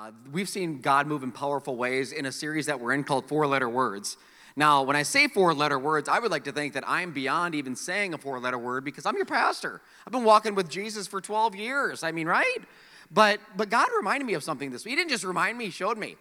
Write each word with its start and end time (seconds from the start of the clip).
Uh, 0.00 0.12
we've 0.32 0.48
seen 0.48 0.80
God 0.80 1.06
move 1.06 1.22
in 1.22 1.30
powerful 1.30 1.76
ways 1.76 2.12
in 2.12 2.24
a 2.24 2.32
series 2.32 2.64
that 2.64 2.80
we're 2.80 2.94
in 2.94 3.04
called 3.04 3.28
Four 3.28 3.46
Letter 3.46 3.68
Words. 3.68 4.16
Now, 4.56 4.82
when 4.82 4.96
I 4.96 5.02
say 5.02 5.28
four 5.28 5.52
letter 5.52 5.78
words, 5.78 6.08
I 6.08 6.18
would 6.18 6.30
like 6.30 6.44
to 6.44 6.52
think 6.52 6.72
that 6.72 6.84
I'm 6.86 7.12
beyond 7.12 7.54
even 7.54 7.76
saying 7.76 8.14
a 8.14 8.18
four 8.18 8.40
letter 8.40 8.56
word 8.56 8.82
because 8.82 9.04
I'm 9.04 9.14
your 9.16 9.26
pastor. 9.26 9.82
I've 10.06 10.12
been 10.12 10.24
walking 10.24 10.54
with 10.54 10.70
Jesus 10.70 11.06
for 11.06 11.20
12 11.20 11.54
years. 11.54 12.02
I 12.02 12.12
mean, 12.12 12.26
right? 12.26 12.58
But 13.10 13.40
but 13.58 13.68
God 13.68 13.88
reminded 13.94 14.24
me 14.24 14.32
of 14.32 14.42
something 14.42 14.70
this 14.70 14.86
week. 14.86 14.92
He 14.92 14.96
didn't 14.96 15.10
just 15.10 15.22
remind 15.22 15.58
me, 15.58 15.66
he 15.66 15.70
showed 15.70 15.98
me. 15.98 16.16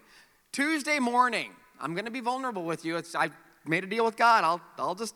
Tuesday 0.51 0.99
morning, 0.99 1.51
I'm 1.79 1.93
going 1.93 2.03
to 2.03 2.11
be 2.11 2.19
vulnerable 2.19 2.65
with 2.65 2.83
you. 2.83 2.97
It's, 2.97 3.15
I 3.15 3.29
made 3.65 3.85
a 3.85 3.87
deal 3.87 4.03
with 4.03 4.17
God. 4.17 4.43
I'll 4.43 4.61
I'll 4.77 4.95
just 4.95 5.15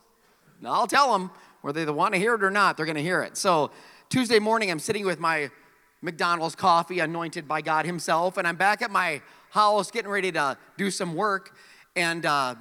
I'll 0.64 0.88
tell 0.88 1.12
them 1.12 1.32
whether 1.64 1.84
they 1.84 1.92
want 1.92 2.14
to 2.14 2.20
hear 2.20 2.36
it 2.36 2.44
or 2.44 2.52
not, 2.52 2.78
they're 2.78 2.86
going 2.86 2.96
to 2.96 3.04
hear 3.04 3.24
it. 3.24 3.36
So, 3.36 3.72
Tuesday 4.08 4.40
morning, 4.40 4.72
I'm 4.72 4.80
sitting 4.80 5.06
with 5.06 5.20
my 5.20 5.52
McDonald's 6.04 6.54
coffee 6.54 7.00
anointed 7.00 7.48
by 7.48 7.62
God 7.62 7.86
Himself, 7.86 8.38
and 8.38 8.46
I'm 8.46 8.58
back 8.58 8.82
at 8.82 8.92
my 8.92 9.22
house 9.52 9.90
getting 9.90 10.12
ready 10.12 10.32
to 10.34 10.58
do 10.78 10.92
some 10.92 11.16
work. 11.16 11.56
And 11.96 12.26
uh, 12.26 12.56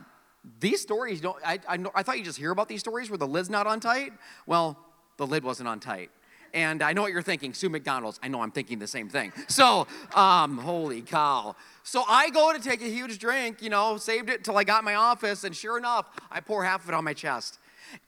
these 0.61 0.81
stories 0.81 1.21
don't, 1.21 1.37
I, 1.45 1.59
I, 1.69 1.79
I 1.95 2.03
thought 2.05 2.19
you 2.19 2.25
just 2.25 2.39
hear 2.39 2.53
about 2.53 2.69
these 2.69 2.81
stories 2.81 3.11
where 3.11 3.19
the 3.19 3.27
lid's 3.27 3.51
not 3.51 3.67
on 3.67 3.81
tight. 3.81 4.13
Well, 4.47 4.79
the 5.17 5.27
lid 5.27 5.43
wasn't 5.43 5.69
on 5.69 5.81
tight. 5.81 6.11
And 6.55 6.83
I 6.83 6.93
know 6.93 7.03
what 7.03 7.13
you're 7.13 7.23
thinking, 7.23 7.53
Sue 7.53 7.69
McDonald's. 7.69 8.21
I 8.23 8.29
know 8.29 8.43
I'm 8.43 8.51
thinking 8.51 8.79
the 8.79 8.87
same 8.87 9.09
thing. 9.09 9.33
So, 9.49 9.87
um, 10.15 10.59
holy 10.59 11.01
cow. 11.01 11.57
So 11.83 12.05
I 12.07 12.31
go 12.31 12.53
to 12.53 12.61
take 12.61 12.81
a 12.83 12.89
huge 12.89 13.19
drink, 13.19 13.61
you 13.61 13.71
know, 13.71 13.97
saved 13.97 14.31
it 14.31 14.45
till 14.45 14.57
I 14.57 14.63
got 14.63 14.85
my 14.85 14.95
office, 14.95 15.45
and 15.45 15.57
sure 15.57 15.79
enough, 15.79 16.11
I 16.31 16.41
pour 16.41 16.63
half 16.63 16.85
of 16.85 16.91
it 16.91 16.95
on 16.95 17.05
my 17.05 17.15
chest. 17.15 17.59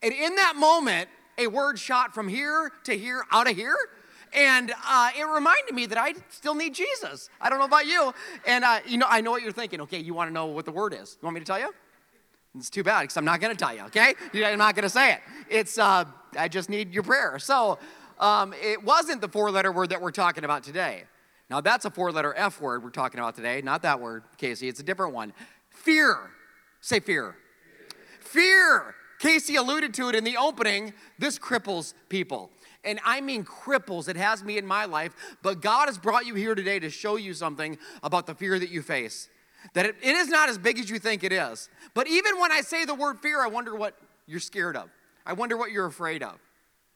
And 0.03 0.13
in 0.13 0.37
that 0.37 0.55
moment, 0.57 1.09
a 1.39 1.49
word 1.49 1.79
shot 1.79 2.15
from 2.15 2.29
here 2.29 2.71
to 2.85 2.97
here, 2.97 3.25
out 3.33 3.51
of 3.51 3.57
here, 3.57 3.77
and 4.35 4.73
uh, 4.87 5.11
it 5.17 5.25
reminded 5.25 5.75
me 5.75 5.87
that 5.87 5.99
I 5.99 6.15
still 6.29 6.55
need 6.55 6.75
Jesus. 6.75 7.31
I 7.41 7.49
don't 7.49 7.59
know 7.59 7.65
about 7.65 7.87
you. 7.87 8.13
And, 8.47 8.65
uh, 8.65 8.81
you 8.87 8.99
know, 8.99 9.07
I 9.09 9.21
know 9.21 9.31
what 9.31 9.43
you're 9.43 9.53
thinking. 9.53 9.81
Okay, 9.83 9.99
you 9.99 10.13
want 10.13 10.29
to 10.29 10.35
know 10.35 10.47
what 10.47 10.65
the 10.65 10.73
word 10.73 10.93
is. 10.93 11.17
You 11.21 11.27
want 11.27 11.35
me 11.35 11.41
to 11.41 11.47
tell 11.47 11.59
you? 11.59 11.73
It's 12.57 12.71
too 12.71 12.83
bad 12.83 13.03
because 13.03 13.17
I'm 13.17 13.25
not 13.25 13.41
going 13.41 13.55
to 13.55 13.59
tell 13.59 13.75
you, 13.75 13.83
okay? 13.83 14.15
I'm 14.35 14.59
not 14.59 14.75
going 14.75 14.85
to 14.85 14.89
say 14.89 15.15
it. 15.15 15.21
It's, 15.49 15.79
uh, 15.79 16.05
I 16.39 16.49
just 16.49 16.69
need 16.69 16.93
your 16.93 17.03
prayer. 17.03 17.39
So 17.39 17.79
um, 18.19 18.55
it 18.63 18.83
wasn't 18.83 19.21
the 19.21 19.29
four 19.29 19.51
letter 19.51 19.73
word 19.73 19.91
that 19.91 20.01
we're 20.01 20.13
talking 20.13 20.45
about 20.45 20.63
today. 20.63 21.05
Now, 21.51 21.61
that's 21.61 21.85
a 21.85 21.91
four 21.91 22.11
letter 22.11 22.35
F 22.37 22.61
word 22.61 22.83
we're 22.83 22.91
talking 22.91 23.21
about 23.21 23.35
today, 23.35 23.61
not 23.63 23.83
that 23.83 24.01
word, 24.01 24.25
Casey. 24.39 24.69
It's 24.69 24.81
a 24.81 24.85
different 24.85 25.15
one. 25.15 25.33
Fear. 25.71 26.31
Say 26.81 27.01
fear. 27.01 27.37
Fear. 28.21 28.95
Casey 29.19 29.57
alluded 29.57 29.95
to 29.95 30.09
it 30.09 30.15
in 30.15 30.25
the 30.25 30.37
opening. 30.37 30.93
This 31.19 31.39
cripples 31.39 31.95
people 32.09 32.51
and 32.85 33.01
I 33.05 33.21
mean 33.21 33.45
cripples. 33.45 34.09
It 34.09 34.17
has 34.17 34.43
me 34.43 34.59
in 34.59 34.67
my 34.67 34.85
life. 34.85 35.15
But 35.43 35.61
God 35.61 35.87
has 35.87 35.99
brought 35.99 36.27
you 36.27 36.35
here 36.35 36.55
today 36.55 36.79
to 36.79 36.91
show 36.91 37.17
you 37.17 37.35
something 37.35 37.79
about 38.03 38.27
the 38.27 38.35
fear 38.35 38.59
that 38.59 38.71
you 38.71 38.83
face. 38.83 39.29
That 39.73 39.87
it, 39.87 39.97
it 40.03 40.17
is 40.17 40.29
not 40.29 40.49
as 40.49 40.59
big 40.59 40.79
as 40.79 40.91
you 40.91 40.99
think 40.99 41.25
it 41.25 41.33
is. 41.33 41.69
But 41.95 42.07
even 42.07 42.39
when 42.39 42.53
I 42.53 42.61
say 42.61 42.85
the 42.85 42.95
word 42.95 43.21
fear, 43.21 43.43
I 43.43 43.47
wonder 43.47 43.75
what 43.75 43.97
you're 44.27 44.41
scared 44.41 44.77
of. 44.77 44.91
I 45.27 45.33
wonder 45.33 45.57
what 45.57 45.71
you're 45.71 45.87
afraid 45.87 46.23
of. 46.23 46.39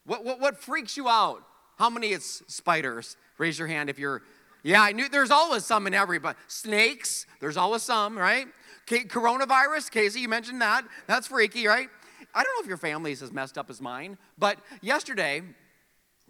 What, 0.05 0.23
what, 0.23 0.39
what 0.39 0.57
freaks 0.57 0.95
you 0.97 1.09
out? 1.09 1.43
How 1.77 1.89
many 1.89 2.09
it's 2.09 2.43
spiders? 2.47 3.17
Raise 3.37 3.57
your 3.57 3.67
hand 3.67 3.89
if 3.89 3.97
you're, 3.97 4.21
yeah, 4.63 4.81
I 4.81 4.91
knew 4.91 5.07
there's 5.09 5.31
always 5.31 5.65
some 5.65 5.87
in 5.87 5.93
everybody. 5.93 6.37
Snakes, 6.47 7.25
there's 7.39 7.57
always 7.57 7.83
some, 7.83 8.17
right? 8.17 8.47
Okay, 8.83 9.03
coronavirus, 9.03 9.91
Casey, 9.91 10.19
you 10.19 10.27
mentioned 10.27 10.61
that. 10.61 10.83
That's 11.07 11.27
freaky, 11.27 11.67
right? 11.67 11.87
I 12.33 12.43
don't 12.43 12.55
know 12.57 12.61
if 12.61 12.67
your 12.67 12.77
family 12.77 13.11
is 13.11 13.21
as 13.21 13.31
messed 13.31 13.57
up 13.57 13.69
as 13.69 13.81
mine, 13.81 14.17
but 14.37 14.59
yesterday, 14.81 15.41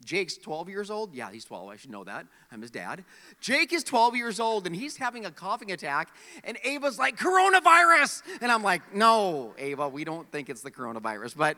Jake's 0.03 0.38
12 0.38 0.69
years 0.69 0.89
old. 0.89 1.14
Yeah, 1.14 1.31
he's 1.31 1.45
12. 1.45 1.69
I 1.69 1.75
should 1.75 1.92
know 1.92 2.03
that. 2.03 2.25
I'm 2.52 2.61
his 2.61 2.72
dad. 2.72 3.03
Jake 3.39 3.73
is 3.73 3.83
12 3.83 4.16
years 4.16 4.39
old 4.39 4.66
and 4.66 4.75
he's 4.75 4.97
having 4.97 5.25
a 5.25 5.31
coughing 5.31 5.72
attack. 5.72 6.09
And 6.44 6.58
Ava's 6.64 6.97
like, 6.97 7.17
coronavirus. 7.17 8.23
And 8.42 8.52
I'm 8.52 8.64
like, 8.64 8.94
no, 8.94 9.53
Ava, 9.58 9.89
we 9.89 10.03
don't 10.03 10.30
think 10.31 10.50
it's 10.50 10.61
the 10.61 10.72
coronavirus. 10.72 11.36
But, 11.36 11.58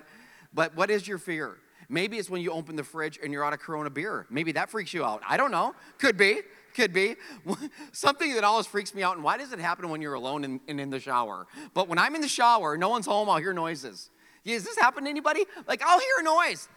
but 0.53 0.75
what 0.75 0.90
is 0.90 1.07
your 1.07 1.18
fear? 1.18 1.57
Maybe 1.90 2.18
it's 2.18 2.30
when 2.30 2.41
you 2.41 2.51
open 2.51 2.75
the 2.75 2.84
fridge 2.84 3.19
and 3.22 3.34
you're 3.34 3.44
out 3.44 3.53
of 3.53 3.59
Corona 3.59 3.90
beer. 3.90 4.25
Maybe 4.30 4.53
that 4.53 4.69
freaks 4.69 4.94
you 4.94 5.03
out. 5.03 5.22
I 5.28 5.35
don't 5.38 5.51
know. 5.51 5.75
Could 5.97 6.18
be. 6.18 6.40
Could 6.74 6.94
be. 6.94 7.16
Something 7.91 8.34
that 8.35 8.46
always 8.46 8.66
freaks 8.66 8.96
me 8.96 9.03
out. 9.03 9.16
And 9.16 9.24
why 9.24 9.38
does 9.38 9.51
it 9.51 9.59
happen 9.59 9.90
when 9.90 10.01
you're 10.01 10.13
alone 10.13 10.46
and, 10.46 10.62
and 10.68 10.80
in 10.80 10.90
the 10.90 11.00
shower? 11.00 11.47
But 11.74 11.90
when 11.90 12.00
I'm 12.00 12.16
in 12.16 12.22
the 12.22 12.30
shower, 12.30 12.78
no 12.78 12.88
one's 12.88 13.06
home, 13.06 13.30
I'll 13.30 13.38
hear 13.38 13.53
noises. 13.53 14.09
Does 14.46 14.63
this 14.63 14.78
happen 14.78 15.03
to 15.03 15.09
anybody? 15.09 15.46
Like, 15.68 15.81
I'll 15.84 16.00
hear 16.00 16.16
a 16.19 16.24
noise 16.24 16.69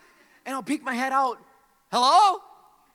and 0.45 0.55
I'll 0.55 0.63
peek 0.63 0.83
my 0.83 0.95
head 0.95 1.13
out 1.13 1.39
Hello? 1.95 2.41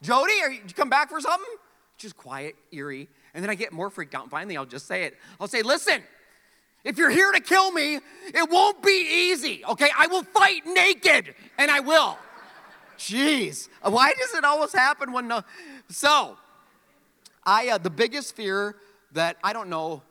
Jody, 0.02 0.34
are 0.44 0.52
you, 0.52 0.60
you 0.68 0.74
come 0.74 0.90
back 0.90 1.10
for 1.10 1.22
something? 1.22 1.56
Just 1.98 2.18
quiet, 2.18 2.58
eerie. 2.74 3.08
And 3.34 3.42
then 3.42 3.50
I 3.50 3.56
get 3.56 3.72
more 3.72 3.90
freaked 3.90 4.14
out. 4.14 4.24
And 4.24 4.30
finally, 4.30 4.58
I'll 4.58 4.66
just 4.66 4.88
say 4.88 5.04
it. 5.04 5.16
I'll 5.40 5.48
say, 5.48 5.62
listen, 5.62 6.04
if 6.84 6.98
you're 6.98 7.10
here 7.10 7.32
to 7.32 7.40
kill 7.40 7.72
me, 7.72 7.96
it 8.26 8.50
won't 8.50 8.84
be 8.84 9.30
easy, 9.32 9.64
okay? 9.64 9.88
I 9.98 10.08
will 10.08 10.24
fight 10.24 10.66
naked, 10.66 11.34
and 11.58 11.72
I 11.72 11.80
will. 11.80 12.18
Jeez, 12.98 13.70
why 13.82 14.12
does 14.20 14.34
it 14.34 14.44
always 14.44 14.74
happen 14.74 15.14
when 15.14 15.30
no? 15.30 15.44
So, 15.88 16.36
I 17.46 17.70
uh, 17.70 17.78
the 17.78 17.90
biggest 17.90 18.36
fear 18.36 18.76
that 19.14 19.38
I 19.42 19.54
don't 19.54 19.70
know 19.70 20.04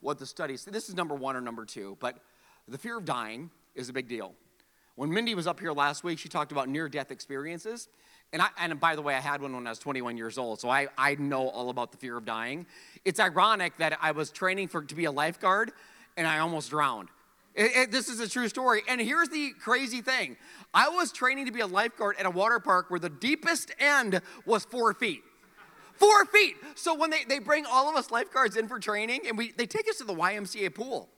what 0.00 0.18
the 0.18 0.26
studies. 0.26 0.64
This 0.64 0.88
is 0.88 0.96
number 0.96 1.14
one 1.14 1.36
or 1.36 1.40
number 1.40 1.64
two, 1.64 1.96
but 2.00 2.18
the 2.66 2.76
fear 2.76 2.98
of 2.98 3.04
dying 3.04 3.50
is 3.76 3.88
a 3.88 3.92
big 3.92 4.08
deal. 4.08 4.34
When 4.96 5.12
Mindy 5.12 5.34
was 5.34 5.46
up 5.46 5.60
here 5.60 5.72
last 5.72 6.04
week, 6.04 6.18
she 6.18 6.28
talked 6.28 6.52
about 6.52 6.68
near-death 6.68 7.10
experiences, 7.10 7.88
and, 8.32 8.40
I, 8.40 8.48
and 8.58 8.80
by 8.80 8.96
the 8.96 9.02
way, 9.02 9.14
I 9.14 9.20
had 9.20 9.42
one 9.42 9.54
when 9.54 9.66
I 9.66 9.70
was 9.70 9.78
21 9.78 10.16
years 10.16 10.38
old, 10.38 10.60
so 10.60 10.70
I, 10.70 10.88
I 10.96 11.16
know 11.16 11.48
all 11.48 11.68
about 11.68 11.92
the 11.92 11.98
fear 11.98 12.16
of 12.16 12.24
dying. 12.24 12.66
It's 13.04 13.20
ironic 13.20 13.76
that 13.78 13.98
I 14.00 14.12
was 14.12 14.30
training 14.30 14.68
for 14.68 14.82
to 14.82 14.94
be 14.94 15.04
a 15.04 15.12
lifeguard 15.12 15.72
and 16.16 16.26
I 16.26 16.38
almost 16.38 16.70
drowned. 16.70 17.08
It, 17.54 17.76
it, 17.76 17.92
this 17.92 18.08
is 18.08 18.20
a 18.20 18.28
true 18.28 18.48
story. 18.48 18.82
And 18.88 19.00
here's 19.00 19.28
the 19.28 19.50
crazy 19.60 20.00
thing 20.00 20.36
I 20.72 20.88
was 20.88 21.12
training 21.12 21.46
to 21.46 21.52
be 21.52 21.60
a 21.60 21.66
lifeguard 21.66 22.16
at 22.18 22.26
a 22.26 22.30
water 22.30 22.58
park 22.58 22.90
where 22.90 23.00
the 23.00 23.10
deepest 23.10 23.72
end 23.78 24.20
was 24.46 24.64
four 24.64 24.94
feet. 24.94 25.22
Four 25.94 26.24
feet. 26.26 26.56
So 26.74 26.94
when 26.94 27.10
they, 27.10 27.24
they 27.24 27.38
bring 27.38 27.66
all 27.66 27.88
of 27.90 27.96
us 27.96 28.10
lifeguards 28.10 28.56
in 28.56 28.66
for 28.66 28.80
training 28.80 29.20
and 29.28 29.36
we, 29.36 29.52
they 29.52 29.66
take 29.66 29.88
us 29.88 29.98
to 29.98 30.04
the 30.04 30.14
YMCA 30.14 30.74
pool. 30.74 31.08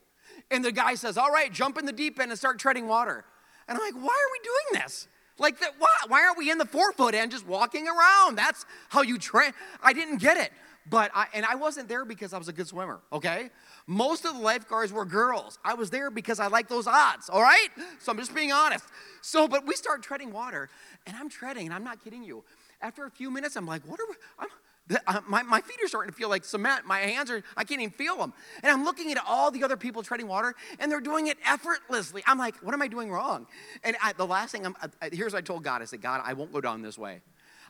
And 0.51 0.65
the 0.65 0.73
guy 0.73 0.95
says, 0.97 1.17
All 1.17 1.31
right, 1.31 1.53
jump 1.53 1.79
in 1.79 1.87
the 1.87 1.93
deep 1.93 2.19
end 2.19 2.31
and 2.31 2.39
start 2.39 2.59
treading 2.59 2.89
water. 2.89 3.25
And 3.69 3.79
I'm 3.79 3.85
like, 3.85 3.95
Why 3.95 4.13
are 4.13 4.33
we 4.33 4.41
doing 4.43 4.83
this? 4.83 5.09
Like 5.39 5.59
that, 5.61 5.72
why, 5.78 5.89
why 6.09 6.25
aren't 6.25 6.39
we 6.39 6.50
in 6.50 6.59
the 6.59 6.67
forefoot 6.67 7.15
and 7.15 7.31
just 7.31 7.47
walking 7.47 7.89
around? 7.89 8.37
That's 8.37 8.65
how 8.89 9.03
you 9.03 9.19
train. 9.19 9.53
I 9.83 9.93
didn't 9.93 10.19
get 10.19 10.37
it. 10.37 10.53
But 10.89 11.11
I, 11.15 11.27
and 11.33 11.47
I 11.47 11.55
wasn't 11.55 11.89
there 11.89 12.05
because 12.05 12.34
I 12.34 12.39
was 12.39 12.49
a 12.49 12.53
good 12.53 12.69
swimmer, 12.69 13.00
okay? 13.11 13.49
Most 13.87 14.27
of 14.27 14.34
the 14.34 14.41
lifeguards 14.41 14.93
were 14.93 15.06
girls. 15.06 15.59
I 15.65 15.75
was 15.75 15.89
there 15.89 16.11
because 16.11 16.41
I 16.41 16.49
like 16.49 16.69
those 16.69 16.87
odds, 16.87 17.31
all 17.31 17.41
right? 17.41 17.69
So 18.00 18.12
I'm 18.12 18.19
just 18.19 18.34
being 18.34 18.53
honest. 18.53 18.84
So, 19.22 19.49
but 19.49 19.67
we 19.67 19.77
start 19.77 20.03
treading 20.03 20.31
water, 20.31 20.69
and 21.06 21.17
I'm 21.17 21.31
treading, 21.31 21.66
and 21.66 21.75
I'm 21.75 21.84
not 21.84 22.05
kidding 22.05 22.22
you. 22.22 22.45
After 22.83 23.06
a 23.06 23.11
few 23.11 23.31
minutes, 23.31 23.56
I'm 23.56 23.66
like, 23.66 23.83
what 23.87 23.99
are 23.99 24.06
we, 24.06 24.15
I'm, 24.39 24.49
Uh, 25.06 25.21
my, 25.27 25.43
my 25.43 25.61
feet 25.62 25.78
are 25.83 25.89
starting 25.89 26.11
to 26.11 26.17
feel 26.17 26.28
like 26.28 26.45
cement. 26.45 26.87
My 26.87 26.99
hands 26.99 27.31
are, 27.31 27.43
I 27.56 27.65
can't 27.65 27.81
even 27.81 27.93
feel 27.93 28.17
them. 28.19 28.34
And 28.62 28.71
I'm 28.71 28.84
looking 28.84 29.11
at 29.11 29.19
all 29.27 29.50
the 29.50 29.65
other 29.65 29.78
people 29.78 30.03
treading 30.03 30.28
water, 30.28 30.55
and 30.78 30.93
they're 30.93 31.00
doing 31.00 31.28
it 31.28 31.39
effortlessly. 31.47 32.22
I'm 32.27 32.37
like, 32.39 32.56
what 32.56 32.75
am 32.75 32.83
I 32.83 32.89
doing 32.89 33.11
wrong? 33.11 33.47
And 33.83 33.97
I, 34.03 34.12
the 34.12 34.27
last 34.27 34.53
thing, 34.53 34.67
I'm, 34.67 34.77
I, 35.00 35.09
here's 35.11 35.33
what 35.33 35.39
I 35.39 35.43
told 35.43 35.65
God 35.65 35.81
I 35.81 35.87
said, 35.87 36.03
God, 36.03 36.21
I 36.25 36.34
won't 36.34 36.53
go 36.53 36.61
down 36.61 36.83
this 36.83 36.99
way. 36.99 37.22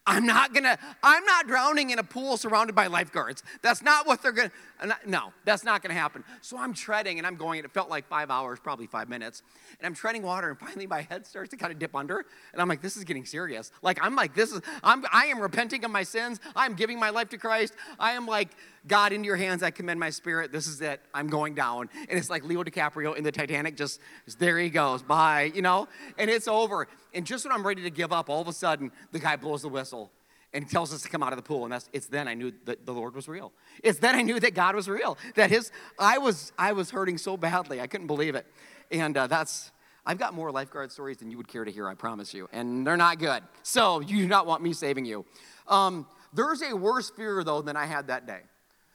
I'm 0.06 0.26
not 0.26 0.53
gonna, 0.53 0.78
I'm 1.03 1.25
not 1.25 1.47
drowning 1.47 1.91
in 1.91 1.98
a 1.98 2.03
pool 2.03 2.37
surrounded 2.37 2.75
by 2.75 2.88
lifeguards. 2.88 3.42
That's 3.62 3.82
not 3.82 4.06
what 4.06 4.22
they're 4.22 4.32
gonna, 4.32 4.50
uh, 4.81 4.88
no, 5.06 5.32
that's 5.47 5.65
not 5.65 5.82
gonna 5.82 5.94
happen. 5.94 6.25
So 6.42 6.59
I'm 6.59 6.75
treading 6.75 7.16
and 7.16 7.26
I'm 7.26 7.37
going, 7.37 7.59
and 7.59 7.65
it 7.65 7.72
felt 7.72 7.88
like 7.88 8.06
five 8.06 8.31
hours, 8.31 8.59
probably 8.60 8.87
five 8.87 9.09
minutes. 9.09 9.43
And 9.78 9.87
I'm 9.87 9.94
treading 9.94 10.22
water 10.22 10.50
and 10.50 10.59
finally 10.59 10.87
my 10.87 11.00
head 11.00 11.26
starts 11.26 11.50
to 11.50 11.56
kind 11.56 11.72
of 11.72 11.78
dip 11.78 11.94
under. 11.94 12.26
And 12.53 12.60
I'm 12.60 12.69
like, 12.69 12.82
this 12.82 12.98
is 12.98 13.04
getting 13.04 13.25
serious. 13.25 13.72
Like, 13.81 13.98
I'm 14.03 14.14
like, 14.14 14.34
this 14.34 14.53
is, 14.53 14.60
I'm, 14.82 15.04
I 15.10 15.26
am 15.26 15.41
repenting 15.41 15.84
of 15.84 15.91
my 15.91 16.03
sins. 16.03 16.38
I'm 16.54 16.75
giving 16.75 16.98
my 16.98 17.09
life 17.09 17.31
to 17.31 17.38
Christ. 17.38 17.72
I 17.98 18.12
am 18.12 18.26
like, 18.26 18.50
God, 18.86 19.12
into 19.12 19.26
your 19.26 19.36
hands 19.36 19.62
I 19.62 19.70
commend 19.70 19.98
my 19.98 20.10
spirit. 20.10 20.52
This 20.52 20.66
is 20.66 20.81
it. 20.81 21.00
I'm 21.14 21.28
going 21.28 21.54
down. 21.54 21.88
And 22.08 22.19
it's 22.19 22.28
like 22.28 22.44
Leo 22.44 22.62
DiCaprio 22.62 23.16
in 23.16 23.25
the 23.25 23.32
Titanic, 23.32 23.76
just, 23.76 24.00
there 24.38 24.58
he 24.58 24.69
goes. 24.69 25.02
Bye, 25.02 25.52
you 25.54 25.62
know? 25.62 25.88
And 26.19 26.31
it's 26.31 26.48
over. 26.48 26.86
And 27.14 27.26
just 27.26 27.44
when 27.44 27.52
I'm 27.52 27.66
ready 27.66 27.82
to 27.82 27.90
give 27.90 28.12
up, 28.12 28.28
all 28.28 28.42
of 28.42 28.48
a 28.48 28.52
sudden, 28.52 28.92
the 29.12 29.19
guy 29.19 29.36
blows 29.36 29.62
the 29.62 29.69
whistle 29.69 30.12
and 30.52 30.69
tells 30.70 30.92
us 30.92 31.02
to 31.02 31.08
come 31.08 31.22
out 31.22 31.32
of 31.32 31.36
the 31.36 31.42
pool. 31.42 31.64
And 31.64 31.72
that's, 31.72 31.88
it's 31.92 32.06
then 32.06 32.28
I 32.28 32.34
knew 32.34 32.52
that 32.66 32.86
the 32.86 32.92
Lord 32.92 33.14
was 33.14 33.26
real. 33.26 33.52
It's 33.82 33.98
then 33.98 34.14
I 34.14 34.22
knew 34.22 34.38
that 34.38 34.54
God 34.54 34.76
was 34.76 34.88
real. 34.88 35.19
That 35.34 35.50
his, 35.50 35.72
I 35.98 36.19
was, 36.19 36.52
I 36.58 36.72
was 36.72 36.90
hurting 36.90 37.19
so 37.19 37.37
badly. 37.37 37.80
I 37.80 37.87
couldn't 37.87 38.06
believe 38.06 38.34
it. 38.34 38.46
And 38.90 39.16
uh, 39.16 39.26
that's, 39.26 39.72
I've 40.06 40.19
got 40.19 40.34
more 40.34 40.52
lifeguard 40.52 40.92
stories 40.92 41.16
than 41.16 41.30
you 41.30 41.38
would 41.38 41.48
care 41.48 41.64
to 41.64 41.70
hear, 41.70 41.88
I 41.88 41.94
promise 41.94 42.34
you. 42.34 42.48
And 42.52 42.87
they're 42.87 42.96
not 42.96 43.19
good. 43.19 43.42
So 43.62 44.00
you 44.00 44.19
do 44.19 44.28
not 44.28 44.46
want 44.46 44.62
me 44.62 44.75
saving 44.75 45.06
you. 45.06 45.25
Um, 45.66 46.06
there's 46.34 46.62
a 46.62 46.76
worse 46.76 47.10
fear, 47.10 47.42
though, 47.42 47.62
than 47.62 47.76
I 47.76 47.87
had 47.87 48.08
that 48.08 48.26
day. 48.26 48.40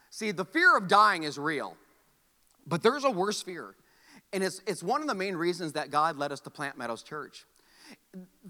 See, 0.10 0.32
the 0.32 0.46
fear 0.46 0.76
of 0.76 0.88
dying 0.88 1.24
is 1.24 1.38
real, 1.38 1.78
but 2.66 2.82
there's 2.82 3.04
a 3.04 3.12
worse 3.12 3.42
fear. 3.42 3.76
And 4.32 4.44
it's, 4.44 4.62
it's 4.68 4.84
one 4.84 5.02
of 5.02 5.08
the 5.08 5.16
main 5.16 5.36
reasons 5.36 5.74
that 5.74 5.92
God 5.92 6.18
led 6.18 6.32
us 6.32 6.40
to 6.42 6.50
Plant 6.50 6.78
Meadows 6.78 7.04
Church. 7.04 7.46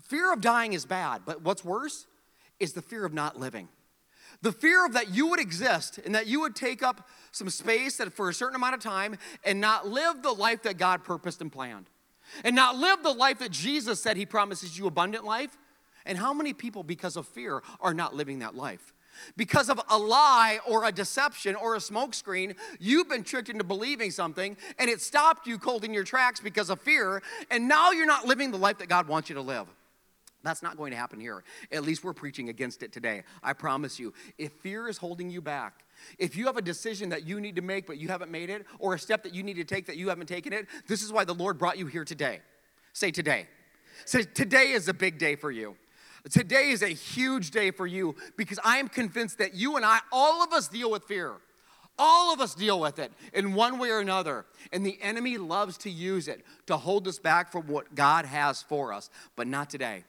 Fear 0.07 0.33
of 0.33 0.41
dying 0.41 0.73
is 0.73 0.85
bad, 0.85 1.21
but 1.25 1.41
what's 1.41 1.63
worse 1.63 2.05
is 2.59 2.73
the 2.73 2.81
fear 2.81 3.05
of 3.05 3.13
not 3.13 3.39
living. 3.39 3.69
The 4.41 4.51
fear 4.51 4.85
of 4.85 4.93
that 4.93 5.13
you 5.13 5.27
would 5.27 5.39
exist 5.39 5.97
and 5.97 6.15
that 6.15 6.27
you 6.27 6.41
would 6.41 6.55
take 6.55 6.81
up 6.81 7.07
some 7.31 7.49
space 7.49 7.97
that 7.97 8.13
for 8.13 8.29
a 8.29 8.33
certain 8.33 8.55
amount 8.55 8.75
of 8.75 8.81
time 8.81 9.17
and 9.43 9.59
not 9.59 9.87
live 9.87 10.21
the 10.21 10.31
life 10.31 10.63
that 10.63 10.77
God 10.77 11.03
purposed 11.03 11.41
and 11.41 11.51
planned. 11.51 11.89
And 12.43 12.55
not 12.55 12.77
live 12.77 13.03
the 13.03 13.11
life 13.11 13.39
that 13.39 13.51
Jesus 13.51 14.01
said 14.01 14.15
he 14.15 14.25
promises 14.25 14.77
you 14.77 14.87
abundant 14.87 15.25
life. 15.25 15.57
And 16.05 16.17
how 16.17 16.33
many 16.33 16.53
people, 16.53 16.83
because 16.83 17.17
of 17.17 17.27
fear, 17.27 17.61
are 17.81 17.93
not 17.93 18.15
living 18.15 18.39
that 18.39 18.55
life? 18.55 18.93
Because 19.37 19.69
of 19.69 19.79
a 19.89 19.97
lie 19.97 20.59
or 20.67 20.85
a 20.85 20.91
deception 20.91 21.55
or 21.55 21.75
a 21.75 21.79
smokescreen, 21.79 22.55
you've 22.79 23.09
been 23.09 23.23
tricked 23.23 23.49
into 23.49 23.63
believing 23.63 24.11
something 24.11 24.57
and 24.77 24.89
it 24.89 25.01
stopped 25.01 25.47
you 25.47 25.57
cold 25.57 25.83
in 25.83 25.93
your 25.93 26.03
tracks 26.03 26.39
because 26.39 26.69
of 26.69 26.81
fear, 26.81 27.21
and 27.49 27.67
now 27.67 27.91
you're 27.91 28.05
not 28.05 28.25
living 28.25 28.51
the 28.51 28.57
life 28.57 28.77
that 28.79 28.89
God 28.89 29.07
wants 29.07 29.29
you 29.29 29.35
to 29.35 29.41
live. 29.41 29.67
That's 30.43 30.63
not 30.63 30.77
going 30.77 30.91
to 30.91 30.97
happen 30.97 31.19
here. 31.19 31.43
At 31.71 31.83
least 31.83 32.03
we're 32.03 32.13
preaching 32.13 32.47
against 32.47 32.81
it 32.81 32.93
today. 32.93 33.23
I 33.43 33.53
promise 33.53 33.99
you. 33.99 34.13
If 34.37 34.53
fear 34.53 34.87
is 34.87 34.97
holding 34.97 35.29
you 35.29 35.41
back, 35.41 35.83
if 36.17 36.37
you 36.37 36.45
have 36.45 36.55
a 36.55 36.61
decision 36.61 37.09
that 37.09 37.27
you 37.27 37.41
need 37.41 37.57
to 37.57 37.61
make 37.61 37.85
but 37.85 37.97
you 37.97 38.07
haven't 38.07 38.31
made 38.31 38.49
it, 38.49 38.65
or 38.79 38.93
a 38.93 38.99
step 38.99 39.23
that 39.23 39.33
you 39.33 39.43
need 39.43 39.55
to 39.55 39.65
take 39.65 39.85
that 39.87 39.97
you 39.97 40.07
haven't 40.07 40.27
taken 40.27 40.53
it, 40.53 40.67
this 40.87 41.03
is 41.03 41.11
why 41.11 41.25
the 41.25 41.33
Lord 41.33 41.57
brought 41.57 41.77
you 41.77 41.87
here 41.87 42.05
today. 42.05 42.39
Say 42.93 43.11
today. 43.11 43.47
Say 44.05 44.23
today 44.23 44.71
is 44.71 44.87
a 44.87 44.93
big 44.93 45.17
day 45.17 45.35
for 45.35 45.51
you. 45.51 45.75
Today 46.31 46.69
is 46.69 46.81
a 46.81 46.89
huge 46.89 47.51
day 47.51 47.71
for 47.71 47.87
you 47.87 48.15
because 48.35 48.59
I 48.63 48.77
am 48.77 48.87
convinced 48.87 49.37
that 49.37 49.53
you 49.53 49.77
and 49.77 49.85
I, 49.85 49.99
all 50.11 50.43
of 50.43 50.51
us 50.53 50.67
deal 50.67 50.91
with 50.91 51.03
fear. 51.03 51.33
All 51.97 52.33
of 52.33 52.39
us 52.39 52.55
deal 52.55 52.79
with 52.79 52.97
it 52.97 53.11
in 53.33 53.53
one 53.53 53.77
way 53.77 53.89
or 53.89 53.99
another. 53.99 54.45
And 54.71 54.85
the 54.85 54.97
enemy 55.01 55.37
loves 55.37 55.77
to 55.79 55.89
use 55.89 56.27
it 56.27 56.45
to 56.67 56.77
hold 56.77 57.07
us 57.07 57.19
back 57.19 57.51
from 57.51 57.67
what 57.67 57.93
God 57.93 58.25
has 58.25 58.61
for 58.61 58.93
us, 58.93 59.09
but 59.35 59.47
not 59.47 59.69
today. 59.69 60.05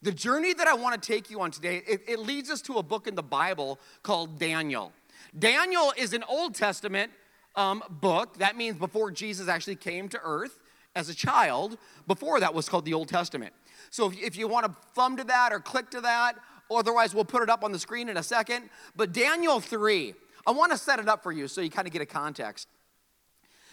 The 0.00 0.12
journey 0.12 0.54
that 0.54 0.66
I 0.66 0.74
want 0.74 1.00
to 1.00 1.06
take 1.06 1.30
you 1.30 1.40
on 1.40 1.50
today, 1.50 1.82
it, 1.86 2.02
it 2.08 2.18
leads 2.18 2.50
us 2.50 2.62
to 2.62 2.74
a 2.74 2.82
book 2.82 3.06
in 3.06 3.14
the 3.14 3.22
Bible 3.22 3.78
called 4.02 4.38
Daniel. 4.38 4.92
Daniel 5.38 5.92
is 5.96 6.12
an 6.14 6.24
Old 6.28 6.54
Testament 6.54 7.10
um, 7.56 7.82
book. 7.90 8.38
That 8.38 8.56
means 8.56 8.78
before 8.78 9.10
Jesus 9.10 9.48
actually 9.48 9.76
came 9.76 10.08
to 10.10 10.20
earth 10.22 10.60
as 10.94 11.08
a 11.08 11.14
child. 11.14 11.76
Before 12.06 12.40
that 12.40 12.54
was 12.54 12.68
called 12.68 12.84
the 12.84 12.94
Old 12.94 13.08
Testament. 13.08 13.52
So 13.90 14.10
if, 14.10 14.20
if 14.20 14.36
you 14.36 14.48
want 14.48 14.66
to 14.66 14.74
thumb 14.94 15.16
to 15.16 15.24
that 15.24 15.52
or 15.52 15.60
click 15.60 15.90
to 15.90 16.00
that, 16.02 16.34
otherwise 16.70 17.14
we'll 17.14 17.24
put 17.24 17.42
it 17.42 17.50
up 17.50 17.64
on 17.64 17.72
the 17.72 17.78
screen 17.78 18.08
in 18.08 18.16
a 18.16 18.22
second. 18.22 18.70
But 18.96 19.12
Daniel 19.12 19.60
3, 19.60 20.14
I 20.46 20.50
want 20.50 20.72
to 20.72 20.78
set 20.78 20.98
it 20.98 21.08
up 21.08 21.22
for 21.22 21.32
you 21.32 21.48
so 21.48 21.60
you 21.60 21.70
kind 21.70 21.86
of 21.86 21.92
get 21.92 22.02
a 22.02 22.06
context. 22.06 22.68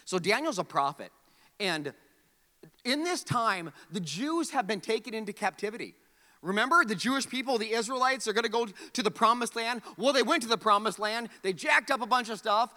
So 0.06 0.20
Daniel's 0.20 0.60
a 0.60 0.64
prophet. 0.64 1.12
And 1.60 1.94
in 2.84 3.04
this 3.04 3.24
time, 3.24 3.72
the 3.92 4.00
Jews 4.00 4.52
have 4.52 4.68
been 4.68 4.82
taken 4.82 5.14
into 5.14 5.34
captivity. 5.34 5.96
Remember 6.42 6.86
the 6.86 6.96
Jewish 6.96 7.28
people, 7.28 7.58
the 7.58 7.72
Israelites, 7.72 8.28
are 8.28 8.34
going 8.34 8.44
to 8.44 8.50
go 8.50 8.68
to 8.68 9.02
the 9.02 9.10
promised 9.10 9.56
land. 9.56 9.82
Well, 9.98 10.14
they 10.14 10.22
went 10.22 10.44
to 10.44 10.48
the 10.48 10.58
promised 10.58 11.00
land. 11.00 11.30
They 11.42 11.54
jacked 11.54 11.90
up 11.90 12.02
a 12.02 12.06
bunch 12.06 12.30
of 12.30 12.38
stuff, 12.38 12.72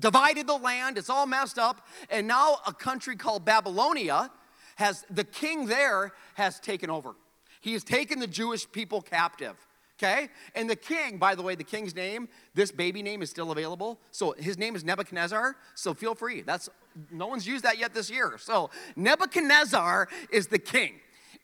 divided 0.00 0.48
the 0.48 0.56
land. 0.56 0.98
It's 0.98 1.08
all 1.08 1.26
messed 1.26 1.56
up. 1.56 1.86
And 2.10 2.26
now 2.26 2.58
a 2.66 2.72
country 2.72 3.14
called 3.14 3.44
Babylonia 3.44 4.32
has, 4.76 5.04
the 5.10 5.24
king 5.24 5.66
there 5.66 6.12
has 6.34 6.60
taken 6.60 6.90
over. 6.90 7.14
He 7.60 7.72
has 7.72 7.84
taken 7.84 8.18
the 8.18 8.26
Jewish 8.26 8.70
people 8.70 9.00
captive. 9.00 9.56
Okay? 9.98 10.28
And 10.54 10.68
the 10.68 10.76
king, 10.76 11.18
by 11.18 11.34
the 11.34 11.42
way, 11.42 11.54
the 11.54 11.64
king's 11.64 11.94
name, 11.94 12.28
this 12.54 12.72
baby 12.72 13.02
name 13.02 13.22
is 13.22 13.30
still 13.30 13.52
available. 13.52 14.00
So 14.10 14.32
his 14.32 14.58
name 14.58 14.74
is 14.74 14.84
Nebuchadnezzar. 14.84 15.56
So 15.74 15.94
feel 15.94 16.14
free. 16.14 16.42
That's 16.42 16.68
no 17.10 17.26
one's 17.26 17.46
used 17.46 17.64
that 17.64 17.78
yet 17.78 17.94
this 17.94 18.10
year. 18.10 18.36
So 18.38 18.70
Nebuchadnezzar 18.96 20.08
is 20.30 20.48
the 20.48 20.58
king. 20.58 20.94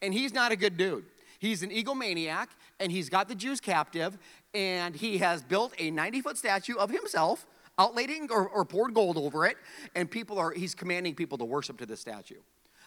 And 0.02 0.12
he's 0.12 0.34
not 0.34 0.52
a 0.52 0.56
good 0.56 0.76
dude. 0.76 1.04
He's 1.38 1.62
an 1.62 1.70
egomaniac, 1.70 2.48
and 2.78 2.92
he's 2.92 3.08
got 3.08 3.28
the 3.28 3.34
Jews 3.34 3.60
captive, 3.60 4.18
and 4.52 4.94
he 4.94 5.18
has 5.18 5.42
built 5.42 5.72
a 5.78 5.90
90 5.90 6.20
foot 6.20 6.36
statue 6.36 6.76
of 6.76 6.90
himself, 6.90 7.46
outlaid 7.78 8.10
or, 8.30 8.46
or 8.46 8.66
poured 8.66 8.92
gold 8.92 9.16
over 9.16 9.46
it, 9.46 9.56
and 9.94 10.10
people 10.10 10.38
are, 10.38 10.50
he's 10.50 10.74
commanding 10.74 11.14
people 11.14 11.38
to 11.38 11.46
worship 11.46 11.78
to 11.78 11.86
this 11.86 12.00
statue. 12.00 12.40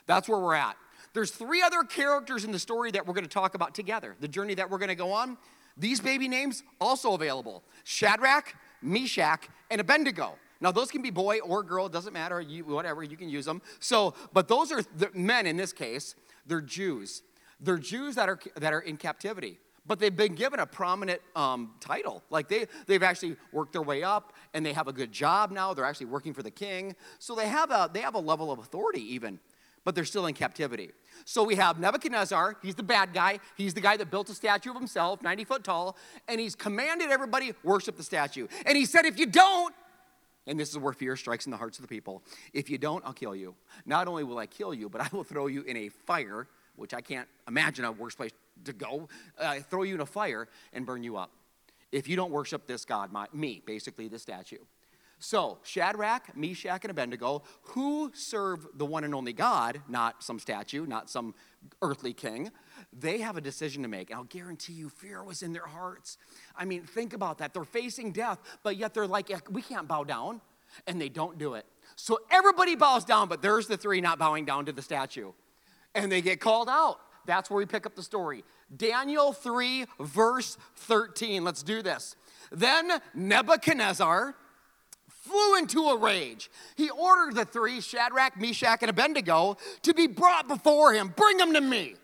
That's 0.05 0.27
where 0.27 0.39
we're 0.39 0.55
at. 0.55 0.75
There's 1.13 1.31
three 1.31 1.61
other 1.61 1.83
characters 1.83 2.43
in 2.43 2.51
the 2.51 2.59
story 2.59 2.91
that 2.91 3.05
we're 3.05 3.13
going 3.13 3.25
to 3.25 3.29
talk 3.29 3.53
about 3.55 3.75
together. 3.75 4.15
The 4.19 4.27
journey 4.27 4.55
that 4.55 4.69
we're 4.69 4.79
going 4.79 4.89
to 4.89 4.95
go 4.95 5.11
on. 5.11 5.37
These 5.77 6.01
baby 6.01 6.27
names 6.27 6.63
also 6.79 7.13
available 7.13 7.63
Shadrach, 7.83 8.55
Meshach, 8.81 9.47
and 9.71 9.81
Abednego. 9.81 10.35
Now, 10.61 10.71
those 10.71 10.91
can 10.91 11.01
be 11.01 11.09
boy 11.09 11.39
or 11.39 11.61
girl, 11.61 11.89
doesn't 11.89 12.13
matter, 12.13 12.39
you, 12.39 12.63
whatever, 12.63 13.03
you 13.03 13.17
can 13.17 13.27
use 13.27 13.43
them. 13.43 13.61
So, 13.79 14.13
but 14.31 14.47
those 14.47 14.71
are 14.71 14.81
the 14.95 15.09
men 15.13 15.45
in 15.45 15.57
this 15.57 15.73
case, 15.73 16.15
they're 16.45 16.61
Jews. 16.61 17.21
They're 17.59 17.77
Jews 17.77 18.15
that 18.15 18.29
are, 18.29 18.39
that 18.55 18.73
are 18.73 18.79
in 18.79 18.95
captivity, 18.95 19.59
but 19.85 19.99
they've 19.99 20.15
been 20.15 20.35
given 20.35 20.61
a 20.61 20.65
prominent 20.65 21.21
um, 21.35 21.71
title. 21.81 22.23
Like 22.29 22.47
they, 22.47 22.67
they've 22.87 23.03
actually 23.03 23.35
worked 23.51 23.73
their 23.73 23.81
way 23.81 24.03
up 24.03 24.33
and 24.53 24.65
they 24.65 24.73
have 24.73 24.87
a 24.87 24.93
good 24.93 25.11
job 25.11 25.51
now. 25.51 25.73
They're 25.73 25.85
actually 25.85 26.07
working 26.07 26.33
for 26.33 26.43
the 26.43 26.51
king. 26.51 26.95
So 27.19 27.35
they 27.35 27.47
have 27.47 27.71
a, 27.71 27.89
they 27.91 28.01
have 28.01 28.15
a 28.15 28.19
level 28.19 28.51
of 28.51 28.59
authority 28.59 29.01
even, 29.13 29.39
but 29.85 29.95
they're 29.95 30.05
still 30.05 30.25
in 30.25 30.33
captivity. 30.33 30.91
So 31.25 31.43
we 31.43 31.55
have 31.55 31.79
Nebuchadnezzar. 31.79 32.57
He's 32.61 32.75
the 32.75 32.83
bad 32.83 33.13
guy. 33.13 33.39
He's 33.57 33.73
the 33.73 33.81
guy 33.81 33.97
that 33.97 34.11
built 34.11 34.29
a 34.29 34.33
statue 34.33 34.71
of 34.71 34.75
himself, 34.75 35.21
90 35.21 35.43
foot 35.45 35.63
tall, 35.63 35.97
and 36.27 36.39
he's 36.39 36.55
commanded 36.55 37.09
everybody 37.09 37.53
worship 37.63 37.97
the 37.97 38.03
statue. 38.03 38.47
And 38.65 38.77
he 38.77 38.85
said, 38.85 39.05
if 39.05 39.19
you 39.19 39.25
don't, 39.25 39.73
and 40.45 40.59
this 40.59 40.69
is 40.69 40.77
where 40.77 40.93
fear 40.93 41.15
strikes 41.15 41.45
in 41.45 41.51
the 41.51 41.57
hearts 41.57 41.77
of 41.77 41.83
the 41.83 41.87
people. 41.87 42.21
If 42.51 42.69
you 42.69 42.77
don't, 42.77 43.03
I'll 43.05 43.13
kill 43.13 43.35
you. 43.35 43.55
Not 43.85 44.07
only 44.07 44.23
will 44.23 44.37
I 44.37 44.45
kill 44.45 44.73
you, 44.73 44.89
but 44.89 45.01
I 45.01 45.07
will 45.11 45.23
throw 45.23 45.47
you 45.47 45.61
in 45.63 45.77
a 45.77 45.89
fire 45.89 46.47
which 46.75 46.93
I 46.93 47.01
can't 47.01 47.27
imagine 47.47 47.85
a 47.85 47.91
worse 47.91 48.15
place 48.15 48.31
to 48.65 48.73
go, 48.73 49.07
uh, 49.39 49.59
throw 49.69 49.83
you 49.83 49.95
in 49.95 50.01
a 50.01 50.05
fire 50.05 50.47
and 50.73 50.85
burn 50.85 51.03
you 51.03 51.17
up. 51.17 51.31
If 51.91 52.07
you 52.07 52.15
don't 52.15 52.31
worship 52.31 52.65
this 52.65 52.85
God, 52.85 53.11
my, 53.11 53.27
me, 53.33 53.61
basically 53.65 54.07
the 54.07 54.17
statue. 54.17 54.57
So, 55.23 55.59
Shadrach, 55.63 56.35
Meshach, 56.35 56.83
and 56.83 56.91
Abednego, 56.91 57.43
who 57.61 58.11
serve 58.13 58.67
the 58.75 58.85
one 58.85 59.05
and 59.05 59.15
only 59.15 59.31
God, 59.31 59.81
not 59.87 60.21
some 60.21 60.37
statue, 60.37 60.85
not 60.85 61.09
some 61.09 61.33
earthly 61.81 62.11
king, 62.11 62.51
they 62.91 63.19
have 63.19 63.37
a 63.37 63.41
decision 63.41 63.83
to 63.83 63.87
make. 63.87 64.09
And 64.09 64.17
I'll 64.17 64.25
guarantee 64.25 64.73
you, 64.73 64.89
fear 64.89 65.23
was 65.23 65.41
in 65.41 65.53
their 65.53 65.65
hearts. 65.65 66.17
I 66.57 66.65
mean, 66.65 66.83
think 66.83 67.13
about 67.13 67.37
that. 67.37 67.53
They're 67.53 67.63
facing 67.63 68.11
death, 68.11 68.37
but 68.63 68.75
yet 68.75 68.93
they're 68.93 69.07
like, 69.07 69.31
we 69.49 69.61
can't 69.61 69.87
bow 69.87 70.03
down. 70.03 70.41
And 70.87 70.99
they 70.99 71.07
don't 71.07 71.37
do 71.37 71.53
it. 71.53 71.65
So 71.95 72.19
everybody 72.29 72.75
bows 72.75 73.05
down, 73.05 73.29
but 73.29 73.41
there's 73.41 73.67
the 73.67 73.77
three 73.77 74.01
not 74.01 74.19
bowing 74.19 74.43
down 74.43 74.65
to 74.65 74.73
the 74.73 74.81
statue 74.81 75.31
and 75.95 76.11
they 76.11 76.21
get 76.21 76.41
called 76.41 76.67
out. 76.67 76.99
That's 77.25 77.49
where 77.49 77.59
we 77.59 77.65
pick 77.65 77.85
up 77.85 77.95
the 77.95 78.03
story. 78.03 78.43
Daniel 78.75 79.31
3, 79.31 79.85
verse 80.01 80.57
13. 80.75 81.43
Let's 81.45 81.63
do 81.63 81.81
this. 81.81 82.17
Then 82.51 82.99
Nebuchadnezzar 83.13 84.35
flew 85.23 85.55
into 85.57 85.85
a 85.85 85.97
rage. 85.97 86.51
He 86.75 86.89
ordered 86.89 87.35
the 87.35 87.45
three, 87.45 87.79
Shadrach, 87.79 88.39
Meshach, 88.39 88.79
and 88.81 88.89
Abednego, 88.89 89.57
to 89.83 89.93
be 89.93 90.07
brought 90.07 90.47
before 90.47 90.93
him. 90.93 91.13
Bring 91.15 91.37
them 91.37 91.53
to 91.53 91.61
me. 91.61 91.95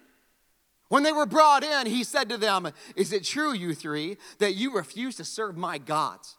When 0.88 1.04
they 1.04 1.12
were 1.12 1.26
brought 1.26 1.64
in, 1.64 1.86
he 1.86 2.04
said 2.04 2.30
to 2.30 2.38
them, 2.38 2.72
Is 2.96 3.14
it 3.14 3.24
true, 3.24 3.54
you 3.54 3.76
three, 3.76 4.18
that 4.40 4.56
you 4.56 4.74
refuse 4.74 5.18
to 5.18 5.26
serve 5.26 5.58
my 5.58 5.78
gods? 5.78 6.38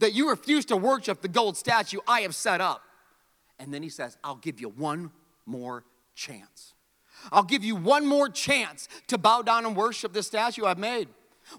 That 0.00 0.12
you 0.12 0.30
refuse 0.30 0.64
to 0.66 0.76
worship 0.76 1.22
the 1.22 1.28
gold 1.28 1.56
statue 1.56 1.98
I 2.06 2.20
have 2.20 2.34
set 2.34 2.60
up? 2.60 2.82
And 3.58 3.72
then 3.72 3.82
he 3.82 3.88
says, 3.88 4.16
I'll 4.22 4.36
give 4.36 4.60
you 4.60 4.68
one 4.68 5.10
more 5.46 5.84
chance. 6.14 6.74
I'll 7.32 7.42
give 7.42 7.64
you 7.64 7.74
one 7.74 8.06
more 8.06 8.28
chance 8.28 8.86
to 9.08 9.18
bow 9.18 9.42
down 9.42 9.66
and 9.66 9.74
worship 9.74 10.12
the 10.12 10.22
statue 10.22 10.64
I've 10.64 10.78
made. 10.78 11.08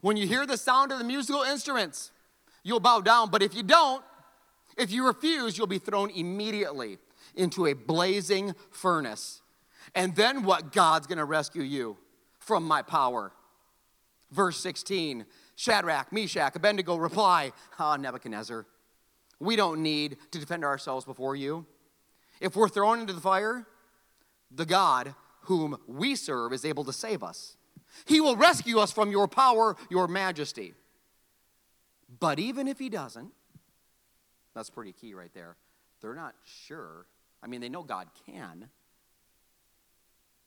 When 0.02 0.16
you 0.16 0.28
hear 0.28 0.46
the 0.46 0.58
sound 0.58 0.92
of 0.92 1.00
the 1.00 1.04
musical 1.04 1.42
instruments, 1.42 2.12
you'll 2.64 2.80
bow 2.80 3.02
down. 3.02 3.30
But 3.30 3.42
if 3.42 3.54
you 3.54 3.64
don't, 3.64 4.04
if 4.80 4.92
you 4.92 5.06
refuse, 5.06 5.58
you'll 5.58 5.68
be 5.68 5.80
thrown 5.80 6.10
immediately 6.12 6.98
into 7.36 7.68
a 7.68 7.74
blazing 7.74 8.56
furnace. 8.72 9.42
And 9.94 10.16
then 10.16 10.44
what? 10.44 10.72
God's 10.72 11.08
gonna 11.08 11.26
rescue 11.26 11.64
you 11.64 11.98
from 12.40 12.64
my 12.64 12.82
power. 12.82 13.32
Verse 14.32 14.60
16 14.60 15.26
Shadrach, 15.56 16.14
Meshach, 16.14 16.56
Abednego 16.56 16.96
reply, 16.96 17.52
Ah, 17.78 17.94
oh, 17.94 17.96
Nebuchadnezzar, 17.98 18.66
we 19.40 19.56
don't 19.58 19.84
need 19.84 20.18
to 20.32 20.40
defend 20.40 20.64
ourselves 20.64 21.06
before 21.06 21.36
you. 21.36 21.66
If 22.40 22.56
we're 22.56 22.70
thrown 22.70 23.02
into 23.02 23.12
the 23.12 23.20
fire, 23.20 23.68
the 24.50 24.66
God 24.66 25.14
whom 25.44 25.78
we 25.88 26.16
serve 26.16 26.54
is 26.54 26.64
able 26.64 26.86
to 26.86 26.94
save 26.94 27.24
us. 27.24 27.58
He 28.06 28.22
will 28.22 28.36
rescue 28.36 28.80
us 28.80 28.92
from 28.92 29.12
your 29.12 29.28
power, 29.28 29.76
your 29.90 30.08
majesty. 30.08 30.74
But 32.20 32.40
even 32.40 32.68
if 32.68 32.80
he 32.80 32.90
doesn't, 32.90 33.32
that's 34.56 34.70
pretty 34.70 34.94
key 34.94 35.14
right 35.14 35.34
there. 35.34 35.56
They're 36.02 36.16
not 36.16 36.36
sure. 36.66 37.06
I 37.44 37.48
mean, 37.48 37.62
they 37.62 37.70
know 37.70 37.84
God 37.84 38.08
can. 38.26 38.70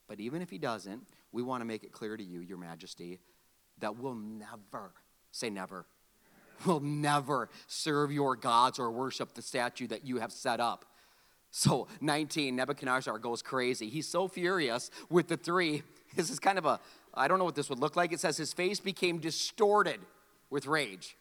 But 0.09 0.21
even 0.21 0.43
if 0.43 0.51
he 0.51 0.59
doesn't, 0.59 1.07
we 1.33 1.43
want 1.43 1.61
to 1.63 1.65
make 1.65 1.85
it 1.85 1.93
clear 1.93 2.17
to 2.17 2.23
you, 2.23 2.41
your 2.41 2.59
majesty, 2.59 3.21
that 3.79 3.97
we'll 3.97 4.15
never, 4.15 4.93
say 5.31 5.49
never, 5.49 5.87
we'll 6.67 6.81
never 6.81 7.49
serve 7.67 8.13
your 8.13 8.37
gods 8.37 8.79
or 8.79 8.91
worship 8.91 9.35
the 9.35 9.43
statue 9.43 9.87
that 9.89 10.07
you 10.07 10.19
have 10.19 10.33
set 10.33 10.61
up. 10.61 10.85
So 11.51 11.87
19, 12.01 12.57
Nebuchadnezzar 12.57 13.19
goes 13.19 13.43
crazy. 13.43 13.89
He's 13.89 14.09
so 14.09 14.27
furious 14.27 14.91
with 15.11 15.29
the 15.29 15.37
three. 15.37 15.83
This 16.15 16.29
is 16.29 16.39
kind 16.39 16.59
of 16.59 16.67
a, 16.67 16.79
I 17.15 17.27
don't 17.27 17.39
know 17.39 17.45
what 17.47 17.55
this 17.55 17.71
would 17.71 17.79
look 17.79 17.97
like. 17.97 18.13
It 18.13 18.21
says 18.21 18.37
his 18.37 18.53
face 18.53 18.81
became 18.81 19.19
distorted 19.19 20.01
with 20.51 20.67
rage. 20.67 21.17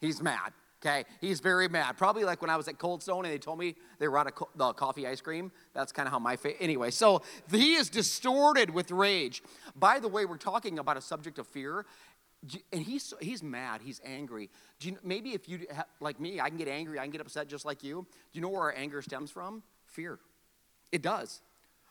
He's 0.00 0.22
mad. 0.22 0.52
Okay, 0.86 1.04
he's 1.20 1.40
very 1.40 1.68
mad. 1.68 1.96
Probably 1.96 2.22
like 2.22 2.40
when 2.40 2.50
I 2.50 2.56
was 2.56 2.68
at 2.68 2.78
Cold 2.78 3.02
Stone 3.02 3.24
and 3.24 3.34
they 3.34 3.38
told 3.38 3.58
me 3.58 3.74
they 3.98 4.06
were 4.06 4.18
out 4.18 4.28
of 4.28 4.36
co- 4.36 4.48
the 4.54 4.72
coffee 4.72 5.04
ice 5.06 5.20
cream. 5.20 5.50
That's 5.74 5.90
kind 5.90 6.06
of 6.06 6.12
how 6.12 6.20
my 6.20 6.36
face. 6.36 6.56
Anyway, 6.60 6.92
so 6.92 7.22
he 7.50 7.74
is 7.74 7.88
distorted 7.88 8.70
with 8.70 8.92
rage. 8.92 9.42
By 9.74 9.98
the 9.98 10.06
way, 10.06 10.26
we're 10.26 10.36
talking 10.36 10.78
about 10.78 10.96
a 10.96 11.00
subject 11.00 11.40
of 11.40 11.46
fear, 11.48 11.86
and 12.72 12.82
he's 12.82 13.12
he's 13.20 13.42
mad. 13.42 13.80
He's 13.82 14.00
angry. 14.04 14.48
Do 14.78 14.90
you, 14.90 14.96
maybe 15.02 15.32
if 15.32 15.48
you 15.48 15.66
like 15.98 16.20
me, 16.20 16.40
I 16.40 16.50
can 16.50 16.56
get 16.58 16.68
angry. 16.68 17.00
I 17.00 17.02
can 17.02 17.10
get 17.10 17.20
upset 17.20 17.48
just 17.48 17.64
like 17.64 17.82
you. 17.82 18.06
Do 18.32 18.38
you 18.38 18.40
know 18.40 18.50
where 18.50 18.62
our 18.62 18.74
anger 18.76 19.02
stems 19.02 19.32
from? 19.32 19.64
Fear. 19.86 20.20
It 20.92 21.02
does. 21.02 21.42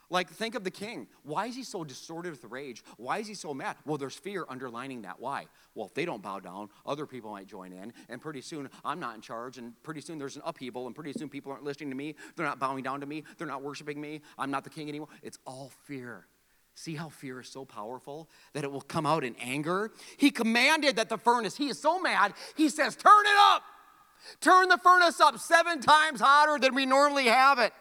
Like, 0.09 0.29
think 0.29 0.55
of 0.55 0.63
the 0.63 0.71
king. 0.71 1.07
Why 1.23 1.47
is 1.47 1.55
he 1.55 1.63
so 1.63 1.83
distorted 1.83 2.31
with 2.31 2.43
rage? 2.45 2.83
Why 2.97 3.19
is 3.19 3.27
he 3.27 3.33
so 3.33 3.53
mad? 3.53 3.77
Well, 3.85 3.97
there's 3.97 4.15
fear 4.15 4.45
underlining 4.47 5.01
that. 5.03 5.19
Why? 5.19 5.47
Well, 5.73 5.87
if 5.87 5.93
they 5.93 6.05
don't 6.05 6.21
bow 6.21 6.39
down, 6.39 6.69
other 6.85 7.05
people 7.05 7.31
might 7.31 7.47
join 7.47 7.73
in, 7.73 7.93
and 8.09 8.21
pretty 8.21 8.41
soon 8.41 8.69
I'm 8.83 8.99
not 8.99 9.15
in 9.15 9.21
charge, 9.21 9.57
and 9.57 9.73
pretty 9.83 10.01
soon 10.01 10.17
there's 10.17 10.35
an 10.35 10.43
upheaval, 10.45 10.85
and 10.85 10.95
pretty 10.95 11.13
soon 11.13 11.29
people 11.29 11.51
aren't 11.51 11.63
listening 11.63 11.89
to 11.89 11.95
me. 11.95 12.15
They're 12.35 12.45
not 12.45 12.59
bowing 12.59 12.83
down 12.83 13.01
to 13.01 13.05
me. 13.05 13.23
They're 13.37 13.47
not 13.47 13.63
worshiping 13.63 13.99
me. 13.99 14.21
I'm 14.37 14.51
not 14.51 14.63
the 14.63 14.69
king 14.69 14.89
anymore. 14.89 15.09
It's 15.21 15.39
all 15.45 15.71
fear. 15.85 16.27
See 16.75 16.95
how 16.95 17.07
fear 17.07 17.39
is 17.39 17.47
so 17.47 17.63
powerful 17.63 18.29
that 18.53 18.65
it 18.65 18.71
will 18.71 18.81
come 18.81 19.05
out 19.05 19.23
in 19.23 19.35
anger? 19.37 19.91
He 20.17 20.29
commanded 20.29 20.97
that 20.97 21.07
the 21.07 21.17
furnace, 21.17 21.55
he 21.55 21.69
is 21.69 21.79
so 21.79 21.99
mad, 21.99 22.33
he 22.55 22.67
says, 22.69 22.95
Turn 22.95 23.25
it 23.25 23.37
up. 23.37 23.63
Turn 24.41 24.67
the 24.69 24.77
furnace 24.77 25.19
up 25.19 25.37
seven 25.39 25.79
times 25.81 26.19
hotter 26.19 26.59
than 26.59 26.75
we 26.75 26.85
normally 26.85 27.25
have 27.25 27.59
it. 27.59 27.73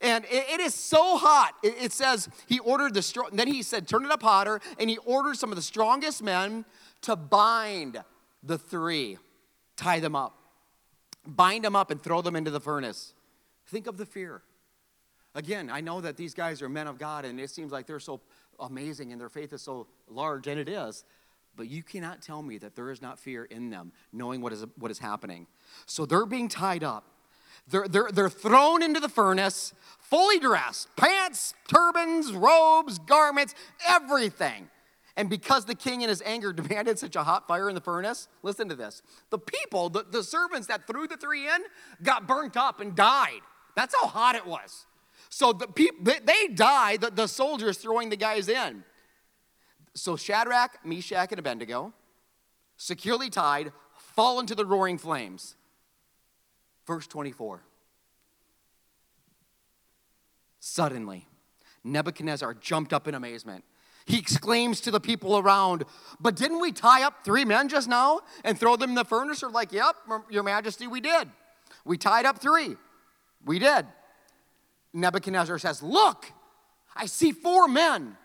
And 0.00 0.24
it, 0.26 0.46
it 0.48 0.60
is 0.60 0.74
so 0.74 1.16
hot. 1.16 1.54
It, 1.62 1.74
it, 1.80 1.92
says 1.92 2.28
he 2.46 2.58
ordered 2.58 2.94
the 2.94 3.02
strong, 3.02 3.30
then 3.32 3.48
he 3.48 3.62
said, 3.62 3.86
turn 3.86 4.04
it 4.04 4.10
up 4.10 4.22
hotter, 4.22 4.60
and 4.78 4.88
he 4.88 4.96
ordered 4.98 5.36
some 5.36 5.50
of 5.50 5.56
the 5.56 5.62
strongest 5.62 6.22
men 6.22 6.64
to 7.02 7.16
bind 7.16 8.02
the 8.42 8.56
three, 8.56 9.18
tie 9.76 10.00
them 10.00 10.16
up, 10.16 10.36
bind 11.26 11.64
them 11.64 11.76
up, 11.76 11.90
and 11.90 12.02
throw 12.02 12.22
them 12.22 12.36
into 12.36 12.50
the 12.50 12.60
furnace. 12.60 13.14
Think 13.66 13.86
of 13.86 13.98
the 13.98 14.06
fear. 14.06 14.42
Again, 15.34 15.70
I 15.70 15.80
know 15.80 16.00
that 16.00 16.16
these 16.16 16.34
guys 16.34 16.60
are 16.62 16.68
men 16.68 16.86
of 16.86 16.98
God, 16.98 17.24
and 17.24 17.38
it 17.38 17.50
seems 17.50 17.70
like 17.70 17.86
they're 17.86 18.00
so 18.00 18.20
amazing 18.58 19.12
and 19.12 19.20
their 19.20 19.28
faith 19.28 19.52
is 19.52 19.62
so 19.62 19.86
large, 20.08 20.46
and 20.46 20.58
it 20.58 20.68
is. 20.68 21.04
But 21.56 21.68
you 21.68 21.82
cannot 21.82 22.22
tell 22.22 22.42
me 22.42 22.58
that 22.58 22.74
there 22.74 22.90
is 22.90 23.02
not 23.02 23.18
fear 23.18 23.44
in 23.44 23.70
them, 23.70 23.92
knowing 24.12 24.40
what 24.40 24.52
is, 24.52 24.64
what 24.76 24.90
is 24.90 24.98
happening. 24.98 25.46
So 25.86 26.06
they're 26.06 26.26
being 26.26 26.48
tied 26.48 26.84
up. 26.84 27.04
They're, 27.70 27.88
they're, 27.88 28.10
they're 28.12 28.30
thrown 28.30 28.82
into 28.82 29.00
the 29.00 29.08
furnace, 29.08 29.72
fully 29.98 30.38
dressed 30.38 30.88
pants, 30.96 31.54
turbans, 31.68 32.32
robes, 32.32 32.98
garments, 32.98 33.54
everything. 33.88 34.68
And 35.16 35.28
because 35.28 35.64
the 35.64 35.74
king 35.74 36.02
in 36.02 36.08
his 36.08 36.22
anger 36.24 36.52
demanded 36.54 36.98
such 36.98 37.16
a 37.16 37.22
hot 37.22 37.46
fire 37.46 37.68
in 37.68 37.74
the 37.74 37.80
furnace, 37.80 38.28
listen 38.42 38.68
to 38.68 38.74
this. 38.74 39.02
The 39.30 39.38
people, 39.38 39.88
the, 39.88 40.04
the 40.10 40.22
servants 40.22 40.66
that 40.68 40.86
threw 40.86 41.06
the 41.06 41.16
three 41.16 41.46
in, 41.46 41.62
got 42.02 42.26
burnt 42.26 42.56
up 42.56 42.80
and 42.80 42.94
died. 42.94 43.40
That's 43.76 43.94
how 43.94 44.06
hot 44.06 44.34
it 44.34 44.46
was. 44.46 44.86
So 45.28 45.52
the 45.52 45.68
people, 45.68 46.12
they 46.24 46.48
die, 46.48 46.96
the, 46.96 47.10
the 47.10 47.28
soldiers 47.28 47.78
throwing 47.78 48.10
the 48.10 48.16
guys 48.16 48.48
in. 48.48 48.82
So 49.94 50.16
Shadrach, 50.16 50.84
Meshach, 50.84 51.30
and 51.30 51.38
Abednego, 51.38 51.92
securely 52.76 53.30
tied, 53.30 53.72
fall 53.96 54.40
into 54.40 54.54
the 54.54 54.64
roaring 54.64 54.98
flames. 54.98 55.54
Verse 56.86 57.06
24. 57.06 57.62
Suddenly, 60.60 61.26
Nebuchadnezzar 61.84 62.54
jumped 62.54 62.92
up 62.92 63.08
in 63.08 63.14
amazement. 63.14 63.64
He 64.06 64.18
exclaims 64.18 64.80
to 64.82 64.90
the 64.90 65.00
people 65.00 65.38
around, 65.38 65.84
But 66.20 66.36
didn't 66.36 66.60
we 66.60 66.72
tie 66.72 67.02
up 67.02 67.24
three 67.24 67.44
men 67.44 67.68
just 67.68 67.88
now 67.88 68.20
and 68.44 68.58
throw 68.58 68.76
them 68.76 68.90
in 68.90 68.96
the 68.96 69.04
furnace? 69.04 69.42
Or 69.42 69.50
like, 69.50 69.72
Yep, 69.72 69.96
Your 70.30 70.42
Majesty, 70.42 70.86
we 70.86 71.00
did. 71.00 71.28
We 71.84 71.96
tied 71.96 72.26
up 72.26 72.38
three. 72.38 72.76
We 73.44 73.58
did. 73.58 73.86
Nebuchadnezzar 74.92 75.58
says, 75.58 75.82
Look, 75.82 76.32
I 76.94 77.06
see 77.06 77.32
four 77.32 77.68
men 77.68 78.16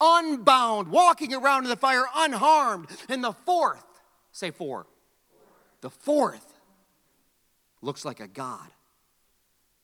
unbound, 0.00 0.88
walking 0.88 1.34
around 1.34 1.64
in 1.64 1.70
the 1.70 1.76
fire 1.76 2.04
unharmed. 2.14 2.88
And 3.08 3.22
the 3.22 3.32
fourth, 3.32 3.84
say 4.32 4.50
four, 4.50 4.86
the 5.80 5.90
fourth 5.90 6.51
looks 7.82 8.04
like 8.04 8.20
a 8.20 8.28
god. 8.28 8.68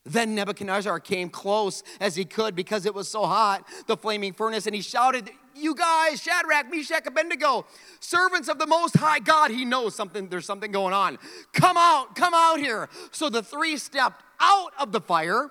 Then 0.04 0.34
Nebuchadnezzar 0.34 1.00
came 1.00 1.28
close 1.28 1.82
as 2.00 2.16
he 2.16 2.24
could 2.24 2.54
because 2.54 2.86
it 2.86 2.94
was 2.94 3.08
so 3.08 3.26
hot, 3.26 3.66
the 3.86 3.96
flaming 3.96 4.32
furnace, 4.32 4.66
and 4.66 4.74
he 4.74 4.80
shouted, 4.80 5.30
You 5.54 5.74
guys, 5.74 6.22
Shadrach, 6.22 6.70
Meshach, 6.70 7.06
Abednego, 7.06 7.66
servants 8.00 8.48
of 8.48 8.58
the 8.58 8.66
Most 8.66 8.96
High 8.96 9.18
God, 9.18 9.50
he 9.50 9.66
knows 9.66 9.94
something, 9.94 10.28
there's 10.28 10.46
something 10.46 10.72
going 10.72 10.94
on. 10.94 11.18
Come 11.52 11.76
out, 11.76 12.16
come 12.16 12.32
out 12.34 12.58
here. 12.58 12.88
So 13.10 13.28
the 13.28 13.42
three 13.42 13.76
stepped 13.76 14.22
out 14.40 14.72
of 14.78 14.92
the 14.92 15.00
fire. 15.00 15.50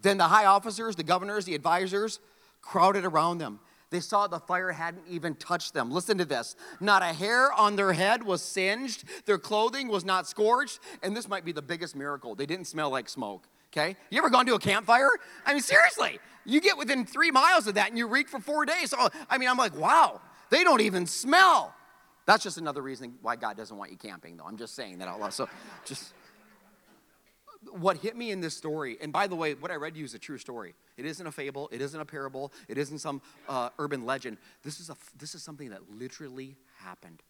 Then 0.00 0.16
the 0.16 0.24
high 0.24 0.46
officers, 0.46 0.94
the 0.94 1.02
governors, 1.02 1.44
the 1.44 1.54
advisors 1.54 2.20
crowded 2.62 3.04
around 3.04 3.38
them. 3.38 3.58
They 3.90 4.00
saw 4.00 4.26
the 4.26 4.38
fire 4.38 4.70
hadn't 4.70 5.04
even 5.08 5.34
touched 5.34 5.74
them. 5.74 5.90
Listen 5.90 6.18
to 6.18 6.24
this. 6.24 6.56
Not 6.78 7.02
a 7.02 7.06
hair 7.06 7.52
on 7.52 7.76
their 7.76 7.92
head 7.92 8.22
was 8.22 8.40
singed, 8.40 9.04
their 9.26 9.38
clothing 9.38 9.88
was 9.88 10.04
not 10.04 10.28
scorched, 10.28 10.78
and 11.02 11.16
this 11.16 11.28
might 11.28 11.44
be 11.44 11.52
the 11.52 11.62
biggest 11.62 11.96
miracle. 11.96 12.34
They 12.34 12.46
didn't 12.46 12.66
smell 12.66 12.90
like 12.90 13.08
smoke. 13.08 13.48
Okay? 13.72 13.96
You 14.10 14.18
ever 14.18 14.30
gone 14.30 14.46
to 14.46 14.54
a 14.54 14.58
campfire? 14.58 15.10
I 15.46 15.52
mean, 15.52 15.62
seriously, 15.62 16.18
you 16.44 16.60
get 16.60 16.76
within 16.76 17.04
three 17.04 17.30
miles 17.30 17.66
of 17.66 17.74
that 17.74 17.88
and 17.88 17.98
you 17.98 18.08
reek 18.08 18.28
for 18.28 18.40
four 18.40 18.64
days. 18.64 18.90
So, 18.90 19.08
I 19.28 19.38
mean, 19.38 19.48
I'm 19.48 19.56
like, 19.56 19.76
wow, 19.76 20.20
they 20.50 20.64
don't 20.64 20.80
even 20.80 21.06
smell. 21.06 21.74
That's 22.26 22.42
just 22.42 22.58
another 22.58 22.82
reason 22.82 23.14
why 23.22 23.36
God 23.36 23.56
doesn't 23.56 23.76
want 23.76 23.90
you 23.90 23.96
camping, 23.96 24.36
though. 24.36 24.44
I'm 24.44 24.56
just 24.56 24.74
saying 24.74 24.98
that 24.98 25.08
out 25.08 25.20
loud. 25.20 25.32
So, 25.32 25.48
just 25.84 26.12
what 27.72 27.98
hit 27.98 28.16
me 28.16 28.30
in 28.30 28.40
this 28.40 28.56
story, 28.56 28.96
and 29.00 29.12
by 29.12 29.26
the 29.26 29.36
way, 29.36 29.54
what 29.54 29.70
I 29.70 29.74
read 29.74 29.96
you 29.96 30.04
is 30.04 30.14
a 30.14 30.18
true 30.18 30.38
story. 30.38 30.74
It 30.96 31.04
isn't 31.04 31.26
a 31.26 31.32
fable, 31.32 31.68
it 31.72 31.80
isn't 31.80 32.00
a 32.00 32.04
parable, 32.04 32.52
it 32.68 32.78
isn't 32.78 32.98
some 32.98 33.20
uh, 33.48 33.70
urban 33.78 34.06
legend. 34.06 34.38
This 34.62 34.80
is, 34.80 34.90
a, 34.90 34.96
this 35.18 35.34
is 35.34 35.42
something 35.42 35.70
that 35.70 35.80
literally 35.98 36.56
happened. 36.78 37.22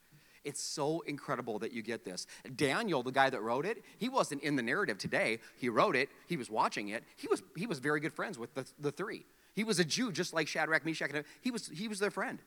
It's 0.45 0.63
so 0.63 1.01
incredible 1.01 1.59
that 1.59 1.73
you 1.73 1.83
get 1.83 2.05
this. 2.05 2.27
Daniel, 2.57 3.03
the 3.03 3.13
guy 3.13 3.29
that 3.29 3.43
wrote 3.43 3.67
it, 3.67 3.85
he 3.99 4.09
wasn't 4.09 4.43
in 4.43 4.57
the 4.57 4.63
narrative 4.63 4.99
today. 4.99 5.39
He 5.59 5.69
wrote 5.69 5.97
it, 5.97 6.09
he 6.27 6.37
was 6.37 6.49
watching 6.49 6.89
it. 6.89 7.05
He 7.17 7.29
was, 7.29 7.43
he 7.57 7.67
was 7.67 7.79
very 7.79 8.01
good 8.01 8.13
friends 8.13 8.39
with 8.39 8.55
the, 8.55 8.67
the 8.79 8.93
three. 8.93 9.27
He 9.55 9.65
was 9.65 9.79
a 9.81 9.85
Jew, 9.85 10.13
just 10.13 10.33
like 10.33 10.49
Shadrach, 10.49 10.87
Meshach, 10.87 11.11
and 11.13 11.25
he 11.41 11.51
was, 11.51 11.69
he 11.69 11.89
was 11.89 11.99
their 11.99 12.11
friend. 12.11 12.39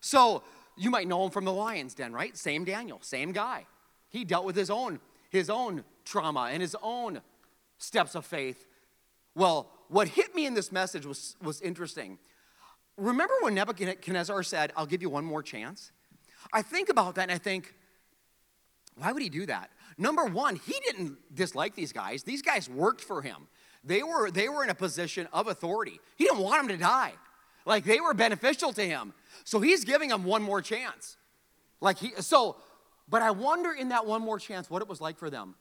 So 0.00 0.42
you 0.76 0.90
might 0.90 1.06
know 1.06 1.24
him 1.24 1.30
from 1.30 1.44
the 1.44 1.52
lion's 1.52 1.94
den, 1.94 2.12
right? 2.12 2.36
Same 2.36 2.64
Daniel, 2.64 2.98
same 3.00 3.32
guy. 3.32 3.66
He 4.10 4.24
dealt 4.24 4.44
with 4.44 4.56
his 4.56 4.68
own 4.68 5.00
his 5.32 5.48
own 5.48 5.82
trauma 6.04 6.50
and 6.52 6.60
his 6.60 6.76
own 6.82 7.22
steps 7.78 8.14
of 8.14 8.24
faith. 8.24 8.66
Well, 9.34 9.70
what 9.88 10.08
hit 10.08 10.34
me 10.34 10.46
in 10.46 10.54
this 10.54 10.70
message 10.70 11.06
was, 11.06 11.36
was 11.42 11.60
interesting. 11.62 12.18
Remember 12.98 13.32
when 13.40 13.54
Nebuchadnezzar 13.54 14.42
said, 14.42 14.72
I'll 14.76 14.86
give 14.86 15.00
you 15.00 15.08
one 15.08 15.24
more 15.24 15.42
chance? 15.42 15.90
I 16.52 16.60
think 16.60 16.90
about 16.90 17.14
that 17.14 17.22
and 17.22 17.32
I 17.32 17.38
think, 17.38 17.74
why 18.96 19.10
would 19.10 19.22
he 19.22 19.30
do 19.30 19.46
that? 19.46 19.70
Number 19.96 20.26
one, 20.26 20.56
he 20.56 20.74
didn't 20.84 21.16
dislike 21.34 21.74
these 21.74 21.92
guys. 21.92 22.22
These 22.24 22.42
guys 22.42 22.68
worked 22.68 23.00
for 23.00 23.22
him. 23.22 23.48
They 23.82 24.02
were, 24.02 24.30
they 24.30 24.50
were 24.50 24.62
in 24.62 24.70
a 24.70 24.74
position 24.74 25.28
of 25.32 25.48
authority. 25.48 25.98
He 26.16 26.24
didn't 26.24 26.40
want 26.40 26.68
them 26.68 26.76
to 26.76 26.82
die. 26.82 27.14
Like 27.64 27.84
they 27.84 28.00
were 28.00 28.12
beneficial 28.12 28.72
to 28.74 28.82
him. 28.82 29.14
So 29.44 29.60
he's 29.60 29.84
giving 29.84 30.10
them 30.10 30.24
one 30.24 30.42
more 30.42 30.60
chance. 30.60 31.16
Like 31.80 31.98
he, 31.98 32.10
so 32.20 32.56
but 33.08 33.22
I 33.22 33.30
wonder 33.30 33.72
in 33.72 33.88
that 33.90 34.06
one 34.06 34.22
more 34.22 34.38
chance 34.38 34.70
what 34.70 34.82
it 34.82 34.88
was 34.88 35.00
like 35.00 35.18
for 35.18 35.30
them. 35.30 35.54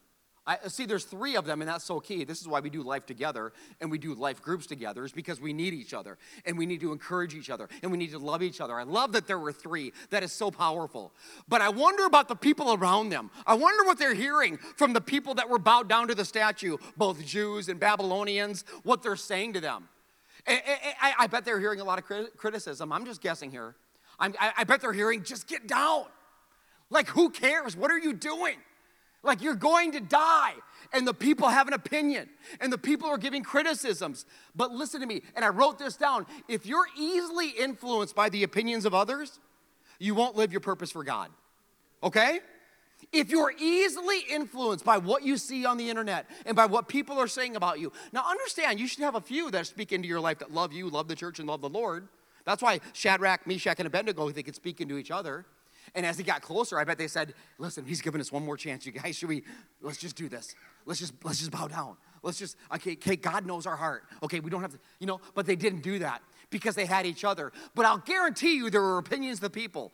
I, 0.48 0.58
see, 0.70 0.88
there's 0.88 1.06
three 1.06 1.36
of 1.36 1.46
them, 1.46 1.62
and 1.62 1.70
that's 1.70 1.84
so 1.84 2.00
key. 2.00 2.24
This 2.24 2.42
is 2.42 2.48
why 2.48 2.62
we 2.62 2.72
do 2.72 2.82
life 2.82 3.06
together 3.06 3.54
and 3.80 3.92
we 3.92 4.00
do 4.00 4.16
life 4.16 4.42
groups 4.42 4.66
together, 4.66 5.06
is 5.06 5.12
because 5.12 5.40
we 5.40 5.54
need 5.54 5.76
each 5.76 5.94
other 5.94 6.18
and 6.48 6.58
we 6.58 6.66
need 6.66 6.82
to 6.82 6.92
encourage 6.92 7.36
each 7.36 7.52
other 7.52 7.70
and 7.84 7.92
we 7.92 7.98
need 8.00 8.10
to 8.12 8.18
love 8.18 8.42
each 8.42 8.60
other. 8.60 8.74
I 8.80 8.82
love 8.82 9.12
that 9.12 9.28
there 9.28 9.38
were 9.38 9.54
three. 9.54 9.94
That 10.10 10.24
is 10.24 10.32
so 10.32 10.50
powerful. 10.50 11.14
But 11.48 11.62
I 11.62 11.70
wonder 11.70 12.06
about 12.06 12.28
the 12.28 12.36
people 12.36 12.74
around 12.74 13.10
them. 13.10 13.30
I 13.46 13.54
wonder 13.54 13.84
what 13.84 14.00
they're 14.00 14.16
hearing 14.16 14.58
from 14.58 14.94
the 14.94 15.02
people 15.02 15.36
that 15.36 15.48
were 15.48 15.60
bowed 15.60 15.88
down 15.88 16.08
to 16.08 16.16
the 16.16 16.26
statue, 16.26 16.78
both 16.98 17.24
Jews 17.24 17.70
and 17.70 17.80
Babylonians, 17.80 18.66
what 18.82 19.04
they're 19.04 19.16
saying 19.16 19.54
to 19.54 19.62
them. 19.62 19.90
I, 20.48 21.28
bet 21.28 21.46
they're 21.46 21.60
hearing 21.60 21.82
a 21.82 21.84
lot 21.84 22.00
of 22.00 22.06
criticism. 22.36 22.92
I'm 22.92 23.06
just 23.06 23.22
guessing 23.22 23.52
here. 23.52 23.76
I 24.20 24.64
bet 24.64 24.82
they're 24.82 24.92
hearing, 24.92 25.24
just 25.24 25.48
get 25.48 25.68
down. 25.68 26.06
Like, 26.92 27.08
who 27.08 27.32
cares? 27.32 27.76
What 27.76 27.90
are 27.90 27.98
you 27.98 28.14
doing? 28.14 28.58
Like, 29.24 29.42
you're 29.42 29.56
going 29.56 29.94
to 29.94 30.00
die. 30.00 30.54
And 30.94 31.08
the 31.08 31.14
people 31.14 31.48
have 31.48 31.68
an 31.68 31.74
opinion, 31.74 32.28
and 32.60 32.72
the 32.72 32.78
people 32.78 33.08
are 33.08 33.18
giving 33.18 33.44
criticisms. 33.44 34.26
But 34.54 34.72
listen 34.72 35.00
to 35.00 35.08
me, 35.08 35.22
and 35.36 35.46
I 35.46 35.48
wrote 35.48 35.80
this 35.80 35.96
down. 35.96 36.26
If 36.50 36.66
you're 36.66 36.88
easily 36.98 37.50
influenced 37.50 38.14
by 38.14 38.28
the 38.28 38.44
opinions 38.44 38.84
of 38.84 38.94
others, 38.94 39.40
you 40.00 40.16
won't 40.16 40.36
live 40.36 40.52
your 40.52 40.60
purpose 40.60 40.92
for 40.92 41.06
God. 41.06 41.30
Okay? 42.04 42.42
If 43.14 43.30
you're 43.30 43.54
easily 43.58 44.20
influenced 44.30 44.84
by 44.84 44.98
what 44.98 45.24
you 45.24 45.38
see 45.38 45.66
on 45.66 45.78
the 45.78 45.90
internet 45.90 46.30
and 46.46 46.56
by 46.56 46.66
what 46.66 46.90
people 46.90 47.18
are 47.18 47.28
saying 47.28 47.56
about 47.56 47.80
you, 47.80 47.94
now 48.12 48.30
understand 48.30 48.80
you 48.80 48.88
should 48.88 49.04
have 49.04 49.16
a 49.16 49.22
few 49.22 49.50
that 49.52 49.68
speak 49.68 49.94
into 49.94 50.10
your 50.10 50.20
life 50.20 50.40
that 50.40 50.52
love 50.52 50.74
you, 50.74 50.90
love 50.90 51.08
the 51.08 51.16
church, 51.16 51.40
and 51.40 51.48
love 51.48 51.62
the 51.62 51.70
Lord. 51.70 52.08
That's 52.44 52.62
why 52.62 52.82
Shadrach, 52.94 53.48
Meshach, 53.48 53.80
and 53.80 53.88
Abednego 53.88 54.30
they 54.32 54.44
could 54.44 54.56
speak 54.56 54.82
into 54.82 54.98
each 54.98 55.12
other. 55.12 55.46
And 55.94 56.06
as 56.06 56.18
he 56.18 56.24
got 56.24 56.42
closer, 56.42 56.80
I 56.80 56.84
bet 56.84 56.98
they 56.98 57.08
said, 57.08 57.34
"Listen, 57.58 57.86
he's 57.86 58.02
giving 58.02 58.22
us 58.22 58.32
one 58.32 58.46
more 58.46 58.58
chance. 58.58 58.86
You 58.86 58.92
guys, 58.94 59.18
should 59.18 59.30
we? 59.30 59.44
Let's 59.82 59.98
just 59.98 60.16
do 60.16 60.30
this. 60.30 60.56
Let's 60.86 61.00
just 61.00 61.14
let's 61.24 61.40
just 61.40 61.52
bow 61.52 61.68
down. 61.68 61.98
Let's 62.24 62.40
just 62.40 62.56
okay. 62.74 62.94
Okay, 62.94 63.16
God 63.16 63.46
knows 63.46 63.66
our 63.66 63.76
heart. 63.76 64.04
Okay, 64.24 64.40
we 64.40 64.50
don't 64.50 64.62
have 64.62 64.72
to, 64.72 64.80
you 65.00 65.08
know. 65.08 65.20
But 65.36 65.46
they 65.46 65.56
didn't 65.56 65.82
do 65.82 66.00
that 66.00 66.22
because 66.50 66.76
they 66.76 66.86
had 66.86 67.06
each 67.06 67.26
other. 67.26 67.52
But 67.76 67.86
I'll 67.86 67.98
guarantee 67.98 68.56
you, 68.56 68.70
there 68.70 68.82
were 68.82 68.98
opinions 68.98 69.38
of 69.38 69.42
the 69.42 69.50
people, 69.50 69.92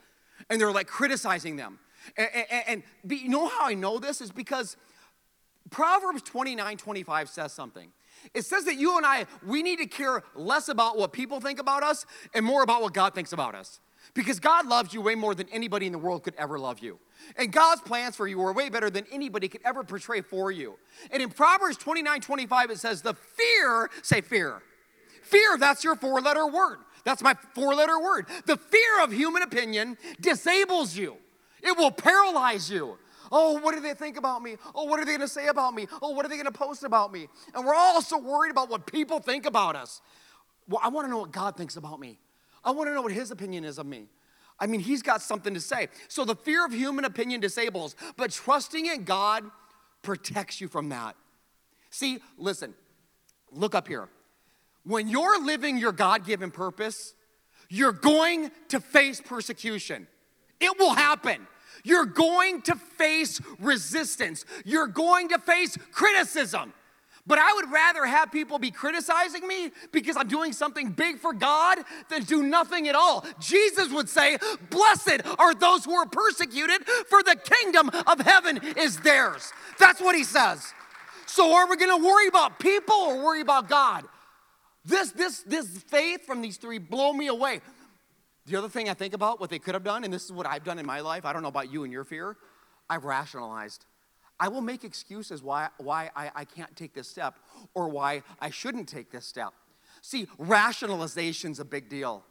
and 0.49 0.61
they're 0.61 0.71
like 0.71 0.87
criticizing 0.87 1.55
them. 1.55 1.79
And, 2.15 2.29
and, 2.51 2.83
and 3.07 3.19
you 3.19 3.29
know 3.29 3.47
how 3.47 3.67
I 3.67 3.73
know 3.73 3.99
this 3.99 4.21
is 4.21 4.31
because 4.31 4.77
Proverbs 5.69 6.21
29, 6.21 6.77
25 6.77 7.29
says 7.29 7.53
something. 7.53 7.91
It 8.33 8.45
says 8.45 8.65
that 8.65 8.75
you 8.75 8.97
and 8.97 9.05
I, 9.05 9.25
we 9.45 9.63
need 9.63 9.79
to 9.79 9.85
care 9.85 10.23
less 10.35 10.69
about 10.69 10.97
what 10.97 11.13
people 11.13 11.39
think 11.39 11.59
about 11.59 11.83
us 11.83 12.05
and 12.33 12.45
more 12.45 12.63
about 12.63 12.81
what 12.81 12.93
God 12.93 13.13
thinks 13.13 13.33
about 13.33 13.55
us. 13.55 13.79
Because 14.17 14.39
God 14.39 14.65
loves 14.65 14.95
you 14.95 15.01
way 15.01 15.13
more 15.13 15.35
than 15.35 15.47
anybody 15.49 15.85
in 15.85 15.91
the 15.91 15.99
world 15.99 16.23
could 16.23 16.33
ever 16.39 16.57
love 16.57 16.79
you. 16.79 16.97
And 17.37 17.51
God's 17.51 17.81
plans 17.81 18.15
for 18.15 18.27
you 18.27 18.41
are 18.41 18.51
way 18.51 18.67
better 18.67 18.89
than 18.89 19.05
anybody 19.11 19.47
could 19.47 19.61
ever 19.63 19.83
portray 19.83 20.21
for 20.21 20.49
you. 20.49 20.79
And 21.11 21.21
in 21.21 21.29
Proverbs 21.29 21.77
29 21.77 22.21
25, 22.21 22.71
it 22.71 22.79
says, 22.79 23.03
The 23.03 23.13
fear, 23.13 23.91
say 24.01 24.21
fear. 24.21 24.63
Fear, 25.21 25.59
that's 25.59 25.83
your 25.83 25.95
four 25.95 26.19
letter 26.19 26.47
word. 26.47 26.79
That's 27.03 27.21
my 27.21 27.35
four 27.53 27.75
letter 27.75 27.99
word. 27.99 28.25
The 28.47 28.57
fear 28.57 29.03
of 29.03 29.11
human 29.11 29.43
opinion 29.43 29.99
disables 30.19 30.97
you, 30.97 31.17
it 31.61 31.77
will 31.77 31.91
paralyze 31.91 32.71
you. 32.71 32.97
Oh, 33.31 33.59
what 33.59 33.75
do 33.75 33.81
they 33.81 33.93
think 33.93 34.17
about 34.17 34.41
me? 34.41 34.55
Oh, 34.73 34.85
what 34.85 34.99
are 34.99 35.05
they 35.05 35.11
gonna 35.11 35.27
say 35.27 35.45
about 35.45 35.75
me? 35.75 35.85
Oh, 36.01 36.09
what 36.11 36.25
are 36.25 36.29
they 36.29 36.37
gonna 36.37 36.51
post 36.51 36.83
about 36.83 37.13
me? 37.13 37.27
And 37.53 37.67
we're 37.67 37.75
all 37.75 38.01
so 38.01 38.17
worried 38.17 38.49
about 38.49 38.67
what 38.69 38.87
people 38.87 39.19
think 39.19 39.45
about 39.45 39.75
us. 39.75 40.01
Well, 40.67 40.81
I 40.83 40.87
wanna 40.87 41.09
know 41.09 41.19
what 41.19 41.31
God 41.31 41.55
thinks 41.55 41.75
about 41.75 41.99
me. 41.99 42.19
I 42.63 42.71
wanna 42.71 42.93
know 42.93 43.01
what 43.01 43.11
His 43.11 43.31
opinion 43.31 43.63
is 43.63 43.77
of 43.77 43.85
me. 43.85 44.07
I 44.59 44.67
mean, 44.67 44.79
He's 44.79 45.01
got 45.01 45.21
something 45.21 45.53
to 45.53 45.61
say. 45.61 45.87
So 46.07 46.25
the 46.25 46.35
fear 46.35 46.65
of 46.65 46.73
human 46.73 47.05
opinion 47.05 47.41
disables, 47.41 47.95
but 48.15 48.31
trusting 48.31 48.85
in 48.85 49.03
God 49.03 49.43
protects 50.01 50.61
you 50.61 50.67
from 50.67 50.89
that. 50.89 51.15
See, 51.89 52.19
listen, 52.37 52.73
look 53.51 53.75
up 53.75 53.87
here. 53.87 54.09
When 54.83 55.07
you're 55.07 55.43
living 55.43 55.77
your 55.77 55.91
God 55.91 56.25
given 56.25 56.49
purpose, 56.51 57.13
you're 57.69 57.91
going 57.91 58.51
to 58.69 58.79
face 58.79 59.19
persecution. 59.19 60.07
It 60.59 60.77
will 60.79 60.93
happen. 60.93 61.45
You're 61.83 62.05
going 62.05 62.61
to 62.63 62.75
face 62.75 63.41
resistance. 63.59 64.45
You're 64.65 64.87
going 64.87 65.29
to 65.29 65.39
face 65.39 65.77
criticism. 65.91 66.73
But 67.27 67.39
I 67.39 67.53
would 67.53 67.69
rather 67.69 68.05
have 68.05 68.31
people 68.31 68.57
be 68.57 68.71
criticizing 68.71 69.45
me 69.45 69.71
because 69.91 70.15
I'm 70.15 70.29
doing 70.29 70.53
something 70.53 70.91
big 70.91 71.19
for 71.19 71.33
God 71.33 71.79
than 72.09 72.23
do 72.23 72.41
nothing 72.41 72.87
at 72.87 72.95
all. 72.95 73.25
Jesus 73.39 73.91
would 73.91 74.07
say, 74.07 74.37
Blessed 74.69 75.21
are 75.37 75.53
those 75.53 75.83
who 75.83 75.93
are 75.93 76.05
persecuted, 76.05 76.87
for 77.09 77.21
the 77.21 77.35
kingdom 77.35 77.91
of 78.07 78.21
heaven 78.21 78.61
is 78.77 78.97
theirs. 79.01 79.51
That's 79.77 79.99
what 79.99 80.15
he 80.15 80.23
says. 80.23 80.73
So 81.25 81.53
are 81.53 81.69
we 81.69 81.75
gonna 81.75 81.97
worry 81.97 82.27
about 82.27 82.59
people 82.59 82.95
or 82.95 83.23
worry 83.23 83.41
about 83.41 83.67
God? 83.67 84.05
This, 84.85 85.11
this, 85.11 85.41
this 85.41 85.67
faith 85.83 86.25
from 86.25 86.41
these 86.41 86.55
three 86.55 86.77
blow 86.77 87.11
me 87.11 87.27
away. 87.27 87.59
The 88.45 88.55
other 88.55 88.69
thing 88.69 88.87
I 88.87 88.93
think 88.93 89.13
about, 89.13 89.41
what 89.41 89.49
they 89.49 89.59
could 89.59 89.73
have 89.73 89.83
done, 89.83 90.05
and 90.05 90.13
this 90.13 90.23
is 90.23 90.31
what 90.31 90.47
I've 90.47 90.63
done 90.63 90.79
in 90.79 90.85
my 90.85 91.01
life, 91.01 91.25
I 91.25 91.33
don't 91.33 91.41
know 91.41 91.49
about 91.49 91.69
you 91.69 91.83
and 91.83 91.91
your 91.91 92.05
fear, 92.05 92.37
I've 92.89 93.03
rationalized. 93.03 93.85
I 94.39 94.49
will 94.49 94.61
make 94.61 94.83
excuses 94.83 95.41
why, 95.41 95.69
why 95.77 96.11
I, 96.15 96.31
I 96.35 96.45
can't 96.45 96.75
take 96.75 96.93
this 96.93 97.07
step 97.07 97.35
or 97.73 97.89
why 97.89 98.23
I 98.39 98.49
shouldn't 98.49 98.87
take 98.87 99.11
this 99.11 99.25
step. 99.25 99.53
See, 100.01 100.27
rationalization's 100.37 101.59
a 101.59 101.65
big 101.65 101.89
deal. 101.89 102.23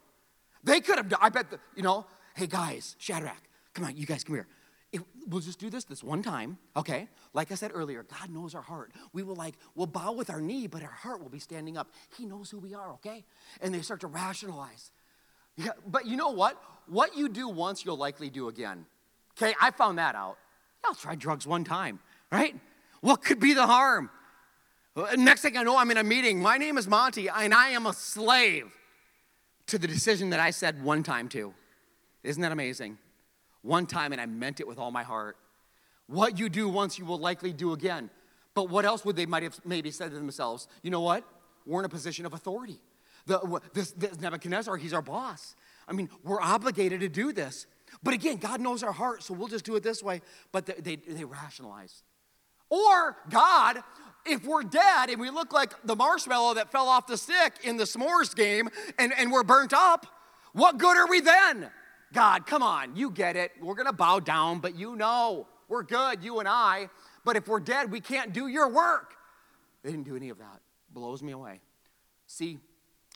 They 0.63 0.79
could 0.79 0.97
have, 0.97 1.09
done, 1.09 1.19
I 1.21 1.29
bet, 1.29 1.51
the, 1.51 1.59
you 1.75 1.83
know, 1.83 2.05
hey 2.35 2.47
guys, 2.47 2.95
Shadrach, 2.97 3.41
come 3.73 3.85
on, 3.85 3.97
you 3.97 4.05
guys 4.05 4.23
come 4.23 4.35
here. 4.35 4.47
If, 4.91 5.01
we'll 5.27 5.41
just 5.41 5.59
do 5.59 5.69
this 5.69 5.83
this 5.83 6.01
one 6.01 6.23
time, 6.23 6.57
okay? 6.77 7.09
Like 7.33 7.51
I 7.51 7.55
said 7.55 7.71
earlier, 7.73 8.03
God 8.03 8.29
knows 8.29 8.55
our 8.55 8.61
heart. 8.61 8.93
We 9.11 9.21
will 9.21 9.35
like, 9.35 9.55
we'll 9.75 9.87
bow 9.87 10.13
with 10.13 10.29
our 10.29 10.39
knee, 10.39 10.67
but 10.67 10.81
our 10.81 10.87
heart 10.87 11.21
will 11.21 11.29
be 11.29 11.39
standing 11.39 11.77
up. 11.77 11.89
He 12.17 12.25
knows 12.25 12.49
who 12.49 12.57
we 12.57 12.73
are, 12.73 12.93
okay? 12.93 13.25
And 13.61 13.73
they 13.73 13.81
start 13.81 13.99
to 14.01 14.07
rationalize. 14.07 14.91
Yeah, 15.57 15.71
but 15.85 16.05
you 16.05 16.15
know 16.15 16.29
what? 16.29 16.61
What 16.87 17.17
you 17.17 17.27
do 17.27 17.49
once, 17.49 17.83
you'll 17.83 17.97
likely 17.97 18.29
do 18.29 18.47
again. 18.47 18.85
Okay, 19.37 19.53
I 19.61 19.71
found 19.71 19.97
that 19.97 20.15
out. 20.15 20.37
I'll 20.87 20.95
try 20.95 21.15
drugs 21.15 21.45
one 21.45 21.63
time, 21.63 21.99
right? 22.31 22.55
What 23.01 23.23
could 23.23 23.39
be 23.39 23.53
the 23.53 23.67
harm? 23.67 24.09
Uh, 24.95 25.15
next 25.17 25.41
thing 25.41 25.57
I 25.57 25.63
know, 25.63 25.77
I'm 25.77 25.91
in 25.91 25.97
a 25.97 26.03
meeting. 26.03 26.41
My 26.41 26.57
name 26.57 26.77
is 26.77 26.87
Monty, 26.87 27.29
and 27.29 27.53
I 27.53 27.69
am 27.69 27.85
a 27.85 27.93
slave 27.93 28.71
to 29.67 29.77
the 29.77 29.87
decision 29.87 30.31
that 30.31 30.39
I 30.39 30.51
said 30.51 30.83
one 30.83 31.03
time 31.03 31.29
to. 31.29 31.53
Isn't 32.23 32.41
that 32.41 32.51
amazing? 32.51 32.97
One 33.61 33.85
time, 33.85 34.11
and 34.11 34.21
I 34.21 34.25
meant 34.25 34.59
it 34.59 34.67
with 34.67 34.79
all 34.79 34.91
my 34.91 35.03
heart. 35.03 35.37
What 36.07 36.39
you 36.39 36.49
do 36.49 36.69
once, 36.69 36.97
you 36.97 37.05
will 37.05 37.19
likely 37.19 37.53
do 37.53 37.73
again. 37.73 38.09
But 38.53 38.69
what 38.69 38.85
else 38.85 39.05
would 39.05 39.15
they 39.15 39.25
might 39.25 39.43
have 39.43 39.59
maybe 39.65 39.91
said 39.91 40.11
to 40.11 40.15
themselves? 40.15 40.67
You 40.81 40.89
know 40.89 41.01
what? 41.01 41.23
We're 41.65 41.81
in 41.81 41.85
a 41.85 41.89
position 41.89 42.25
of 42.25 42.33
authority. 42.33 42.79
The, 43.27 43.61
this, 43.73 43.91
this 43.91 44.19
Nebuchadnezzar, 44.19 44.77
he's 44.77 44.93
our 44.93 45.01
boss. 45.01 45.55
I 45.87 45.91
mean, 45.91 46.09
we're 46.23 46.41
obligated 46.41 47.01
to 47.01 47.09
do 47.09 47.33
this. 47.33 47.67
But 48.03 48.13
again, 48.13 48.37
God 48.37 48.61
knows 48.61 48.83
our 48.83 48.91
heart, 48.91 49.23
so 49.23 49.33
we'll 49.33 49.47
just 49.47 49.65
do 49.65 49.75
it 49.75 49.83
this 49.83 50.03
way. 50.03 50.21
But 50.51 50.65
they, 50.65 50.95
they, 50.95 51.13
they 51.13 51.23
rationalize. 51.23 52.03
Or 52.69 53.17
God, 53.29 53.81
if 54.25 54.45
we're 54.45 54.63
dead 54.63 55.09
and 55.09 55.19
we 55.19 55.29
look 55.29 55.53
like 55.53 55.73
the 55.83 55.95
marshmallow 55.95 56.55
that 56.55 56.71
fell 56.71 56.87
off 56.87 57.07
the 57.07 57.17
stick 57.17 57.53
in 57.63 57.77
the 57.77 57.85
s'mores 57.85 58.35
game 58.35 58.69
and, 58.99 59.13
and 59.17 59.31
we're 59.31 59.43
burnt 59.43 59.73
up, 59.73 60.05
what 60.53 60.77
good 60.77 60.97
are 60.97 61.07
we 61.07 61.21
then? 61.21 61.69
God, 62.13 62.45
come 62.45 62.63
on, 62.63 62.95
you 62.95 63.09
get 63.09 63.35
it. 63.35 63.51
We're 63.61 63.75
gonna 63.75 63.93
bow 63.93 64.19
down, 64.19 64.59
but 64.59 64.77
you 64.77 64.95
know 64.95 65.47
we're 65.67 65.83
good, 65.83 66.23
you 66.23 66.39
and 66.39 66.47
I. 66.47 66.89
But 67.25 67.35
if 67.35 67.47
we're 67.47 67.59
dead, 67.59 67.91
we 67.91 67.99
can't 67.99 68.33
do 68.33 68.47
your 68.47 68.69
work. 68.69 69.13
They 69.83 69.91
didn't 69.91 70.05
do 70.05 70.15
any 70.15 70.29
of 70.29 70.37
that. 70.39 70.61
Blows 70.93 71.21
me 71.21 71.33
away. 71.33 71.59
See, 72.25 72.59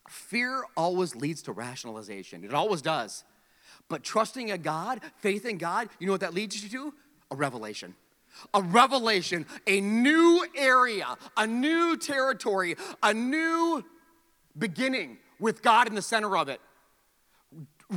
Fear 0.10 0.66
always 0.76 1.16
leads 1.16 1.44
to 1.44 1.52
rationalization, 1.52 2.44
it 2.44 2.54
always 2.54 2.82
does. 2.82 3.24
But 3.92 4.06
trusting 4.06 4.52
a 4.52 4.58
God, 4.58 5.02
faith 5.18 5.46
in 5.46 5.58
God, 5.58 5.90
you 6.00 6.08
know 6.08 6.14
what 6.14 6.22
that 6.22 6.34
leads 6.34 6.64
you 6.64 6.70
to? 6.70 6.94
A 7.30 7.36
revelation. 7.36 7.94
A 8.54 8.62
revelation, 8.62 9.46
a 9.68 9.82
new 9.82 10.48
area, 10.56 11.18
a 11.36 11.46
new 11.46 11.98
territory, 11.98 12.78
a 13.04 13.14
new 13.14 13.84
beginning 14.58 15.18
with 15.42 15.62
God 15.62 15.90
in 15.90 15.96
the 15.96 16.02
center 16.02 16.38
of 16.38 16.48
it. 16.48 16.62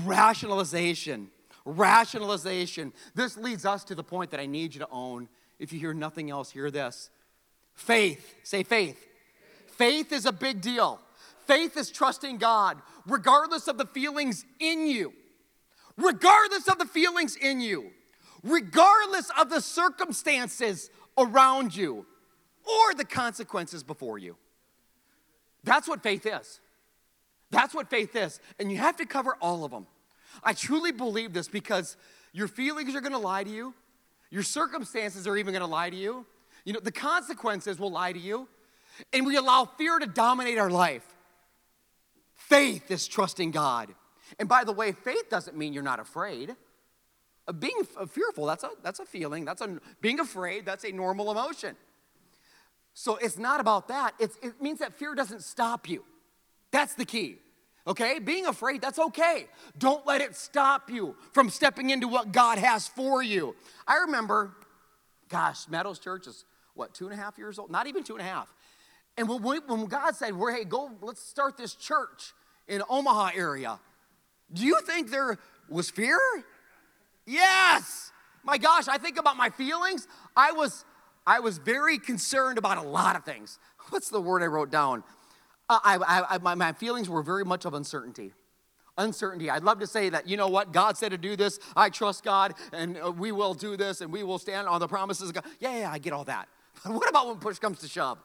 Rationalization, 0.04 1.30
rationalization. 1.64 2.92
This 3.14 3.36
leads 3.36 3.64
us 3.64 3.84
to 3.84 3.94
the 3.94 4.02
point 4.02 4.32
that 4.32 4.40
I 4.40 4.46
need 4.46 4.74
you 4.74 4.80
to 4.80 4.88
own. 4.90 5.28
If 5.60 5.72
you 5.72 5.78
hear 5.78 5.94
nothing 5.94 6.28
else, 6.28 6.50
hear 6.50 6.72
this 6.72 7.08
faith. 7.74 8.34
Say 8.42 8.64
faith. 8.64 9.06
Faith 9.68 10.12
is 10.12 10.26
a 10.26 10.32
big 10.32 10.60
deal. 10.60 11.00
Faith 11.46 11.76
is 11.76 11.92
trusting 11.92 12.38
God 12.38 12.82
regardless 13.06 13.68
of 13.68 13.78
the 13.78 13.86
feelings 13.86 14.44
in 14.58 14.88
you, 14.88 15.12
regardless 15.96 16.68
of 16.68 16.78
the 16.78 16.86
feelings 16.86 17.36
in 17.36 17.60
you, 17.60 17.90
regardless 18.42 19.30
of 19.38 19.50
the 19.50 19.60
circumstances 19.60 20.90
around 21.16 21.74
you 21.74 22.06
or 22.64 22.94
the 22.94 23.04
consequences 23.04 23.82
before 23.82 24.18
you. 24.18 24.36
That's 25.62 25.88
what 25.88 26.02
faith 26.02 26.26
is. 26.26 26.60
That's 27.50 27.74
what 27.74 27.88
faith 27.88 28.16
is. 28.16 28.40
And 28.58 28.70
you 28.70 28.78
have 28.78 28.96
to 28.96 29.06
cover 29.06 29.36
all 29.40 29.64
of 29.64 29.70
them. 29.70 29.86
I 30.42 30.52
truly 30.52 30.92
believe 30.92 31.32
this 31.32 31.48
because 31.48 31.96
your 32.32 32.48
feelings 32.48 32.94
are 32.94 33.00
going 33.00 33.12
to 33.12 33.18
lie 33.18 33.44
to 33.44 33.50
you, 33.50 33.74
your 34.30 34.42
circumstances 34.42 35.26
are 35.28 35.36
even 35.36 35.52
going 35.52 35.62
to 35.62 35.70
lie 35.70 35.90
to 35.90 35.96
you. 35.96 36.26
You 36.64 36.72
know, 36.72 36.80
the 36.80 36.92
consequences 36.92 37.78
will 37.78 37.92
lie 37.92 38.12
to 38.12 38.18
you. 38.18 38.48
And 39.12 39.26
we 39.26 39.36
allow 39.36 39.64
fear 39.64 39.98
to 39.98 40.06
dominate 40.06 40.58
our 40.58 40.70
life. 40.70 41.04
Faith 42.34 42.90
is 42.90 43.06
trusting 43.06 43.52
God. 43.52 43.94
And 44.38 44.48
by 44.48 44.64
the 44.64 44.72
way, 44.72 44.92
faith 44.92 45.30
doesn't 45.30 45.56
mean 45.56 45.72
you're 45.72 45.82
not 45.82 46.00
afraid. 46.00 46.54
Uh, 47.46 47.52
being 47.52 47.84
fearful, 48.08 48.46
that's 48.46 48.64
a, 48.64 48.70
that's 48.82 49.00
a 49.00 49.04
feeling. 49.04 49.44
That's 49.44 49.60
a, 49.60 49.78
being 50.00 50.20
afraid, 50.20 50.64
that's 50.66 50.84
a 50.84 50.92
normal 50.92 51.30
emotion. 51.30 51.76
So 52.94 53.16
it's 53.16 53.38
not 53.38 53.60
about 53.60 53.88
that. 53.88 54.12
It's, 54.18 54.36
it 54.42 54.62
means 54.62 54.78
that 54.78 54.94
fear 54.94 55.14
doesn't 55.14 55.42
stop 55.42 55.88
you. 55.88 56.04
That's 56.70 56.94
the 56.94 57.04
key. 57.04 57.38
Okay? 57.86 58.18
Being 58.18 58.46
afraid, 58.46 58.80
that's 58.80 58.98
okay. 58.98 59.46
Don't 59.78 60.06
let 60.06 60.20
it 60.20 60.34
stop 60.36 60.90
you 60.90 61.16
from 61.32 61.50
stepping 61.50 61.90
into 61.90 62.08
what 62.08 62.32
God 62.32 62.58
has 62.58 62.88
for 62.88 63.22
you. 63.22 63.54
I 63.86 63.98
remember, 63.98 64.52
gosh, 65.28 65.68
Meadows 65.68 65.98
Church 65.98 66.26
is 66.26 66.44
what, 66.74 66.94
two 66.94 67.04
and 67.06 67.12
a 67.12 67.16
half 67.16 67.36
years 67.36 67.58
old? 67.58 67.70
Not 67.70 67.86
even 67.86 68.04
two 68.04 68.14
and 68.14 68.22
a 68.22 68.28
half. 68.28 68.48
And 69.16 69.28
when, 69.28 69.42
we, 69.42 69.58
when 69.60 69.86
God 69.86 70.16
said, 70.16 70.34
well, 70.36 70.54
hey, 70.54 70.64
go, 70.64 70.90
let's 71.00 71.20
start 71.20 71.56
this 71.56 71.74
church 71.74 72.32
in 72.66 72.82
Omaha 72.88 73.30
area, 73.36 73.78
do 74.54 74.64
you 74.64 74.80
think 74.82 75.10
there 75.10 75.38
was 75.68 75.90
fear? 75.90 76.18
Yes. 77.26 78.12
My 78.42 78.58
gosh, 78.58 78.88
I 78.88 78.98
think 78.98 79.18
about 79.18 79.36
my 79.36 79.50
feelings. 79.50 80.06
I 80.36 80.52
was, 80.52 80.84
I 81.26 81.40
was 81.40 81.58
very 81.58 81.98
concerned 81.98 82.58
about 82.58 82.78
a 82.78 82.82
lot 82.82 83.16
of 83.16 83.24
things. 83.24 83.58
What's 83.90 84.10
the 84.10 84.20
word 84.20 84.42
I 84.42 84.46
wrote 84.46 84.70
down? 84.70 85.02
Uh, 85.68 85.78
I, 85.82 86.24
I, 86.30 86.38
my, 86.38 86.54
my 86.54 86.72
feelings 86.72 87.08
were 87.08 87.22
very 87.22 87.44
much 87.44 87.64
of 87.64 87.74
uncertainty. 87.74 88.32
Uncertainty. 88.98 89.50
I'd 89.50 89.64
love 89.64 89.80
to 89.80 89.86
say 89.86 90.10
that, 90.10 90.28
you 90.28 90.36
know 90.36 90.48
what, 90.48 90.72
God 90.72 90.96
said 90.96 91.10
to 91.10 91.18
do 91.18 91.36
this, 91.36 91.58
I 91.74 91.88
trust 91.88 92.22
God, 92.22 92.54
and 92.72 92.98
uh, 93.02 93.10
we 93.10 93.32
will 93.32 93.54
do 93.54 93.76
this, 93.76 94.02
and 94.02 94.12
we 94.12 94.22
will 94.22 94.38
stand 94.38 94.68
on 94.68 94.78
the 94.78 94.86
promises 94.86 95.30
of 95.30 95.34
God. 95.34 95.44
Yeah, 95.58 95.78
yeah, 95.78 95.90
I 95.90 95.98
get 95.98 96.12
all 96.12 96.24
that. 96.24 96.48
But 96.84 96.92
what 96.94 97.08
about 97.08 97.26
when 97.26 97.38
push 97.38 97.58
comes 97.58 97.80
to 97.80 97.88
shove? 97.88 98.18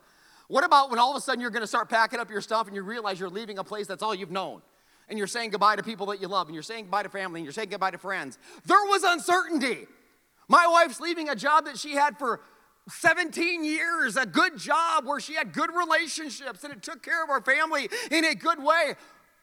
What 0.48 0.64
about 0.64 0.90
when 0.90 1.00
all 1.00 1.12
of 1.12 1.18
a 1.18 1.22
sudden 1.22 1.42
you're 1.42 1.50
gonna 1.50 1.68
start 1.68 1.90
packing 1.90 2.20
up 2.20 2.30
your 2.30 2.42
stuff 2.42 2.68
and 2.68 2.76
you 2.76 2.82
realize 2.82 3.20
you're 3.20 3.30
leaving 3.30 3.58
a 3.60 3.64
place 3.64 3.88
that's 3.88 4.04
all 4.04 4.14
you've 4.14 4.32
known? 4.32 4.62
And 5.10 5.18
you're 5.18 5.28
saying 5.28 5.50
goodbye 5.50 5.76
to 5.76 5.84
people 5.84 6.06
that 6.08 6.22
you 6.22 6.28
love, 6.28 6.48
and 6.48 6.54
you're 6.54 6.64
saying 6.64 6.86
goodbye 6.86 7.04
to 7.04 7.10
family, 7.10 7.40
and 7.40 7.46
you're 7.46 7.54
saying 7.54 7.70
goodbye 7.70 7.92
to 7.92 7.98
friends. 7.98 8.38
There 8.66 8.84
was 8.86 9.04
uncertainty. 9.04 9.88
My 10.48 10.68
wife's 10.68 11.00
leaving 11.00 11.30
a 11.30 11.36
job 11.36 11.66
that 11.66 11.78
she 11.78 11.94
had 11.94 12.18
for 12.18 12.42
17 12.90 13.64
years, 13.64 14.16
a 14.18 14.26
good 14.26 14.58
job 14.58 15.06
where 15.06 15.20
she 15.20 15.34
had 15.34 15.54
good 15.54 15.70
relationships 15.76 16.64
and 16.64 16.74
it 16.74 16.82
took 16.82 17.04
care 17.04 17.24
of 17.24 17.30
our 17.30 17.42
family 17.42 17.90
in 18.12 18.26
a 18.26 18.36
good 18.36 18.62
way. 18.62 18.96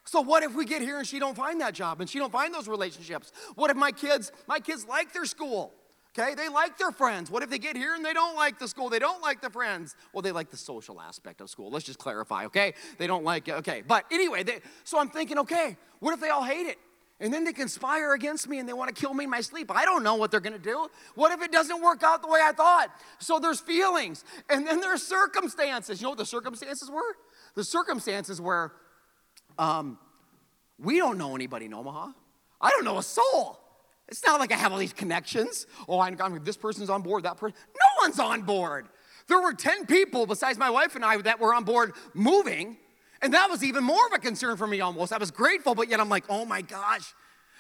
So 0.05 0.20
what 0.20 0.42
if 0.42 0.55
we 0.55 0.64
get 0.64 0.83
here 0.83 0.98
and 0.98 1.07
she 1.07 1.18
don't 1.18 1.37
find 1.37 1.61
that 1.61 1.74
job 1.74 2.00
and 2.00 2.09
she 2.09 2.18
don't 2.18 2.33
find 2.33 2.55
those 2.55 2.68
relationships? 2.68 3.33
What 3.55 3.70
if 3.70 3.76
my 3.76 3.92
kids, 3.92 4.33
my 4.46 4.61
kids 4.61 4.87
like 4.87 5.12
their 5.12 5.24
school? 5.24 5.72
Okay, 6.18 6.35
they 6.35 6.48
like 6.48 6.79
their 6.79 6.92
friends. 6.92 7.31
What 7.31 7.42
if 7.42 7.50
they 7.50 7.59
get 7.59 7.76
here 7.76 7.94
and 7.94 8.02
they 8.02 8.14
don't 8.14 8.37
like 8.37 8.59
the 8.59 8.68
school? 8.68 8.88
They 8.88 8.98
don't 8.98 9.20
like 9.20 9.42
the 9.42 9.50
friends. 9.50 9.94
Well, 10.12 10.22
they 10.22 10.33
like 10.33 10.50
the 10.50 10.57
social 10.57 10.98
aspect 10.98 11.42
of 11.42 11.50
school. 11.50 11.70
Let's 11.70 11.85
just 11.85 11.98
clarify, 11.98 12.46
okay? 12.46 12.72
They 12.96 13.07
don't 13.07 13.24
like 13.24 13.48
it. 13.48 13.55
Okay, 13.57 13.83
but 13.87 14.07
anyway, 14.11 14.42
they, 14.42 14.61
so 14.85 14.98
I'm 14.98 15.11
thinking, 15.11 15.38
okay, 15.40 15.76
what 15.98 16.14
if 16.14 16.20
they 16.20 16.31
all 16.31 16.44
hate 16.44 16.66
it? 16.66 16.79
And 17.20 17.33
then 17.33 17.44
they 17.44 17.52
conspire 17.52 18.14
against 18.14 18.48
me 18.48 18.59
and 18.59 18.68
they 18.68 18.72
want 18.72 18.94
to 18.94 18.98
kill 18.98 19.12
me 19.12 19.24
in 19.24 19.31
my 19.31 19.40
sleep. 19.40 19.70
I 19.70 19.85
don't 19.85 20.02
know 20.02 20.14
what 20.14 20.31
they're 20.31 20.40
going 20.40 20.52
to 20.57 20.59
do. 20.59 20.88
What 21.14 21.33
if 21.33 21.42
it 21.42 21.52
doesn't 21.52 21.83
work 21.83 22.02
out 22.02 22.22
the 22.22 22.29
way 22.29 22.40
I 22.42 22.52
thought? 22.52 22.90
So 23.18 23.38
there's 23.38 23.61
feelings. 23.61 24.24
And 24.50 24.66
then 24.66 24.81
there's 24.81 25.02
circumstances. 25.02 26.00
You 26.00 26.05
know 26.05 26.11
what 26.11 26.18
the 26.18 26.26
circumstances 26.26 26.90
were? 26.90 27.16
The 27.55 27.64
circumstances 27.64 28.40
were 28.40 28.72
um, 29.59 29.98
we 30.79 30.98
don't 30.98 31.16
know 31.16 31.35
anybody 31.35 31.66
in 31.66 31.74
Omaha. 31.74 32.12
I 32.61 32.70
don't 32.70 32.85
know 32.85 32.98
a 32.98 33.02
soul. 33.02 33.61
It's 34.09 34.25
not 34.25 34.38
like 34.38 34.53
I 34.53 34.57
have 34.57 34.73
all 34.73 34.79
these 34.79 34.92
connections. 34.92 35.66
Oh, 35.88 36.01
I'm, 36.01 36.16
I'm, 36.21 36.45
this 36.45 36.57
person's 36.57 36.90
on 36.90 37.03
board, 37.03 37.25
that 37.25 37.37
person. 37.37 37.57
No 37.75 38.05
one's 38.07 38.19
on 38.19 38.42
board. 38.42 38.87
There 39.29 39.40
were 39.40 39.53
10 39.53 39.87
people 39.87 40.27
besides 40.27 40.59
my 40.59 40.71
wife 40.71 40.95
and 40.95 41.05
I 41.05 41.16
that 41.23 41.40
were 41.40 41.53
on 41.53 41.64
board 41.64 41.92
moving. 42.14 42.77
And 43.23 43.35
that 43.35 43.51
was 43.51 43.64
even 43.64 43.83
more 43.83 44.07
of 44.07 44.12
a 44.12 44.19
concern 44.19 44.57
for 44.57 44.66
me 44.66 44.81
almost. 44.81 45.12
I 45.12 45.19
was 45.19 45.31
grateful, 45.31 45.75
but 45.75 45.88
yet 45.88 46.01
I'm 46.01 46.09
like, 46.09 46.25
oh 46.29 46.45
my 46.45 46.62
gosh, 46.62 47.14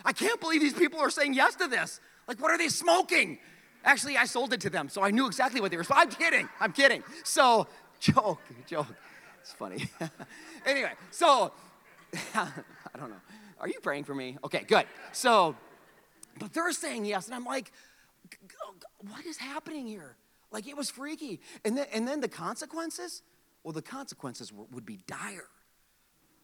I 0.04 0.12
can't 0.12 0.40
believe 0.40 0.60
these 0.60 0.74
people 0.74 1.00
are 1.00 1.10
saying 1.10 1.34
yes 1.34 1.56
to 1.56 1.66
this. 1.66 2.00
Like, 2.28 2.40
what 2.40 2.50
are 2.50 2.58
they 2.58 2.68
smoking? 2.68 3.38
Actually, 3.84 4.16
I 4.16 4.24
sold 4.24 4.52
it 4.52 4.60
to 4.62 4.70
them, 4.70 4.88
so 4.88 5.02
I 5.02 5.10
knew 5.10 5.26
exactly 5.26 5.60
what 5.60 5.70
they 5.70 5.76
were. 5.76 5.86
I'm 5.90 6.10
kidding. 6.10 6.48
I'm 6.60 6.72
kidding. 6.72 7.02
So, 7.24 7.66
joke, 8.00 8.40
joke. 8.66 8.86
It's 9.40 9.52
funny. 9.52 9.88
anyway, 10.66 10.92
so 11.10 11.52
I 12.34 12.48
don't 12.98 13.10
know. 13.10 13.20
Are 13.60 13.68
you 13.68 13.80
praying 13.80 14.04
for 14.04 14.14
me? 14.14 14.36
Okay, 14.44 14.64
good. 14.66 14.86
So, 15.12 15.56
but 16.38 16.52
they're 16.52 16.72
saying 16.72 17.04
yes, 17.04 17.26
and 17.26 17.34
I'm 17.34 17.44
like, 17.44 17.72
what 19.00 19.24
is 19.26 19.36
happening 19.36 19.86
here? 19.86 20.16
Like 20.50 20.66
it 20.68 20.76
was 20.76 20.90
freaky. 20.90 21.40
And 21.64 21.76
then, 21.76 21.86
and 21.92 22.06
then 22.06 22.20
the 22.20 22.28
consequences? 22.28 23.22
Well, 23.62 23.72
the 23.72 23.82
consequences 23.82 24.52
would 24.52 24.86
be 24.86 24.98
dire. 25.06 25.48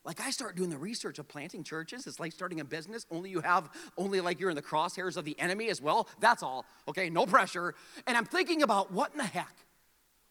Like 0.05 0.20
I 0.20 0.31
start 0.31 0.57
doing 0.57 0.70
the 0.70 0.78
research 0.78 1.18
of 1.18 1.28
planting 1.28 1.62
churches. 1.62 2.07
It's 2.07 2.18
like 2.18 2.33
starting 2.33 2.59
a 2.61 2.64
business. 2.64 3.07
Only 3.11 3.31
you 3.31 3.40
have, 3.40 3.70
only 3.96 4.20
like 4.20 4.40
you're 4.40 4.50
in 4.50 4.57
the 4.57 4.62
crosshairs 4.62 5.16
of 5.16 5.24
the 5.24 5.38
enemy 5.38 5.68
as 5.68 5.81
well. 5.81 6.09
That's 6.18 6.42
all. 6.42 6.66
Okay, 6.88 7.09
no 7.09 7.24
pressure. 7.24 7.74
And 8.07 8.16
I'm 8.16 8.24
thinking 8.24 8.62
about 8.62 8.92
what 8.92 9.12
in 9.12 9.18
the 9.18 9.24
heck? 9.24 9.55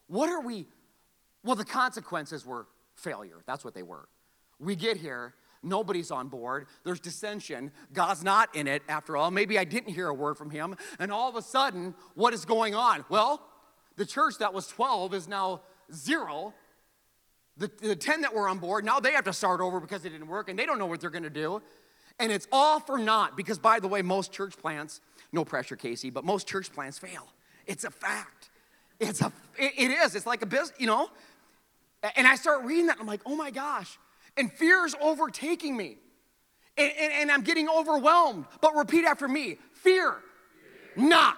What 0.08 0.30
are 0.30 0.42
we? 0.42 0.68
Well, 1.44 1.56
the 1.56 1.66
consequences 1.66 2.46
were 2.46 2.68
failure. 2.96 3.42
That's 3.48 3.64
what 3.64 3.74
they 3.74 3.84
were. 3.84 4.10
We 4.60 4.76
get 4.76 4.98
here, 4.98 5.34
nobody's 5.64 6.12
on 6.12 6.28
board. 6.28 6.68
There's 6.84 7.00
dissension. 7.00 7.72
God's 7.94 8.24
not 8.24 8.56
in 8.56 8.68
it 8.68 8.84
after 8.90 9.18
all. 9.18 9.32
Maybe 9.32 9.58
I 9.58 9.64
didn't 9.64 9.94
hear 9.94 10.08
a 10.08 10.14
word 10.14 10.38
from 10.38 10.50
him. 10.50 10.76
And 11.00 11.12
all 11.12 11.30
of 11.30 11.36
a 11.36 11.42
sudden, 11.42 11.96
what 12.16 12.34
is 12.34 12.46
going 12.46 12.76
on? 12.76 13.06
Well, 13.10 13.42
the 13.98 14.06
church 14.06 14.38
that 14.40 14.54
was 14.54 14.68
12 14.68 15.14
is 15.14 15.28
now 15.28 15.62
zero 15.94 16.54
the, 17.58 17.72
the 17.82 17.96
10 17.96 18.22
that 18.22 18.34
were 18.34 18.48
on 18.48 18.58
board, 18.58 18.84
now 18.84 19.00
they 19.00 19.12
have 19.14 19.26
to 19.26 19.34
start 19.34 19.62
over 19.62 19.80
because 19.80 20.04
it 20.06 20.10
didn't 20.10 20.28
work 20.28 20.50
and 20.50 20.58
they 20.58 20.66
don't 20.66 20.80
know 20.80 20.86
what 20.86 21.00
they're 21.00 21.10
going 21.10 21.24
to 21.24 21.30
do. 21.30 21.62
And 22.20 22.32
it's 22.32 22.48
all 22.52 22.80
for 22.80 22.98
naught 22.98 23.38
because, 23.38 23.58
by 23.58 23.80
the 23.80 23.88
way, 23.88 24.02
most 24.02 24.32
church 24.32 24.58
plants, 24.58 25.02
no 25.32 25.46
pressure, 25.46 25.76
Casey, 25.76 26.10
but 26.10 26.26
most 26.26 26.48
church 26.48 26.72
plants 26.72 27.00
fail. 27.00 27.28
It's 27.66 27.84
a 27.84 27.92
fact. 27.92 28.50
It's 29.00 29.22
a, 29.22 29.32
it, 29.58 29.74
it 29.78 29.92
is. 29.92 30.16
It's 30.16 30.26
like 30.26 30.42
a 30.42 30.46
business, 30.46 30.74
you 30.80 30.88
know? 30.88 31.10
And 32.16 32.28
I 32.28 32.36
start 32.36 32.64
reading 32.64 32.88
that 32.88 32.94
and 32.94 33.02
I'm 33.02 33.08
like, 33.08 33.22
oh 33.26 33.36
my 33.36 33.52
gosh. 33.52 33.98
And 34.38 34.52
fear 34.52 34.86
is 34.86 34.96
overtaking 35.02 35.76
me. 35.76 35.98
And, 36.78 36.92
and, 37.00 37.14
and 37.14 37.32
I'm 37.32 37.42
getting 37.42 37.70
overwhelmed. 37.70 38.46
But 38.62 38.76
repeat 38.76 39.06
after 39.06 39.28
me 39.28 39.58
fear, 39.74 40.16
fear. 40.96 41.08
not. 41.10 41.38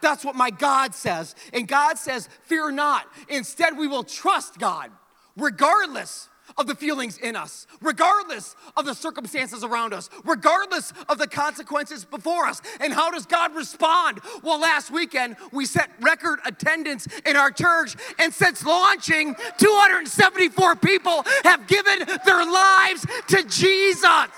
That's 0.00 0.24
what 0.24 0.34
my 0.34 0.50
God 0.50 0.94
says. 0.94 1.34
And 1.52 1.66
God 1.66 1.98
says, 1.98 2.28
fear 2.42 2.70
not. 2.70 3.06
Instead, 3.28 3.78
we 3.78 3.86
will 3.86 4.04
trust 4.04 4.58
God 4.58 4.90
regardless 5.36 6.28
of 6.56 6.66
the 6.66 6.74
feelings 6.74 7.18
in 7.18 7.36
us, 7.36 7.66
regardless 7.80 8.54
of 8.76 8.84
the 8.84 8.94
circumstances 8.94 9.64
around 9.64 9.92
us, 9.92 10.10
regardless 10.24 10.92
of 11.08 11.18
the 11.18 11.26
consequences 11.26 12.04
before 12.04 12.46
us. 12.46 12.60
And 12.80 12.92
how 12.92 13.10
does 13.10 13.26
God 13.26 13.54
respond? 13.54 14.20
Well, 14.42 14.60
last 14.60 14.90
weekend 14.90 15.36
we 15.52 15.66
set 15.66 15.90
record 16.00 16.40
attendance 16.44 17.08
in 17.26 17.36
our 17.36 17.50
church, 17.50 17.96
and 18.18 18.32
since 18.32 18.64
launching, 18.64 19.34
274 19.58 20.76
people 20.76 21.24
have 21.44 21.66
given 21.66 22.06
their 22.24 22.44
lives 22.44 23.06
to 23.28 23.44
Jesus. 23.44 24.28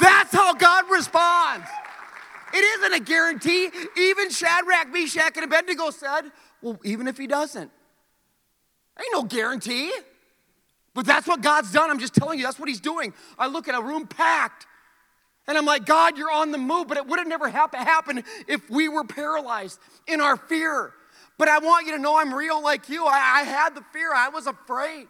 That's 0.00 0.32
how 0.32 0.54
God 0.54 0.84
responds. 0.90 1.66
It 2.54 2.58
isn't 2.58 2.94
a 2.94 3.00
guarantee. 3.00 3.68
Even 3.96 4.30
Shadrach, 4.30 4.90
Meshach, 4.90 5.36
and 5.36 5.44
Abednego 5.44 5.90
said, 5.90 6.22
Well, 6.62 6.78
even 6.84 7.08
if 7.08 7.18
he 7.18 7.26
doesn't, 7.26 7.70
ain't 8.98 9.12
no 9.12 9.22
guarantee. 9.24 9.92
But 10.98 11.06
that's 11.06 11.28
what 11.28 11.42
God's 11.42 11.70
done. 11.70 11.90
I'm 11.90 12.00
just 12.00 12.12
telling 12.12 12.40
you, 12.40 12.44
that's 12.44 12.58
what 12.58 12.68
He's 12.68 12.80
doing. 12.80 13.14
I 13.38 13.46
look 13.46 13.68
at 13.68 13.76
a 13.76 13.80
room 13.80 14.08
packed 14.08 14.66
and 15.46 15.56
I'm 15.56 15.64
like, 15.64 15.86
God, 15.86 16.18
you're 16.18 16.32
on 16.32 16.50
the 16.50 16.58
move. 16.58 16.88
But 16.88 16.96
it 16.96 17.06
would 17.06 17.20
have 17.20 17.28
never 17.28 17.48
happened 17.48 18.24
if 18.48 18.68
we 18.68 18.88
were 18.88 19.04
paralyzed 19.04 19.78
in 20.08 20.20
our 20.20 20.36
fear. 20.36 20.92
But 21.38 21.46
I 21.46 21.60
want 21.60 21.86
you 21.86 21.92
to 21.92 22.00
know 22.00 22.18
I'm 22.18 22.34
real 22.34 22.60
like 22.60 22.88
you. 22.88 23.06
I, 23.06 23.10
I 23.12 23.42
had 23.44 23.76
the 23.76 23.84
fear, 23.92 24.12
I 24.12 24.30
was 24.30 24.48
afraid, 24.48 25.06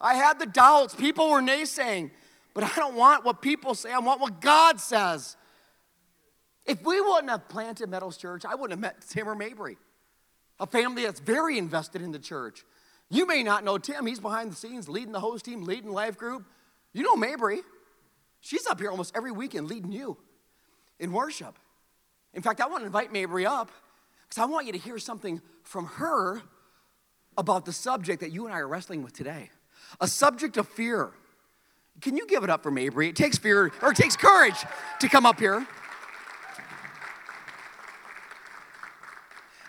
I 0.00 0.14
had 0.14 0.38
the 0.38 0.46
doubts. 0.46 0.94
People 0.94 1.28
were 1.28 1.42
naysaying. 1.42 2.12
But 2.54 2.62
I 2.62 2.70
don't 2.76 2.94
want 2.94 3.24
what 3.24 3.42
people 3.42 3.74
say, 3.74 3.90
I 3.90 3.98
want 3.98 4.20
what 4.20 4.40
God 4.40 4.78
says. 4.78 5.36
If 6.64 6.80
we 6.84 7.00
wouldn't 7.00 7.30
have 7.30 7.48
planted 7.48 7.88
Meadows 7.88 8.18
Church, 8.18 8.44
I 8.44 8.54
wouldn't 8.54 8.70
have 8.70 8.78
met 8.78 9.04
Tim 9.08 9.28
or 9.28 9.34
Mabry, 9.34 9.78
a 10.60 10.66
family 10.68 11.02
that's 11.02 11.18
very 11.18 11.58
invested 11.58 12.02
in 12.02 12.12
the 12.12 12.20
church. 12.20 12.64
You 13.10 13.26
may 13.26 13.42
not 13.42 13.64
know 13.64 13.78
Tim. 13.78 14.06
He's 14.06 14.20
behind 14.20 14.50
the 14.50 14.56
scenes 14.56 14.88
leading 14.88 15.12
the 15.12 15.20
host 15.20 15.44
team, 15.44 15.64
leading 15.64 15.92
life 15.92 16.16
group. 16.16 16.44
You 16.92 17.02
know 17.02 17.16
Mabry. 17.16 17.60
She's 18.40 18.66
up 18.66 18.80
here 18.80 18.90
almost 18.90 19.16
every 19.16 19.32
weekend 19.32 19.68
leading 19.68 19.92
you 19.92 20.16
in 20.98 21.12
worship. 21.12 21.58
In 22.34 22.42
fact, 22.42 22.60
I 22.60 22.66
want 22.66 22.82
to 22.82 22.86
invite 22.86 23.12
Mabry 23.12 23.46
up 23.46 23.70
because 24.22 24.42
I 24.42 24.46
want 24.46 24.66
you 24.66 24.72
to 24.72 24.78
hear 24.78 24.98
something 24.98 25.40
from 25.62 25.86
her 25.86 26.42
about 27.36 27.64
the 27.64 27.72
subject 27.72 28.20
that 28.20 28.30
you 28.30 28.46
and 28.46 28.54
I 28.54 28.58
are 28.58 28.68
wrestling 28.68 29.02
with 29.02 29.12
today 29.12 29.50
a 30.00 30.08
subject 30.08 30.56
of 30.56 30.68
fear. 30.68 31.10
Can 32.00 32.16
you 32.16 32.26
give 32.26 32.42
it 32.42 32.50
up 32.50 32.62
for 32.62 32.70
Mabry? 32.70 33.08
It 33.08 33.16
takes 33.16 33.38
fear, 33.38 33.72
or 33.80 33.92
it 33.92 33.96
takes 33.96 34.16
courage 34.16 34.56
to 35.00 35.08
come 35.08 35.24
up 35.26 35.38
here. 35.38 35.66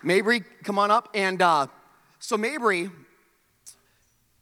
Mabry, 0.01 0.43
come 0.63 0.79
on 0.79 0.91
up. 0.91 1.09
And 1.13 1.41
uh, 1.41 1.67
so, 2.19 2.37
Mabry 2.37 2.89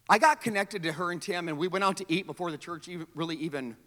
I 0.10 0.18
got 0.18 0.42
connected 0.42 0.84
to 0.84 0.92
her 0.92 1.12
and 1.12 1.22
Tim, 1.22 1.48
and 1.48 1.58
we 1.58 1.68
went 1.68 1.84
out 1.84 1.98
to 1.98 2.06
eat 2.08 2.28
before 2.28 2.52
the 2.52 2.58
church 2.58 2.88
even, 2.88 3.08
really 3.16 3.36
even. 3.38 3.78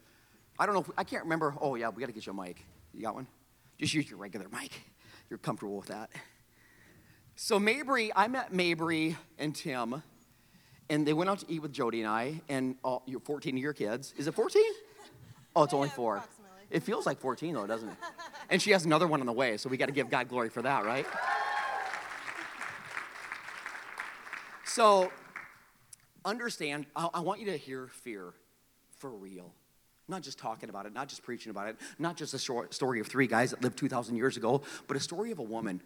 I 0.58 0.64
don't 0.64 0.74
know. 0.74 0.80
If, 0.80 0.90
I 0.96 1.04
can't 1.04 1.24
remember. 1.24 1.54
Oh 1.60 1.74
yeah, 1.74 1.90
we 1.90 2.00
got 2.00 2.06
to 2.06 2.12
get 2.12 2.26
you 2.26 2.32
a 2.32 2.34
mic. 2.34 2.64
You 2.94 3.02
got 3.02 3.14
one? 3.14 3.26
Just 3.78 3.92
use 3.92 4.08
your 4.08 4.18
regular 4.18 4.46
mic. 4.48 4.72
You're 5.28 5.38
comfortable 5.38 5.76
with 5.76 5.88
that. 5.88 6.10
So 7.34 7.58
Mabry, 7.58 8.10
I 8.16 8.28
met 8.28 8.54
Mabry 8.54 9.16
and 9.38 9.54
Tim, 9.54 10.02
and 10.88 11.06
they 11.06 11.12
went 11.12 11.28
out 11.28 11.40
to 11.40 11.46
eat 11.52 11.60
with 11.60 11.72
Jody 11.72 12.00
and 12.00 12.08
I, 12.08 12.40
and 12.48 12.76
all, 12.82 13.02
your 13.06 13.20
14 13.20 13.54
of 13.54 13.62
your 13.62 13.74
kids. 13.74 14.14
Is 14.16 14.26
it 14.26 14.34
14? 14.34 14.62
Oh, 15.54 15.64
it's 15.64 15.74
only 15.74 15.90
four. 15.90 16.22
It 16.70 16.82
feels 16.82 17.04
like 17.04 17.20
14 17.20 17.54
though, 17.54 17.66
doesn't 17.66 17.88
it? 17.88 17.96
And 18.48 18.62
she 18.62 18.70
has 18.70 18.86
another 18.86 19.06
one 19.06 19.20
on 19.20 19.26
the 19.26 19.32
way, 19.32 19.56
so 19.58 19.68
we 19.68 19.76
got 19.76 19.86
to 19.86 19.92
give 19.92 20.08
God 20.08 20.28
glory 20.28 20.48
for 20.48 20.62
that, 20.62 20.84
right? 20.86 21.06
So 24.64 25.10
understand, 26.26 26.86
I, 26.94 27.08
I 27.14 27.20
want 27.20 27.40
you 27.40 27.46
to 27.46 27.56
hear 27.56 27.88
fear 27.88 28.34
for 28.98 29.10
real. 29.10 29.52
Not 30.08 30.22
just 30.22 30.38
talking 30.38 30.68
about 30.68 30.86
it, 30.86 30.92
not 30.92 31.08
just 31.08 31.22
preaching 31.22 31.50
about 31.50 31.68
it, 31.68 31.76
not 31.98 32.16
just 32.16 32.34
a 32.34 32.38
short 32.38 32.74
story 32.74 33.00
of 33.00 33.06
three 33.06 33.26
guys 33.26 33.50
that 33.50 33.62
lived 33.62 33.78
2,000 33.78 34.16
years 34.16 34.36
ago, 34.36 34.62
but 34.86 34.96
a 34.96 35.00
story 35.00 35.30
of 35.30 35.38
a 35.38 35.42
woman 35.42 35.80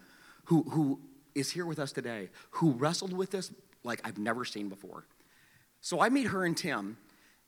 who, 0.44 0.62
who 0.64 1.00
is 1.34 1.50
here 1.50 1.64
with 1.64 1.78
us 1.78 1.92
today, 1.92 2.28
who 2.52 2.72
wrestled 2.72 3.12
with 3.12 3.30
this 3.30 3.52
like 3.84 4.00
I've 4.04 4.18
never 4.18 4.44
seen 4.44 4.68
before. 4.68 5.06
So 5.80 6.00
I 6.00 6.10
meet 6.10 6.26
her 6.26 6.44
and 6.44 6.56
Tim, 6.56 6.98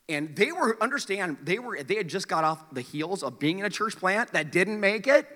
And 0.08 0.34
they 0.34 0.50
were, 0.50 0.82
understand, 0.82 1.38
they 1.42 1.58
were, 1.58 1.82
they 1.82 1.96
had 1.96 2.08
just 2.08 2.28
got 2.28 2.44
off 2.44 2.72
the 2.72 2.80
heels 2.80 3.22
of 3.22 3.38
being 3.38 3.58
in 3.58 3.66
a 3.66 3.70
church 3.70 3.96
plant 3.96 4.32
that 4.32 4.50
didn't 4.50 4.80
make 4.80 5.06
it, 5.06 5.28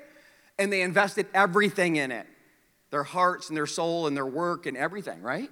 and 0.59 0.73
they 0.73 0.81
invested 0.81 1.27
everything 1.35 1.97
in 1.97 2.11
it 2.11 2.27
their 2.91 3.03
hearts 3.03 3.49
and 3.49 3.57
their 3.57 3.67
soul 3.67 4.07
and 4.07 4.17
their 4.17 4.25
work 4.25 4.65
and 4.65 4.77
everything, 4.77 5.21
right? 5.21 5.51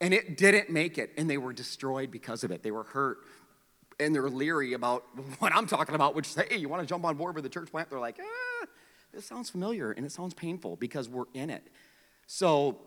And 0.00 0.12
it 0.12 0.36
didn't 0.36 0.70
make 0.70 0.98
it, 0.98 1.12
and 1.16 1.30
they 1.30 1.38
were 1.38 1.52
destroyed 1.52 2.10
because 2.10 2.44
of 2.44 2.50
it. 2.50 2.62
They 2.62 2.70
were 2.70 2.82
hurt, 2.82 3.18
and 4.00 4.14
they're 4.14 4.28
leery 4.28 4.72
about 4.72 5.04
what 5.38 5.54
I'm 5.54 5.66
talking 5.66 5.94
about, 5.94 6.14
which 6.14 6.28
is, 6.28 6.34
hey, 6.34 6.56
you 6.56 6.68
want 6.68 6.82
to 6.82 6.86
jump 6.86 7.04
on 7.04 7.16
board 7.16 7.34
with 7.34 7.44
the 7.44 7.50
church 7.50 7.70
plant? 7.70 7.90
They're 7.90 8.00
like, 8.00 8.18
ah, 8.20 8.66
this 9.12 9.24
sounds 9.24 9.50
familiar, 9.50 9.92
and 9.92 10.04
it 10.04 10.12
sounds 10.12 10.34
painful 10.34 10.76
because 10.76 11.08
we're 11.08 11.26
in 11.34 11.50
it. 11.50 11.62
So 12.26 12.78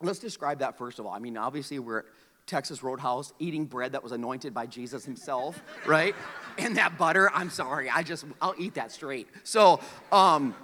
let's 0.00 0.18
describe 0.18 0.58
that 0.60 0.78
first 0.78 0.98
of 0.98 1.06
all. 1.06 1.12
I 1.12 1.18
mean, 1.18 1.36
obviously, 1.36 1.78
we're 1.78 2.00
at 2.00 2.04
Texas 2.46 2.82
Roadhouse 2.82 3.32
eating 3.38 3.64
bread 3.64 3.92
that 3.92 4.02
was 4.02 4.12
anointed 4.12 4.52
by 4.52 4.66
Jesus 4.66 5.04
himself, 5.04 5.62
right? 5.86 6.14
And 6.58 6.76
that 6.76 6.98
butter, 6.98 7.30
I'm 7.32 7.50
sorry, 7.50 7.88
I 7.88 8.02
just, 8.02 8.24
I'll 8.42 8.54
eat 8.58 8.74
that 8.74 8.90
straight. 8.90 9.28
So, 9.44 9.80
um, 10.10 10.54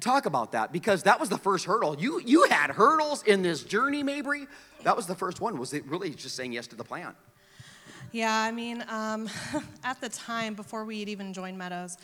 talk 0.00 0.26
about 0.26 0.52
that 0.52 0.72
because 0.72 1.04
that 1.04 1.18
was 1.18 1.28
the 1.28 1.38
first 1.38 1.64
hurdle. 1.64 1.96
You 1.98 2.20
you 2.20 2.44
had 2.50 2.70
hurdles 2.70 3.22
in 3.22 3.42
this 3.42 3.62
journey, 3.62 4.02
Mabry. 4.02 4.46
That 4.86 4.94
was 4.94 5.08
the 5.08 5.16
first 5.16 5.40
one. 5.40 5.58
Was 5.58 5.74
it 5.74 5.84
really 5.86 6.10
just 6.10 6.36
saying 6.36 6.52
yes 6.52 6.68
to 6.68 6.76
the 6.76 6.84
plan? 6.84 7.12
Yeah, 8.12 8.32
I 8.32 8.52
mean, 8.52 8.84
um, 8.88 9.28
at 9.82 10.00
the 10.00 10.08
time 10.08 10.54
before 10.54 10.84
we 10.84 11.00
had 11.00 11.08
even 11.08 11.32
joined 11.32 11.58
Meadows, 11.58 11.98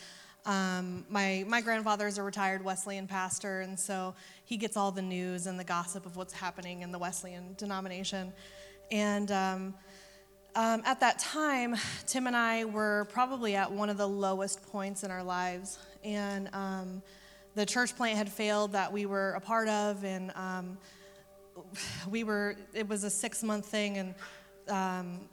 um, 0.45 1.05
my 1.09 1.45
my 1.47 1.61
grandfather 1.61 2.07
is 2.07 2.17
a 2.17 2.23
retired 2.23 2.61
Wesleyan 2.61 3.07
pastor, 3.07 3.61
and 3.61 3.79
so 3.79 4.13
he 4.43 4.57
gets 4.57 4.75
all 4.75 4.91
the 4.91 5.01
news 5.01 5.47
and 5.47 5.57
the 5.57 5.63
gossip 5.63 6.05
of 6.05 6.17
what's 6.17 6.33
happening 6.33 6.81
in 6.81 6.91
the 6.91 6.99
Wesleyan 6.99 7.53
denomination. 7.57 8.33
And 8.91 9.31
um, 9.31 9.73
um 10.53 10.81
at 10.85 10.99
that 10.99 11.19
time, 11.19 11.77
Tim 12.05 12.27
and 12.27 12.35
I 12.35 12.65
were 12.65 13.07
probably 13.13 13.55
at 13.55 13.71
one 13.71 13.89
of 13.89 13.95
the 13.95 14.09
lowest 14.09 14.61
points 14.73 15.05
in 15.05 15.09
our 15.09 15.23
lives, 15.23 15.79
and 16.03 16.49
um, 16.51 17.01
the 17.55 17.65
church 17.65 17.95
plant 17.95 18.17
had 18.17 18.27
failed 18.27 18.73
that 18.73 18.91
we 18.91 19.05
were 19.05 19.31
a 19.35 19.39
part 19.39 19.69
of, 19.69 20.03
and 20.03 20.33
um, 20.35 20.77
we 22.09 22.23
were. 22.23 22.55
It 22.73 22.87
was 22.87 23.03
a 23.03 23.09
six 23.09 23.43
month 23.43 23.65
thing, 23.65 23.97
and 23.97 24.15
um, 24.69 25.29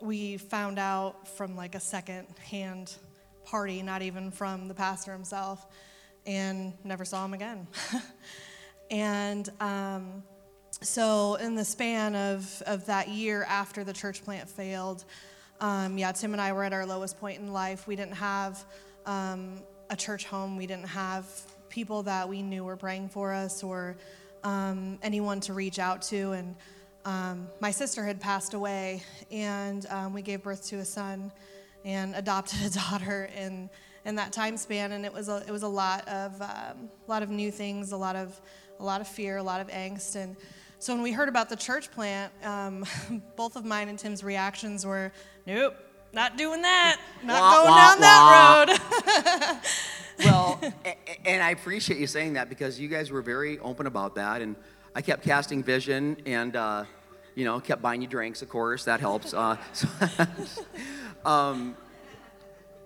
we 0.00 0.36
found 0.36 0.78
out 0.78 1.28
from 1.36 1.56
like 1.56 1.74
a 1.74 1.80
second 1.80 2.26
hand 2.38 2.94
party, 3.44 3.82
not 3.82 4.02
even 4.02 4.30
from 4.30 4.68
the 4.68 4.74
pastor 4.74 5.12
himself, 5.12 5.66
and 6.26 6.72
never 6.84 7.04
saw 7.04 7.24
him 7.24 7.34
again. 7.34 7.66
and 8.90 9.48
um, 9.60 10.22
so, 10.82 11.36
in 11.36 11.54
the 11.54 11.64
span 11.64 12.14
of, 12.14 12.62
of 12.66 12.84
that 12.86 13.08
year 13.08 13.44
after 13.48 13.82
the 13.82 13.92
church 13.92 14.22
plant 14.24 14.48
failed, 14.48 15.04
um, 15.60 15.96
yeah, 15.96 16.12
Tim 16.12 16.32
and 16.32 16.40
I 16.40 16.52
were 16.52 16.64
at 16.64 16.72
our 16.74 16.84
lowest 16.84 17.18
point 17.18 17.40
in 17.40 17.52
life. 17.52 17.86
We 17.86 17.96
didn't 17.96 18.16
have 18.16 18.62
um, 19.06 19.62
a 19.88 19.96
church 19.96 20.26
home. 20.26 20.56
We 20.56 20.66
didn't 20.66 20.88
have 20.88 21.26
people 21.70 22.02
that 22.02 22.28
we 22.28 22.42
knew 22.42 22.64
were 22.64 22.76
praying 22.76 23.08
for 23.08 23.32
us 23.32 23.62
or 23.62 23.96
um, 24.46 24.98
anyone 25.02 25.40
to 25.40 25.52
reach 25.52 25.78
out 25.78 26.02
to. 26.02 26.32
And 26.32 26.54
um, 27.04 27.48
my 27.60 27.72
sister 27.72 28.04
had 28.04 28.20
passed 28.20 28.54
away, 28.54 29.02
and 29.30 29.84
um, 29.90 30.14
we 30.14 30.22
gave 30.22 30.42
birth 30.42 30.66
to 30.68 30.76
a 30.76 30.84
son 30.84 31.32
and 31.84 32.14
adopted 32.14 32.60
a 32.64 32.70
daughter 32.90 33.28
in 33.36 33.68
in 34.04 34.14
that 34.14 34.32
time 34.32 34.56
span. 34.56 34.92
And 34.92 35.04
it 35.04 35.12
was 35.12 35.28
a, 35.28 35.42
it 35.46 35.50
was 35.50 35.64
a 35.64 35.68
lot 35.68 36.06
of 36.08 36.40
um, 36.40 36.88
a 37.06 37.10
lot 37.10 37.22
of 37.22 37.30
new 37.30 37.50
things, 37.50 37.92
a 37.92 37.96
lot 37.96 38.14
of 38.14 38.40
a 38.78 38.84
lot 38.84 39.00
of 39.00 39.08
fear, 39.08 39.38
a 39.38 39.42
lot 39.42 39.60
of 39.60 39.68
angst, 39.68 40.16
and 40.16 40.36
so 40.78 40.92
when 40.94 41.02
we 41.02 41.10
heard 41.10 41.30
about 41.30 41.48
the 41.48 41.56
church 41.56 41.90
plant, 41.90 42.32
um, 42.44 42.84
both 43.36 43.56
of 43.56 43.64
mine 43.64 43.88
and 43.88 43.98
Tim's 43.98 44.22
reactions 44.22 44.84
were, 44.84 45.10
"Nope, 45.46 45.74
not 46.12 46.36
doing 46.36 46.62
that. 46.62 47.00
Not 47.24 47.40
wah, 47.40 47.52
going 47.54 47.68
wah, 47.68 47.76
down 47.76 48.00
wah. 48.00 48.64
that 48.66 49.58
road. 49.60 49.60
well, 50.18 50.60
and 51.24 51.42
I 51.42 51.50
appreciate 51.50 51.98
you 52.00 52.06
saying 52.06 52.34
that 52.34 52.48
because 52.48 52.80
you 52.80 52.88
guys 52.88 53.10
were 53.10 53.22
very 53.22 53.58
open 53.58 53.86
about 53.86 54.14
that, 54.16 54.42
and 54.42 54.56
I 54.94 55.02
kept 55.02 55.24
casting 55.24 55.62
vision 55.62 56.16
and. 56.26 56.56
Uh, 56.56 56.84
you 57.34 57.44
know, 57.44 57.60
kept 57.60 57.82
buying 57.82 58.00
you 58.00 58.08
drinks, 58.08 58.40
of 58.40 58.48
course. 58.48 58.84
That 58.84 58.98
helps. 58.98 59.34
Uh, 59.34 59.58
so 59.74 59.86
um, 61.30 61.76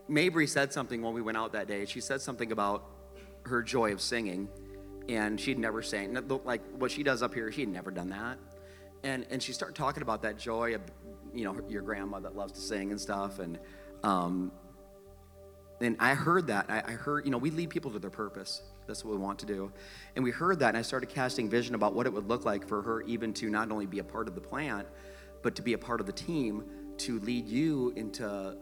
Mabry 0.09 0.49
said 0.49 0.73
something 0.73 1.03
when 1.03 1.15
we 1.15 1.23
went 1.23 1.39
out 1.39 1.53
that 1.53 1.69
day. 1.69 1.85
She 1.87 2.01
said 2.01 2.21
something 2.21 2.51
about 2.51 2.85
her 3.45 3.63
joy 3.63 3.93
of 3.93 4.01
singing, 4.01 4.49
and 5.09 5.41
she'd 5.41 5.57
never 5.57 5.83
sang 5.83 6.19
like 6.45 6.63
what 6.77 6.91
she 6.91 7.05
does 7.05 7.23
up 7.23 7.33
here. 7.33 7.53
She'd 7.53 7.69
never 7.69 7.93
done 7.93 8.09
that, 8.09 8.39
and 9.05 9.25
and 9.31 9.41
she 9.41 9.53
started 9.53 9.77
talking 9.77 10.03
about 10.03 10.23
that 10.23 10.37
joy 10.37 10.75
of 10.75 10.81
you 11.35 11.45
know, 11.45 11.57
your 11.69 11.83
grandma 11.83 12.21
that 12.21 12.37
loves 12.37 12.53
to 12.53 12.61
sing 12.61 12.91
and 12.91 13.01
stuff. 13.01 13.39
And, 13.39 13.59
um, 14.03 14.53
and 15.81 15.97
I 15.99 16.15
heard 16.15 16.47
that. 16.49 16.67
I, 16.69 16.83
I 16.87 16.93
heard, 16.93 17.25
you 17.25 17.31
know, 17.31 17.39
we 17.39 17.51
lead 17.51 17.71
people 17.71 17.91
to 17.93 17.99
their 17.99 18.11
purpose. 18.11 18.63
That's 18.87 19.05
what 19.05 19.13
we 19.13 19.19
want 19.19 19.39
to 19.41 19.47
do. 19.47 19.73
And 20.15 20.25
we 20.25 20.31
heard 20.31 20.59
that, 20.61 20.69
and 20.69 20.77
I 20.77 20.83
started 20.83 21.09
casting 21.09 21.49
vision 21.49 21.75
about 21.75 21.95
what 21.95 22.07
it 22.07 22.13
would 22.13 22.29
look 22.29 22.45
like 22.45 22.67
for 22.67 22.83
her 22.83 23.03
even 23.03 23.33
to 23.35 23.49
not 23.49 23.71
only 23.71 23.87
be 23.87 23.99
a 23.99 24.05
part 24.05 24.29
of 24.29 24.35
the 24.35 24.41
plant, 24.41 24.87
but 25.43 25.55
to 25.57 25.63
be 25.63 25.73
a 25.73 25.79
part 25.79 26.01
of 26.01 26.07
the 26.07 26.13
team 26.13 26.65
to 26.99 27.19
lead 27.21 27.47
you 27.47 27.93
into 27.97 28.27
uh, 28.29 28.55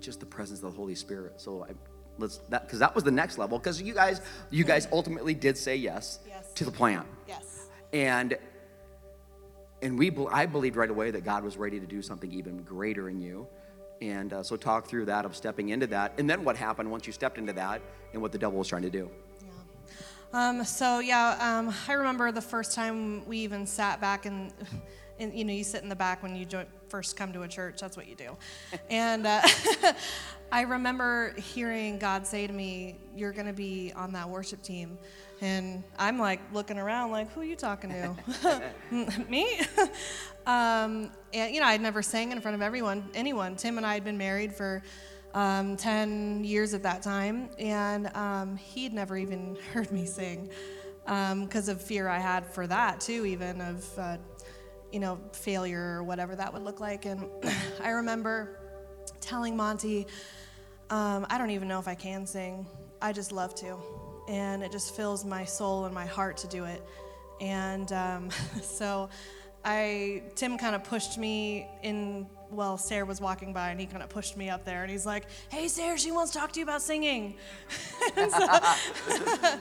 just 0.00 0.20
the 0.20 0.26
presence 0.26 0.62
of 0.62 0.72
the 0.72 0.76
Holy 0.76 0.94
Spirit. 0.94 1.40
So 1.40 1.64
I, 1.64 1.74
let's 2.18 2.38
that 2.48 2.66
because 2.66 2.80
that 2.80 2.94
was 2.94 3.04
the 3.04 3.10
next 3.10 3.38
level. 3.38 3.58
Because 3.58 3.80
you 3.80 3.94
guys, 3.94 4.20
you 4.50 4.64
guys 4.64 4.88
ultimately 4.90 5.34
did 5.34 5.56
say 5.56 5.76
yes, 5.76 6.18
yes. 6.26 6.52
to 6.54 6.64
the 6.64 6.72
plant. 6.72 7.06
Yes. 7.28 7.68
And 7.92 8.36
and 9.82 9.98
we, 9.98 10.16
I 10.30 10.46
believed 10.46 10.76
right 10.76 10.90
away 10.90 11.10
that 11.10 11.24
God 11.24 11.42
was 11.42 11.56
ready 11.56 11.80
to 11.80 11.86
do 11.86 12.02
something 12.02 12.32
even 12.32 12.62
greater 12.62 13.08
in 13.08 13.20
you. 13.20 13.48
And 14.02 14.32
uh, 14.32 14.42
so 14.42 14.56
talk 14.56 14.86
through 14.86 15.04
that 15.04 15.24
of 15.24 15.36
stepping 15.36 15.68
into 15.68 15.86
that. 15.88 16.14
And 16.18 16.28
then 16.28 16.42
what 16.42 16.56
happened 16.56 16.90
once 16.90 17.06
you 17.06 17.12
stepped 17.12 17.38
into 17.38 17.52
that 17.52 17.80
and 18.12 18.20
what 18.20 18.32
the 18.32 18.38
devil 18.38 18.58
was 18.58 18.66
trying 18.66 18.82
to 18.82 18.90
do. 18.90 19.08
Yeah. 20.32 20.48
Um, 20.48 20.64
so, 20.64 20.98
yeah, 20.98 21.36
um, 21.40 21.72
I 21.86 21.92
remember 21.92 22.32
the 22.32 22.42
first 22.42 22.74
time 22.74 23.24
we 23.26 23.38
even 23.38 23.64
sat 23.64 24.00
back 24.00 24.26
and, 24.26 24.52
and 25.20 25.32
you 25.32 25.44
know, 25.44 25.52
you 25.52 25.62
sit 25.62 25.84
in 25.84 25.88
the 25.88 25.94
back 25.94 26.20
when 26.20 26.34
you 26.34 26.46
first 26.88 27.16
come 27.16 27.32
to 27.32 27.42
a 27.42 27.48
church. 27.48 27.80
That's 27.80 27.96
what 27.96 28.08
you 28.08 28.16
do. 28.16 28.36
and 28.90 29.24
uh, 29.24 29.40
I 30.52 30.62
remember 30.62 31.34
hearing 31.38 32.00
God 32.00 32.26
say 32.26 32.48
to 32.48 32.52
me, 32.52 32.96
You're 33.16 33.32
going 33.32 33.46
to 33.46 33.52
be 33.52 33.92
on 33.94 34.12
that 34.14 34.28
worship 34.28 34.62
team. 34.62 34.98
And 35.42 35.82
I'm 35.98 36.20
like 36.20 36.40
looking 36.52 36.78
around, 36.78 37.10
like, 37.10 37.32
who 37.32 37.40
are 37.40 37.44
you 37.44 37.56
talking 37.56 37.90
to? 37.90 38.62
Me? 39.28 39.60
um, 40.46 41.10
and, 41.34 41.52
you 41.52 41.60
know, 41.60 41.66
I'd 41.66 41.80
never 41.80 42.00
sang 42.00 42.30
in 42.30 42.40
front 42.40 42.54
of 42.54 42.62
everyone, 42.62 43.10
anyone. 43.12 43.56
Tim 43.56 43.76
and 43.76 43.84
I 43.84 43.94
had 43.94 44.04
been 44.04 44.16
married 44.16 44.54
for 44.54 44.84
um, 45.34 45.76
10 45.76 46.44
years 46.44 46.74
at 46.74 46.84
that 46.84 47.02
time, 47.02 47.50
and 47.58 48.14
um, 48.16 48.56
he'd 48.56 48.92
never 48.92 49.16
even 49.16 49.56
heard 49.72 49.90
me 49.90 50.06
sing 50.06 50.48
because 51.04 51.68
um, 51.68 51.74
of 51.74 51.82
fear 51.82 52.06
I 52.06 52.20
had 52.20 52.46
for 52.46 52.68
that, 52.68 53.00
too, 53.00 53.26
even 53.26 53.60
of, 53.60 53.98
uh, 53.98 54.18
you 54.92 55.00
know, 55.00 55.18
failure 55.32 55.96
or 55.96 56.04
whatever 56.04 56.36
that 56.36 56.52
would 56.52 56.62
look 56.62 56.78
like. 56.78 57.04
And 57.04 57.28
I 57.82 57.90
remember 57.90 58.60
telling 59.20 59.56
Monty, 59.56 60.06
um, 60.90 61.26
I 61.28 61.36
don't 61.36 61.50
even 61.50 61.66
know 61.66 61.80
if 61.80 61.88
I 61.88 61.96
can 61.96 62.26
sing. 62.26 62.64
I 63.00 63.12
just 63.12 63.32
love 63.32 63.56
to 63.56 63.76
and 64.32 64.62
it 64.62 64.72
just 64.72 64.96
fills 64.96 65.26
my 65.26 65.44
soul 65.44 65.84
and 65.84 65.94
my 65.94 66.06
heart 66.06 66.38
to 66.38 66.48
do 66.48 66.64
it. 66.64 66.82
And 67.42 67.92
um, 67.92 68.30
so 68.62 69.10
I, 69.62 70.22
Tim 70.34 70.56
kind 70.56 70.74
of 70.74 70.82
pushed 70.84 71.18
me 71.18 71.66
in, 71.82 72.26
well, 72.50 72.78
Sarah 72.78 73.04
was 73.04 73.20
walking 73.20 73.52
by 73.52 73.70
and 73.70 73.78
he 73.78 73.84
kind 73.84 74.02
of 74.02 74.08
pushed 74.08 74.38
me 74.38 74.48
up 74.48 74.64
there 74.64 74.82
and 74.82 74.90
he's 74.90 75.04
like, 75.04 75.26
hey, 75.50 75.68
Sarah, 75.68 75.98
she 75.98 76.12
wants 76.12 76.32
to 76.32 76.38
talk 76.38 76.50
to 76.52 76.60
you 76.60 76.64
about 76.64 76.80
singing. 76.80 77.34
and, 78.16 78.32
so, 78.32 78.48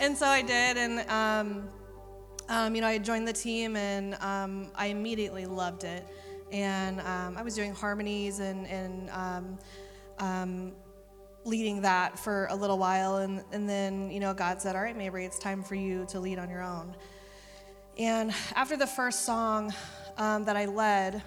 and, 0.00 0.18
so, 0.18 0.26
I 0.26 0.42
did. 0.42 0.76
And, 0.76 1.08
um, 1.08 1.68
um, 2.48 2.74
you 2.74 2.80
know, 2.80 2.88
I 2.88 2.98
joined 2.98 3.28
the 3.28 3.32
team 3.32 3.76
and 3.76 4.16
um, 4.16 4.66
I 4.74 4.86
immediately 4.86 5.46
loved 5.46 5.84
it. 5.84 6.04
And 6.50 7.00
um, 7.02 7.36
I 7.36 7.42
was 7.42 7.54
doing 7.54 7.72
harmonies 7.72 8.40
and, 8.40 8.66
and 8.66 9.10
um, 9.10 9.58
leading 11.48 11.80
that 11.80 12.18
for 12.18 12.46
a 12.50 12.54
little 12.54 12.78
while 12.78 13.16
and, 13.16 13.42
and 13.52 13.66
then 13.68 14.10
you 14.10 14.20
know 14.20 14.34
god 14.34 14.60
said 14.60 14.76
all 14.76 14.82
right 14.82 14.96
Mabry 14.96 15.24
it's 15.24 15.38
time 15.38 15.62
for 15.62 15.74
you 15.74 16.04
to 16.10 16.20
lead 16.20 16.38
on 16.38 16.50
your 16.50 16.62
own. 16.62 16.94
And 17.98 18.32
after 18.54 18.76
the 18.76 18.86
first 18.86 19.24
song 19.24 19.72
um, 20.18 20.44
that 20.44 20.56
i 20.56 20.66
led 20.66 21.22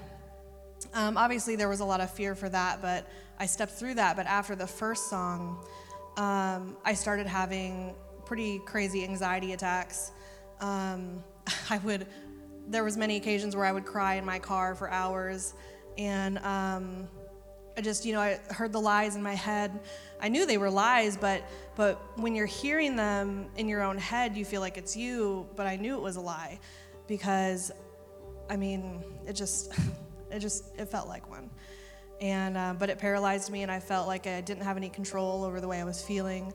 um, 0.93 1.17
obviously 1.17 1.55
there 1.55 1.69
was 1.69 1.79
a 1.79 1.85
lot 1.85 2.01
of 2.01 2.11
fear 2.11 2.35
for 2.35 2.49
that 2.49 2.81
but 2.81 3.07
i 3.39 3.45
stepped 3.47 3.73
through 3.73 3.95
that. 3.95 4.15
But 4.15 4.27
after 4.27 4.55
the 4.55 4.67
first 4.67 5.09
song 5.09 5.65
um, 6.17 6.77
i 6.85 6.93
started 6.93 7.25
having 7.25 7.95
pretty 8.25 8.59
crazy 8.59 9.03
anxiety 9.03 9.53
attacks. 9.53 10.11
Um, 10.59 11.23
i 11.69 11.79
would 11.79 12.05
there 12.67 12.83
was 12.83 12.95
many 12.95 13.15
occasions 13.15 13.55
where 13.55 13.65
i 13.65 13.71
would 13.71 13.85
cry 13.85 14.15
in 14.15 14.25
my 14.25 14.37
car 14.37 14.75
for 14.75 14.89
hours. 14.91 15.55
And 15.97 16.37
um, 16.39 17.09
I 17.77 17.81
just, 17.81 18.05
you 18.05 18.13
know, 18.13 18.19
I 18.19 18.39
heard 18.49 18.73
the 18.73 18.81
lies 18.81 19.15
in 19.15 19.23
my 19.23 19.33
head. 19.33 19.79
I 20.19 20.27
knew 20.27 20.45
they 20.45 20.57
were 20.57 20.69
lies, 20.69 21.17
but 21.17 21.43
but 21.75 22.01
when 22.17 22.35
you're 22.35 22.45
hearing 22.45 22.95
them 22.95 23.47
in 23.55 23.67
your 23.67 23.81
own 23.81 23.97
head, 23.97 24.35
you 24.35 24.45
feel 24.45 24.61
like 24.61 24.77
it's 24.77 24.95
you, 24.95 25.47
but 25.55 25.67
I 25.67 25.77
knew 25.77 25.95
it 25.95 26.01
was 26.01 26.17
a 26.17 26.21
lie 26.21 26.59
because 27.07 27.71
I 28.49 28.57
mean, 28.57 29.03
it 29.25 29.33
just 29.33 29.73
it 30.31 30.39
just 30.39 30.65
it 30.77 30.85
felt 30.89 31.07
like 31.07 31.29
one. 31.29 31.49
and 32.19 32.57
uh, 32.57 32.73
but 32.77 32.89
it 32.89 32.99
paralyzed 32.99 33.49
me, 33.51 33.63
and 33.63 33.71
I 33.71 33.79
felt 33.79 34.07
like 34.07 34.27
I 34.27 34.41
didn't 34.41 34.63
have 34.63 34.77
any 34.77 34.89
control 34.89 35.43
over 35.43 35.61
the 35.61 35.67
way 35.67 35.79
I 35.79 35.83
was 35.85 36.03
feeling. 36.03 36.53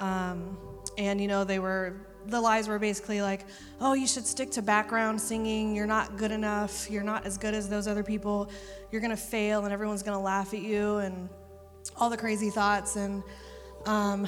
Um, 0.00 0.56
and 0.96 1.20
you 1.20 1.28
know, 1.28 1.44
they 1.44 1.58
were 1.58 1.96
the 2.26 2.40
lies 2.40 2.68
were 2.68 2.78
basically 2.78 3.22
like, 3.22 3.44
"Oh, 3.80 3.94
you 3.94 4.06
should 4.06 4.26
stick 4.26 4.50
to 4.52 4.62
background 4.62 5.20
singing. 5.20 5.74
You're 5.74 5.86
not 5.86 6.16
good 6.16 6.30
enough. 6.30 6.90
You're 6.90 7.02
not 7.02 7.26
as 7.26 7.38
good 7.38 7.54
as 7.54 7.68
those 7.68 7.86
other 7.86 8.02
people. 8.02 8.50
You're 8.90 9.00
gonna 9.00 9.16
fail, 9.16 9.64
and 9.64 9.72
everyone's 9.72 10.02
gonna 10.02 10.20
laugh 10.20 10.54
at 10.54 10.60
you." 10.60 10.98
And 10.98 11.28
all 11.96 12.10
the 12.10 12.16
crazy 12.16 12.50
thoughts. 12.50 12.96
And 12.96 13.22
um, 13.86 14.26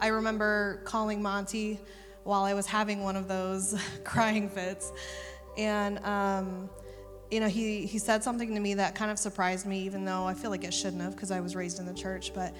I 0.00 0.08
remember 0.08 0.80
calling 0.84 1.22
Monty 1.22 1.78
while 2.24 2.44
I 2.44 2.54
was 2.54 2.66
having 2.66 3.02
one 3.02 3.16
of 3.16 3.28
those 3.28 3.78
crying 4.04 4.48
fits, 4.48 4.92
and 5.56 5.98
um, 6.04 6.70
you 7.30 7.40
know, 7.40 7.48
he, 7.48 7.86
he 7.86 7.98
said 7.98 8.22
something 8.22 8.54
to 8.54 8.60
me 8.60 8.74
that 8.74 8.94
kind 8.94 9.10
of 9.10 9.18
surprised 9.18 9.66
me, 9.66 9.80
even 9.80 10.04
though 10.04 10.24
I 10.24 10.34
feel 10.34 10.50
like 10.50 10.64
it 10.64 10.74
shouldn't 10.74 11.02
have 11.02 11.14
because 11.14 11.30
I 11.30 11.40
was 11.40 11.56
raised 11.56 11.80
in 11.80 11.86
the 11.86 11.94
church. 11.94 12.32
But 12.34 12.54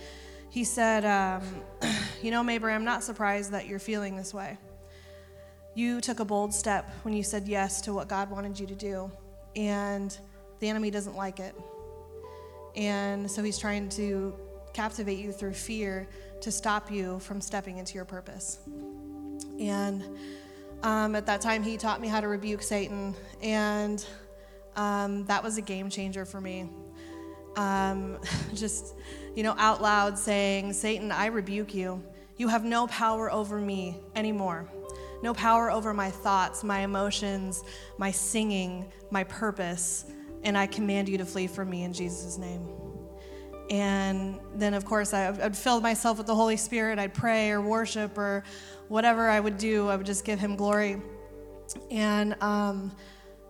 he 0.50 0.64
said, 0.64 1.04
um, 1.04 1.42
You 2.24 2.30
know, 2.30 2.42
Mabry, 2.42 2.72
I'm 2.72 2.84
not 2.84 3.04
surprised 3.04 3.52
that 3.52 3.66
you're 3.66 3.78
feeling 3.78 4.16
this 4.16 4.32
way. 4.32 4.56
You 5.74 6.00
took 6.00 6.20
a 6.20 6.24
bold 6.24 6.54
step 6.54 6.88
when 7.02 7.14
you 7.14 7.22
said 7.22 7.48
yes 7.48 7.80
to 7.82 7.92
what 7.92 8.08
God 8.08 8.30
wanted 8.30 8.58
you 8.58 8.66
to 8.66 8.74
do, 8.74 9.10
and 9.56 10.16
the 10.60 10.68
enemy 10.68 10.90
doesn't 10.90 11.16
like 11.16 11.40
it. 11.40 11.54
And 12.76 13.30
so 13.30 13.42
he's 13.42 13.58
trying 13.58 13.88
to 13.90 14.34
captivate 14.72 15.18
you 15.18 15.32
through 15.32 15.54
fear 15.54 16.08
to 16.40 16.52
stop 16.52 16.90
you 16.90 17.18
from 17.20 17.40
stepping 17.40 17.78
into 17.78 17.94
your 17.94 18.04
purpose. 18.04 18.58
And 19.58 20.04
um, 20.82 21.16
at 21.16 21.26
that 21.26 21.40
time, 21.40 21.62
he 21.62 21.76
taught 21.76 22.00
me 22.00 22.08
how 22.08 22.20
to 22.20 22.28
rebuke 22.28 22.62
Satan, 22.62 23.14
and 23.42 24.04
um, 24.76 25.24
that 25.26 25.42
was 25.42 25.56
a 25.58 25.62
game 25.62 25.90
changer 25.90 26.24
for 26.24 26.40
me. 26.40 26.68
Um, 27.56 28.18
just, 28.54 28.94
you 29.34 29.42
know, 29.42 29.54
out 29.58 29.80
loud 29.80 30.18
saying, 30.18 30.72
Satan, 30.72 31.10
I 31.10 31.26
rebuke 31.26 31.74
you. 31.74 32.02
You 32.36 32.48
have 32.48 32.64
no 32.64 32.86
power 32.88 33.30
over 33.30 33.60
me 33.60 33.96
anymore. 34.16 34.68
No 35.24 35.32
power 35.32 35.70
over 35.70 35.94
my 35.94 36.10
thoughts, 36.10 36.62
my 36.62 36.80
emotions, 36.80 37.64
my 37.96 38.10
singing, 38.10 38.92
my 39.10 39.24
purpose. 39.24 40.04
And 40.42 40.56
I 40.56 40.66
command 40.66 41.08
you 41.08 41.16
to 41.16 41.24
flee 41.24 41.46
from 41.46 41.70
me 41.70 41.84
in 41.84 41.94
Jesus' 41.94 42.36
name. 42.36 42.68
And 43.70 44.38
then, 44.54 44.74
of 44.74 44.84
course, 44.84 45.14
I, 45.14 45.30
would 45.30 45.56
fill 45.56 45.80
myself 45.80 46.18
with 46.18 46.26
the 46.26 46.34
Holy 46.34 46.58
Spirit. 46.58 46.98
I'd 46.98 47.14
pray 47.14 47.52
or 47.52 47.62
worship 47.62 48.18
or 48.18 48.44
whatever 48.88 49.30
I 49.30 49.40
would 49.40 49.56
do. 49.56 49.88
I 49.88 49.96
would 49.96 50.04
just 50.04 50.26
give 50.26 50.38
Him 50.38 50.56
glory. 50.56 51.00
And 51.90 52.36
um, 52.42 52.94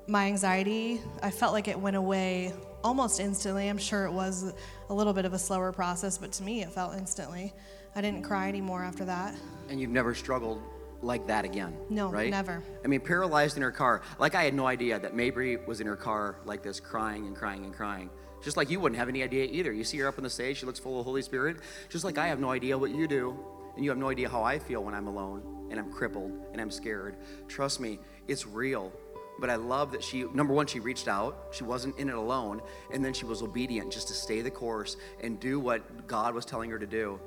my 0.07 0.27
anxiety, 0.27 1.01
I 1.25 1.33
felt 1.33 1.53
like 1.53 1.67
it 1.67 1.77
went 1.77 1.97
away 1.97 2.53
almost 2.85 3.19
instantly. 3.19 3.67
I'm 3.67 3.79
sure 3.79 4.05
it 4.05 4.13
was 4.13 4.55
a 4.91 4.95
little 4.95 5.13
bit 5.13 5.25
of 5.25 5.33
a 5.33 5.41
slower 5.41 5.73
process, 5.73 6.19
but 6.19 6.31
to 6.35 6.45
me, 6.45 6.63
it 6.63 6.71
felt 6.71 6.95
instantly. 6.95 7.53
I 7.97 8.01
didn't 8.01 8.23
cry 8.23 8.49
anymore 8.49 8.85
after 8.85 9.05
that. 9.07 9.35
And 9.69 9.81
you've 9.81 9.91
never 9.91 10.15
struggled 10.15 10.63
like 11.05 11.27
that 11.27 11.45
again? 11.45 11.77
No, 11.91 12.09
right? 12.09 12.31
never. 12.31 12.63
I 12.85 12.89
mean, 12.89 13.01
paralyzed 13.01 13.57
in 13.57 13.63
her 13.63 13.71
car. 13.71 14.03
Like 14.19 14.35
I 14.35 14.43
had 14.43 14.55
no 14.55 14.67
idea 14.67 14.99
that 14.99 15.15
Mabry 15.15 15.57
was 15.57 15.81
in 15.81 15.87
her 15.87 15.97
car 15.97 16.37
like 16.45 16.63
this, 16.63 16.81
crying 16.81 17.27
and 17.27 17.37
crying 17.37 17.65
and 17.65 17.75
crying. 17.75 18.11
Just 18.43 18.57
like 18.57 18.71
you 18.71 18.81
wouldn't 18.81 18.99
have 18.99 19.09
any 19.09 19.23
idea 19.23 19.45
either. 19.45 19.73
You 19.73 19.85
see 19.85 19.99
her 19.99 20.09
up 20.09 20.19
on 20.19 20.25
the 20.25 20.31
stage, 20.31 20.59
she 20.59 20.67
looks 20.67 20.79
full 20.79 20.99
of 20.99 21.07
Holy 21.07 21.23
Spirit. 21.23 21.59
Just 21.89 22.05
like 22.05 22.19
I 22.19 22.27
have 22.27 22.41
no 22.41 22.51
idea 22.51 22.77
what 22.77 22.91
you 22.91 23.07
do, 23.07 23.39
and 23.75 23.85
you 23.85 23.91
have 23.91 23.99
no 23.99 24.11
idea 24.11 24.29
how 24.29 24.43
I 24.43 24.59
feel 24.59 24.85
when 24.85 24.95
I'm 24.95 25.07
alone 25.07 25.55
and 25.71 25.81
I'm 25.81 25.93
crippled 25.93 26.33
and 26.53 26.61
I'm 26.61 26.71
scared. 26.71 27.17
Trust 27.49 27.81
me, 27.81 27.99
it's 28.29 28.47
real. 28.47 28.93
But 29.41 29.51
I 29.51 29.57
love 29.57 29.91
that 29.93 30.03
she, 30.05 30.25
number 30.33 30.55
one, 30.55 30.67
she 30.67 30.79
reached 30.79 31.09
out. 31.09 31.49
She 31.51 31.65
wasn't 31.65 31.99
in 31.99 32.09
it 32.09 32.15
alone. 32.15 32.63
And 32.93 33.05
then 33.05 33.13
she 33.13 33.25
was 33.25 33.43
obedient 33.43 33.93
just 33.93 34.07
to 34.09 34.15
stay 34.15 34.43
the 34.43 34.51
course 34.51 34.97
and 35.21 35.41
do 35.41 35.59
what 35.59 36.07
God 36.07 36.35
was 36.35 36.45
telling 36.45 36.71
her 36.71 36.79
to 36.79 36.87
do. 36.87 37.19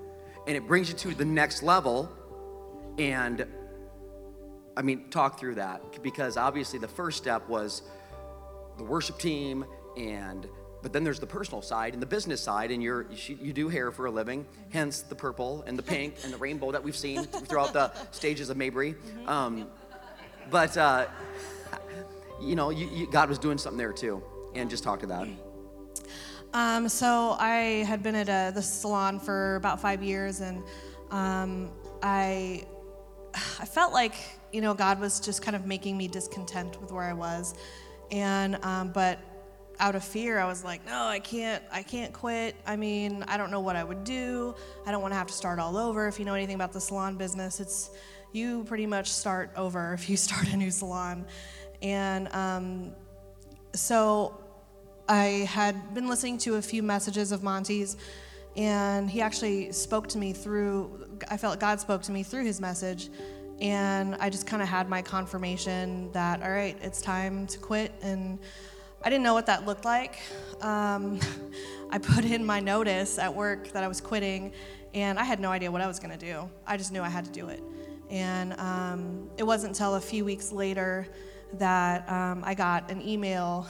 And 0.48 0.56
it 0.56 0.66
brings 0.66 0.88
you 0.88 0.96
to 0.96 1.14
the 1.14 1.26
next 1.26 1.64
level. 1.64 2.10
And 2.98 3.46
I 4.78 4.82
mean, 4.82 5.10
talk 5.10 5.40
through 5.40 5.56
that 5.56 5.82
because 6.04 6.38
obviously 6.38 6.80
the 6.80 6.88
first 6.88 7.18
step 7.18 7.48
was 7.50 7.82
the 8.78 8.84
worship 8.84 9.18
team 9.20 9.66
and 9.98 10.48
but 10.84 10.94
then 10.94 11.04
there's 11.04 11.20
the 11.20 11.28
personal 11.28 11.62
side 11.62 11.94
and 11.94 12.02
the 12.02 12.08
business 12.08 12.40
side 12.40 12.70
and 12.70 12.84
you're 12.84 13.08
you 13.28 13.52
do 13.52 13.68
hair 13.68 13.92
for 13.92 14.06
a 14.06 14.12
living 14.12 14.46
hence 14.70 15.02
the 15.02 15.16
purple 15.16 15.64
and 15.66 15.78
the 15.78 15.82
pink 15.82 16.14
and 16.24 16.32
the 16.32 16.38
rainbow 16.38 16.72
that 16.72 16.84
we've 16.84 16.96
seen 16.96 17.24
throughout 17.24 17.74
the 17.74 17.92
stages 18.12 18.52
of 18.52 18.58
mabry 18.58 18.96
um, 19.26 19.68
but 20.52 20.78
uh, 20.78 21.08
you 22.42 22.56
know, 22.56 22.70
you, 22.70 22.90
you, 22.92 23.08
God 23.08 23.30
was 23.30 23.40
doing 23.40 23.58
something 23.58 23.78
there 23.78 23.94
too. 23.94 24.22
And 24.56 24.70
just 24.70 24.84
talk 24.84 25.00
to 25.02 25.08
that. 25.08 25.28
Um, 26.54 26.90
so 26.90 27.36
I 27.40 27.84
had 27.88 28.02
been 28.02 28.16
at 28.16 28.30
a, 28.30 28.52
the 28.54 28.62
salon 28.62 29.20
for 29.20 29.56
about 29.58 29.80
five 29.80 30.02
years, 30.02 30.42
and 30.42 30.64
um, 31.12 31.70
I 32.02 32.66
I 33.36 33.66
felt 33.66 33.94
like 33.94 34.16
you 34.52 34.62
know 34.62 34.74
God 34.74 35.00
was 35.00 35.20
just 35.20 35.42
kind 35.42 35.56
of 35.56 35.66
making 35.66 35.98
me 35.98 36.08
discontent 36.08 36.80
with 36.82 36.92
where 36.92 37.04
I 37.04 37.14
was, 37.14 37.56
and 38.12 38.64
um, 38.64 38.92
but 38.92 39.20
out 39.80 39.96
of 39.96 40.04
fear, 40.04 40.40
I 40.40 40.46
was 40.46 40.64
like, 40.64 40.86
no, 40.86 41.04
I 41.06 41.20
can't, 41.20 41.64
I 41.72 41.84
can't 41.84 42.12
quit. 42.12 42.56
I 42.66 42.76
mean, 42.76 43.24
I 43.28 43.38
don't 43.38 43.52
know 43.52 43.60
what 43.60 43.76
I 43.76 43.84
would 43.84 44.04
do. 44.04 44.56
I 44.86 44.92
don't 44.92 45.02
want 45.02 45.12
to 45.14 45.18
have 45.18 45.28
to 45.28 45.34
start 45.34 45.60
all 45.60 45.78
over. 45.78 46.08
If 46.08 46.20
you 46.20 46.26
know 46.26 46.34
anything 46.34 46.56
about 46.56 46.74
the 46.74 46.82
salon 46.82 47.16
business, 47.16 47.60
it's 47.60 47.92
you 48.32 48.64
pretty 48.66 48.86
much 48.86 49.10
start 49.10 49.52
over 49.56 49.94
if 50.00 50.10
you 50.10 50.18
start 50.18 50.52
a 50.52 50.58
new 50.58 50.72
salon. 50.72 51.26
And 51.82 52.28
um, 52.34 52.96
so 53.74 54.40
I 55.08 55.48
had 55.50 55.94
been 55.94 56.08
listening 56.08 56.38
to 56.40 56.56
a 56.56 56.62
few 56.62 56.82
messages 56.82 57.32
of 57.32 57.44
Monty's, 57.44 57.98
and 58.56 59.10
he 59.10 59.22
actually 59.22 59.72
spoke 59.72 60.08
to 60.10 60.18
me 60.18 60.34
through, 60.34 61.20
I 61.30 61.38
felt 61.38 61.60
God 61.60 61.80
spoke 61.80 62.02
to 62.04 62.12
me 62.12 62.24
through 62.24 62.46
his 62.46 62.60
message. 62.60 63.10
And 63.60 64.16
I 64.16 64.30
just 64.30 64.46
kind 64.46 64.62
of 64.62 64.68
had 64.68 64.88
my 64.88 65.02
confirmation 65.02 66.12
that, 66.12 66.44
all 66.44 66.52
right, 66.52 66.78
it's 66.82 67.02
time 67.02 67.48
to 67.48 67.58
quit. 67.58 67.92
And 68.02 68.38
I 69.02 69.10
didn't 69.10 69.24
know 69.24 69.34
what 69.34 69.48
that 69.48 69.66
looked 69.66 69.86
like. 69.86 70.20
Um, 70.62 71.20
I 71.90 71.98
put 71.98 72.26
in 72.26 72.46
my 72.46 72.60
notice 72.60 73.18
at 73.18 73.34
work 73.34 73.72
that 73.72 73.84
I 73.84 73.88
was 73.88 74.02
quitting, 74.02 74.52
and 74.94 75.18
I 75.18 75.24
had 75.24 75.40
no 75.40 75.50
idea 75.50 75.72
what 75.72 75.82
I 75.82 75.88
was 75.88 76.00
going 76.00 76.18
to 76.18 76.24
do. 76.24 76.50
I 76.66 76.78
just 76.78 76.92
knew 76.92 77.02
I 77.02 77.10
had 77.10 77.26
to 77.26 77.32
do 77.32 77.48
it. 77.50 77.64
And 78.10 78.54
um, 78.60 79.30
it 79.38 79.44
wasn't 79.44 79.72
until 79.72 79.96
a 79.96 80.02
few 80.02 80.24
weeks 80.24 80.52
later 80.52 81.08
that 81.54 82.10
um, 82.12 82.44
I 82.46 82.54
got 82.54 82.92
an 82.92 83.02
email 83.02 83.68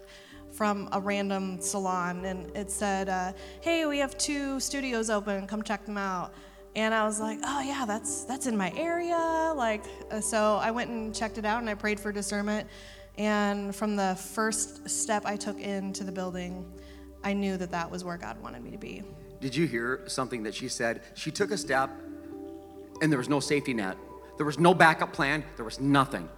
from 0.52 0.88
a 0.92 1.00
random 1.00 1.60
salon, 1.60 2.24
and 2.24 2.54
it 2.56 2.70
said, 2.70 3.08
uh, 3.08 3.32
"Hey, 3.60 3.86
we 3.86 3.98
have 3.98 4.16
two 4.18 4.60
studios 4.60 5.08
open. 5.08 5.46
Come 5.46 5.62
check 5.62 5.86
them 5.86 5.96
out." 5.96 6.34
And 6.74 6.94
I 6.94 7.04
was 7.04 7.20
like, 7.20 7.38
"Oh 7.44 7.60
yeah, 7.60 7.84
that's 7.86 8.24
that's 8.24 8.46
in 8.46 8.56
my 8.56 8.72
area." 8.76 9.52
Like, 9.54 9.84
uh, 10.10 10.20
so 10.20 10.56
I 10.56 10.70
went 10.70 10.90
and 10.90 11.14
checked 11.14 11.36
it 11.38 11.44
out, 11.44 11.60
and 11.60 11.68
I 11.68 11.74
prayed 11.74 12.00
for 12.00 12.12
discernment. 12.12 12.68
And 13.18 13.76
from 13.76 13.94
the 13.96 14.16
first 14.16 14.88
step 14.88 15.26
I 15.26 15.36
took 15.36 15.60
into 15.60 16.02
the 16.02 16.12
building, 16.12 16.64
I 17.22 17.34
knew 17.34 17.58
that 17.58 17.70
that 17.72 17.90
was 17.90 18.04
where 18.04 18.16
God 18.16 18.42
wanted 18.42 18.62
me 18.64 18.70
to 18.70 18.78
be. 18.78 19.02
Did 19.40 19.54
you 19.54 19.66
hear 19.66 20.00
something 20.06 20.44
that 20.44 20.54
she 20.54 20.68
said? 20.68 21.02
She 21.14 21.30
took 21.30 21.50
a 21.50 21.58
step, 21.58 21.90
and 23.02 23.12
there 23.12 23.18
was 23.18 23.28
no 23.28 23.40
safety 23.40 23.74
net. 23.74 23.96
There 24.38 24.46
was 24.46 24.58
no 24.58 24.72
backup 24.72 25.12
plan. 25.12 25.44
There 25.56 25.64
was 25.64 25.78
nothing. 25.78 26.28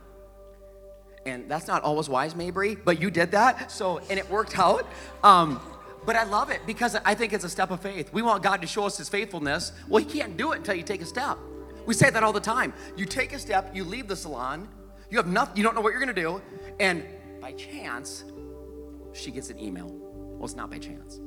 And 1.26 1.48
that's 1.48 1.66
not 1.66 1.82
always 1.82 2.08
wise, 2.08 2.34
Mabry, 2.34 2.74
but 2.74 3.00
you 3.00 3.10
did 3.10 3.30
that. 3.30 3.70
So, 3.70 3.98
and 4.10 4.18
it 4.18 4.28
worked 4.28 4.58
out. 4.58 4.86
Um, 5.22 5.60
but 6.06 6.16
I 6.16 6.24
love 6.24 6.50
it 6.50 6.60
because 6.66 6.96
I 7.04 7.14
think 7.14 7.32
it's 7.32 7.44
a 7.44 7.48
step 7.48 7.70
of 7.70 7.80
faith. 7.80 8.12
We 8.12 8.22
want 8.22 8.42
God 8.42 8.60
to 8.60 8.66
show 8.66 8.84
us 8.84 8.96
his 8.98 9.08
faithfulness. 9.08 9.72
Well, 9.88 10.02
he 10.02 10.10
can't 10.10 10.36
do 10.36 10.52
it 10.52 10.58
until 10.58 10.74
you 10.74 10.82
take 10.82 11.02
a 11.02 11.06
step. 11.06 11.38
We 11.86 11.94
say 11.94 12.10
that 12.10 12.22
all 12.22 12.32
the 12.32 12.40
time. 12.40 12.72
You 12.96 13.04
take 13.06 13.32
a 13.32 13.38
step, 13.38 13.74
you 13.74 13.84
leave 13.84 14.08
the 14.08 14.16
salon, 14.16 14.68
you 15.10 15.18
have 15.18 15.26
nothing, 15.26 15.56
you 15.56 15.62
don't 15.62 15.74
know 15.74 15.80
what 15.80 15.92
you're 15.92 16.00
gonna 16.00 16.14
do, 16.14 16.40
and 16.80 17.04
by 17.40 17.52
chance, 17.52 18.24
she 19.12 19.30
gets 19.30 19.50
an 19.50 19.58
email. 19.58 19.88
Well, 19.88 20.44
it's 20.44 20.56
not 20.56 20.70
by 20.70 20.78
chance. 20.78 21.20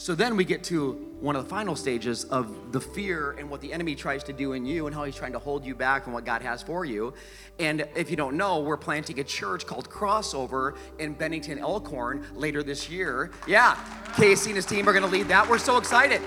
So 0.00 0.14
then 0.14 0.36
we 0.36 0.44
get 0.44 0.62
to 0.64 0.92
one 1.18 1.34
of 1.34 1.42
the 1.42 1.50
final 1.50 1.74
stages 1.74 2.22
of 2.22 2.70
the 2.70 2.80
fear 2.80 3.32
and 3.32 3.50
what 3.50 3.60
the 3.60 3.72
enemy 3.72 3.96
tries 3.96 4.22
to 4.24 4.32
do 4.32 4.52
in 4.52 4.64
you 4.64 4.86
and 4.86 4.94
how 4.94 5.02
he's 5.02 5.16
trying 5.16 5.32
to 5.32 5.40
hold 5.40 5.66
you 5.66 5.74
back 5.74 6.04
from 6.04 6.12
what 6.12 6.24
God 6.24 6.40
has 6.40 6.62
for 6.62 6.84
you. 6.84 7.14
And 7.58 7.84
if 7.96 8.08
you 8.08 8.16
don't 8.16 8.36
know, 8.36 8.60
we're 8.60 8.76
planting 8.76 9.18
a 9.18 9.24
church 9.24 9.66
called 9.66 9.90
Crossover 9.90 10.76
in 11.00 11.14
Bennington 11.14 11.58
Elkhorn 11.58 12.24
later 12.36 12.62
this 12.62 12.88
year. 12.88 13.32
Yeah, 13.48 13.76
Casey 14.14 14.50
and 14.50 14.56
his 14.56 14.66
team 14.66 14.88
are 14.88 14.92
going 14.92 15.04
to 15.04 15.10
lead 15.10 15.26
that. 15.28 15.50
We're 15.50 15.58
so 15.58 15.78
excited. 15.78 16.22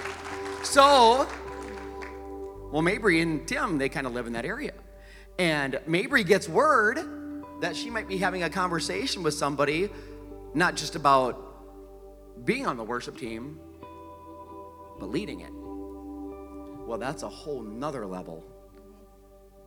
So, 0.63 1.25
well, 2.73 2.81
Mabry 2.81 3.21
and 3.21 3.47
Tim, 3.47 3.77
they 3.77 3.87
kind 3.87 4.05
of 4.05 4.13
live 4.13 4.27
in 4.27 4.33
that 4.33 4.45
area. 4.45 4.73
And 5.39 5.79
Mabry 5.87 6.25
gets 6.25 6.49
word 6.49 6.99
that 7.61 7.77
she 7.77 7.89
might 7.89 8.09
be 8.09 8.17
having 8.17 8.43
a 8.43 8.49
conversation 8.49 9.23
with 9.23 9.33
somebody, 9.33 9.89
not 10.53 10.75
just 10.75 10.97
about 10.97 11.47
being 12.43 12.65
on 12.65 12.77
the 12.77 12.83
worship 12.83 13.17
team, 13.17 13.59
leading 15.05 15.41
it. 15.41 15.51
Well, 16.87 16.97
that's 16.97 17.23
a 17.23 17.29
whole 17.29 17.61
nother 17.61 18.05
level 18.05 18.43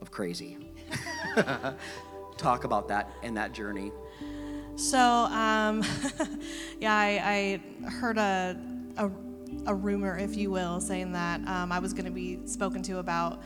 of 0.01 0.11
crazy. 0.11 0.59
Talk 2.37 2.65
about 2.65 2.89
that 2.89 3.11
and 3.23 3.37
that 3.37 3.53
journey. 3.53 3.93
So, 4.77 4.99
um, 4.99 5.85
yeah, 6.81 6.95
I, 6.95 7.61
I 7.87 7.89
heard 7.89 8.19
a, 8.19 8.59
a, 8.97 9.11
a, 9.67 9.75
rumor, 9.75 10.19
if 10.19 10.37
you 10.37 10.51
will, 10.51 10.81
saying 10.81 11.13
that 11.13 11.47
um, 11.47 11.71
I 11.71 11.79
was 11.79 11.93
going 11.93 12.07
to 12.07 12.11
be 12.11 12.45
spoken 12.47 12.83
to 12.83 12.99
about 12.99 13.41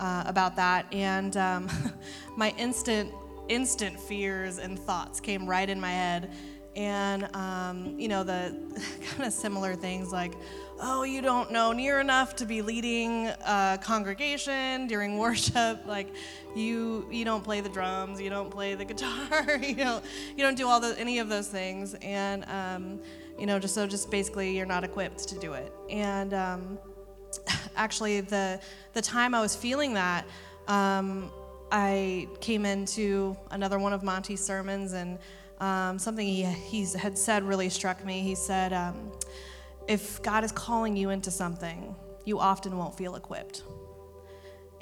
uh, 0.00 0.24
about 0.26 0.56
that, 0.56 0.92
and 0.92 1.36
um, 1.36 1.68
my 2.36 2.52
instant 2.58 3.12
instant 3.48 3.98
fears 4.00 4.58
and 4.58 4.78
thoughts 4.78 5.20
came 5.20 5.46
right 5.46 5.68
in 5.68 5.80
my 5.80 5.90
head, 5.90 6.32
and 6.74 7.34
um, 7.36 7.94
you 7.98 8.08
know 8.08 8.24
the 8.24 8.56
kind 9.10 9.26
of 9.26 9.32
similar 9.32 9.76
things 9.76 10.12
like 10.12 10.32
oh, 10.82 11.04
you 11.04 11.22
don't 11.22 11.52
know 11.52 11.72
near 11.72 12.00
enough 12.00 12.34
to 12.36 12.44
be 12.44 12.60
leading 12.60 13.28
a 13.28 13.78
congregation 13.80 14.88
during 14.88 15.16
worship. 15.26 15.86
Like, 15.86 16.08
you 16.54 17.06
you 17.10 17.24
don't 17.24 17.42
play 17.42 17.60
the 17.60 17.68
drums, 17.68 18.20
you 18.20 18.28
don't 18.28 18.50
play 18.50 18.74
the 18.74 18.84
guitar, 18.92 19.56
you 19.62 19.76
don't 19.76 20.04
you 20.36 20.44
don't 20.44 20.56
do 20.56 20.68
all 20.68 20.80
the 20.80 20.98
any 20.98 21.18
of 21.20 21.28
those 21.28 21.48
things, 21.48 21.94
and 22.02 22.44
um, 22.46 23.00
you 23.38 23.46
know, 23.46 23.58
just 23.58 23.74
so 23.74 23.86
just 23.86 24.10
basically 24.10 24.56
you're 24.56 24.66
not 24.66 24.84
equipped 24.84 25.28
to 25.28 25.38
do 25.38 25.54
it. 25.54 25.72
And 25.88 26.34
um, 26.34 26.78
actually, 27.76 28.20
the 28.20 28.60
the 28.92 29.02
time 29.02 29.34
I 29.34 29.40
was 29.40 29.56
feeling 29.56 29.94
that. 29.94 30.26
Um, 30.68 31.30
I 31.74 32.28
came 32.42 32.66
into 32.66 33.34
another 33.50 33.78
one 33.78 33.94
of 33.94 34.02
Monty's 34.02 34.44
sermons, 34.44 34.92
and 34.92 35.18
um, 35.58 35.98
something 35.98 36.26
he, 36.26 36.44
he 36.44 36.84
had 36.98 37.16
said 37.16 37.44
really 37.44 37.70
struck 37.70 38.04
me. 38.04 38.20
He 38.20 38.34
said, 38.34 38.74
um, 38.74 39.10
if 39.88 40.22
God 40.22 40.44
is 40.44 40.52
calling 40.52 40.96
you 40.96 41.10
into 41.10 41.30
something, 41.30 41.94
you 42.24 42.38
often 42.38 42.76
won't 42.76 42.96
feel 42.96 43.16
equipped. 43.16 43.62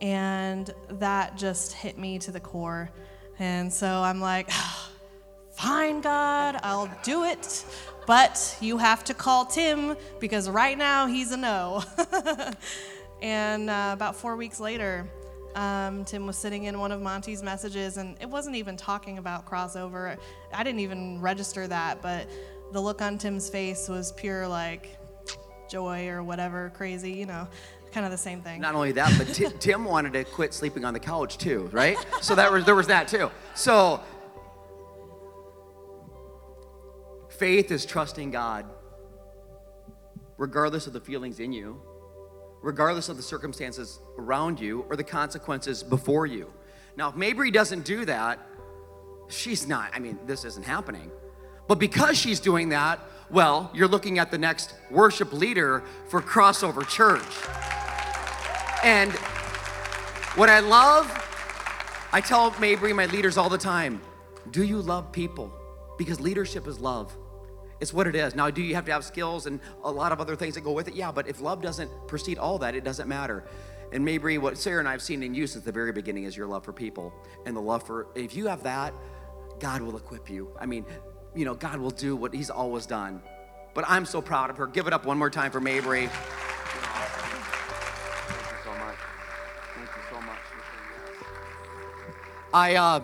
And 0.01 0.71
that 0.89 1.37
just 1.37 1.73
hit 1.73 1.99
me 1.99 2.19
to 2.21 2.33
the 2.33 2.41
core. 2.41 2.91
And 3.39 3.73
so 3.73 3.87
I'm 3.87 4.21
like, 4.21 4.51
fine, 5.53 6.01
God, 6.01 6.59
I'll 6.63 6.91
do 7.03 7.25
it. 7.25 7.65
But 8.07 8.57
you 8.61 8.79
have 8.79 9.05
to 9.05 9.15
call 9.15 9.45
Tim 9.45 9.97
because 10.19 10.49
right 10.49 10.77
now 10.77 11.07
he's 11.07 11.33
a 11.33 11.37
no. 11.37 11.83
and 13.23 13.69
uh, 13.69 13.91
about 13.93 14.17
four 14.17 14.37
weeks 14.37 14.59
later, 14.59 15.07
um, 15.55 16.05
Tim 16.05 16.27
was 16.27 16.37
sitting 16.37 16.65
in 16.65 16.79
one 16.79 16.93
of 16.93 17.03
Monty's 17.03 17.43
messages, 17.43 17.97
and 17.97 18.17
it 18.21 18.29
wasn't 18.29 18.57
even 18.57 18.77
talking 18.77 19.19
about 19.19 19.47
crossover. 19.47 20.17
I 20.53 20.63
didn't 20.63 20.81
even 20.81 21.21
register 21.21 21.67
that, 21.67 22.01
but 22.03 22.29
the 22.73 22.81
look 22.81 23.03
on 23.03 23.19
Tim's 23.19 23.49
face 23.49 23.89
was 23.89 24.13
pure 24.13 24.47
like 24.47 24.97
joy 25.69 26.09
or 26.09 26.23
whatever 26.23 26.71
crazy, 26.75 27.13
you 27.13 27.27
know, 27.27 27.47
kind 27.93 28.05
of 28.05 28.13
the 28.13 28.19
same 28.19 28.43
thing. 28.43 28.61
Not 28.61 28.75
only 28.75 28.93
that, 28.93 29.13
but 29.19 29.33
T- 29.35 29.49
Tim 29.59 29.85
wanted 29.85 30.13
to 30.15 30.25
quit 30.25 30.55
sleeping 30.55 30.85
on 30.85 30.95
the 30.95 31.01
couch 31.01 31.39
too, 31.39 31.69
right? 31.73 31.97
So 32.21 32.35
that 32.35 32.53
was 32.53 32.65
there 32.65 32.75
was 32.75 32.87
that 32.89 33.09
too. 33.09 33.31
So 33.55 34.01
faith 37.29 37.71
is 37.71 37.87
trusting 37.87 38.31
God 38.31 38.67
regardless 40.41 40.87
of 40.87 40.95
the 40.95 41.01
feelings 41.01 41.39
in 41.39 41.53
you, 41.53 41.81
regardless 42.63 43.11
of 43.11 43.19
the 43.19 43.23
circumstances 43.23 44.01
around 44.19 44.59
you 44.59 44.87
or 44.89 44.97
the 44.97 45.05
consequences 45.05 45.83
before 45.83 46.25
you. 46.25 46.51
Now, 46.97 47.11
if 47.11 47.15
Mabry 47.15 47.51
doesn't 47.51 47.85
do 47.85 48.07
that, 48.07 48.39
she's 49.29 49.69
not, 49.69 49.91
I 49.95 49.99
mean, 49.99 50.19
this 50.27 50.47
isn't 50.47 50.65
happening. 50.65 51.11
But 51.71 51.79
because 51.79 52.19
she's 52.19 52.41
doing 52.41 52.71
that, 52.71 52.99
well, 53.31 53.71
you're 53.73 53.87
looking 53.87 54.19
at 54.19 54.33
the 54.33 54.39
next 54.39 54.75
worship 54.91 55.33
leader 55.33 55.85
for 56.09 56.21
Crossover 56.21 56.85
Church. 56.85 57.23
And 58.83 59.13
what 60.35 60.49
I 60.49 60.59
love, 60.59 61.07
I 62.13 62.23
tell 62.23 62.51
Mabry, 62.59 62.93
my 62.93 63.07
leaders 63.07 63.39
all 63.39 63.49
the 63.49 63.57
time, 63.57 64.03
do 64.51 64.65
you 64.65 64.83
love 64.83 65.13
people? 65.13 65.53
Because 65.97 66.21
leadership 66.21 66.67
is 66.67 66.81
love. 66.81 67.17
It's 67.79 67.93
what 67.93 68.09
it 68.09 68.17
is. 68.17 68.35
Now, 68.35 68.51
do 68.51 68.63
you 68.63 68.75
have 68.75 68.87
to 68.87 68.93
have 68.93 69.05
skills 69.05 69.47
and 69.47 69.61
a 69.85 69.93
lot 69.93 70.11
of 70.11 70.21
other 70.21 70.35
things 70.35 70.57
that 70.57 70.63
go 70.63 70.73
with 70.73 70.89
it? 70.89 70.95
Yeah, 70.95 71.13
but 71.13 71.29
if 71.29 71.41
love 71.41 71.63
doesn't 71.63 71.89
precede 72.09 72.37
all 72.37 72.59
that, 72.59 72.75
it 72.75 72.83
doesn't 72.83 73.09
matter. 73.09 73.45
And 73.93 74.05
Mabry, 74.05 74.39
what 74.39 74.59
Sarah 74.59 74.81
and 74.81 74.89
I 74.89 74.91
have 74.91 75.03
seen 75.03 75.23
in 75.23 75.35
you 75.35 75.47
since 75.47 75.65
the 75.65 75.71
very 75.71 75.93
beginning 75.93 76.25
is 76.25 76.37
your 76.37 76.49
love 76.49 76.65
for 76.65 76.73
people 76.73 77.15
and 77.47 77.57
the 77.57 77.63
love 77.63 77.87
for, 77.87 78.09
if 78.17 78.35
you 78.35 78.49
have 78.49 78.65
that, 78.65 78.93
God 79.61 79.83
will 79.83 79.97
equip 79.97 80.29
you. 80.29 80.51
I 80.59 80.67
mean, 80.67 80.85
you 81.35 81.45
know, 81.45 81.55
God 81.55 81.79
will 81.79 81.91
do 81.91 82.17
what 82.17 82.35
He's 82.35 82.51
always 82.51 82.87
done. 82.87 83.23
But 83.75 83.85
I'm 83.89 84.05
so 84.05 84.21
proud 84.21 84.51
of 84.51 84.57
her. 84.57 84.67
Give 84.67 84.87
it 84.87 84.93
up 84.93 85.07
one 85.07 85.19
more 85.19 85.31
time 85.31 85.51
for 85.53 85.61
Mabry. 85.61 86.09
Thank 86.09 86.13
you 88.51 88.57
so 88.65 88.71
much. 88.79 88.97
Thank 89.75 89.89
you 89.89 90.03
so 90.11 90.21
much. 90.21 90.39
I, 92.53 92.75
uh, 92.75 93.01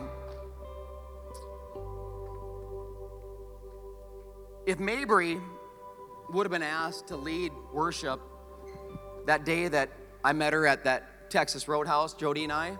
if 4.66 4.80
Mabry 4.80 5.40
would 6.30 6.44
have 6.44 6.50
been 6.50 6.62
asked 6.62 7.06
to 7.08 7.16
lead 7.16 7.52
worship 7.72 8.20
that 9.26 9.44
day 9.44 9.68
that 9.68 9.90
I 10.24 10.32
met 10.32 10.52
her 10.52 10.66
at 10.66 10.82
that 10.84 11.30
Texas 11.30 11.68
Roadhouse, 11.68 12.14
Jody 12.14 12.42
and 12.42 12.52
I, 12.52 12.76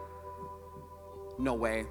no 1.39 1.55
way. 1.55 1.87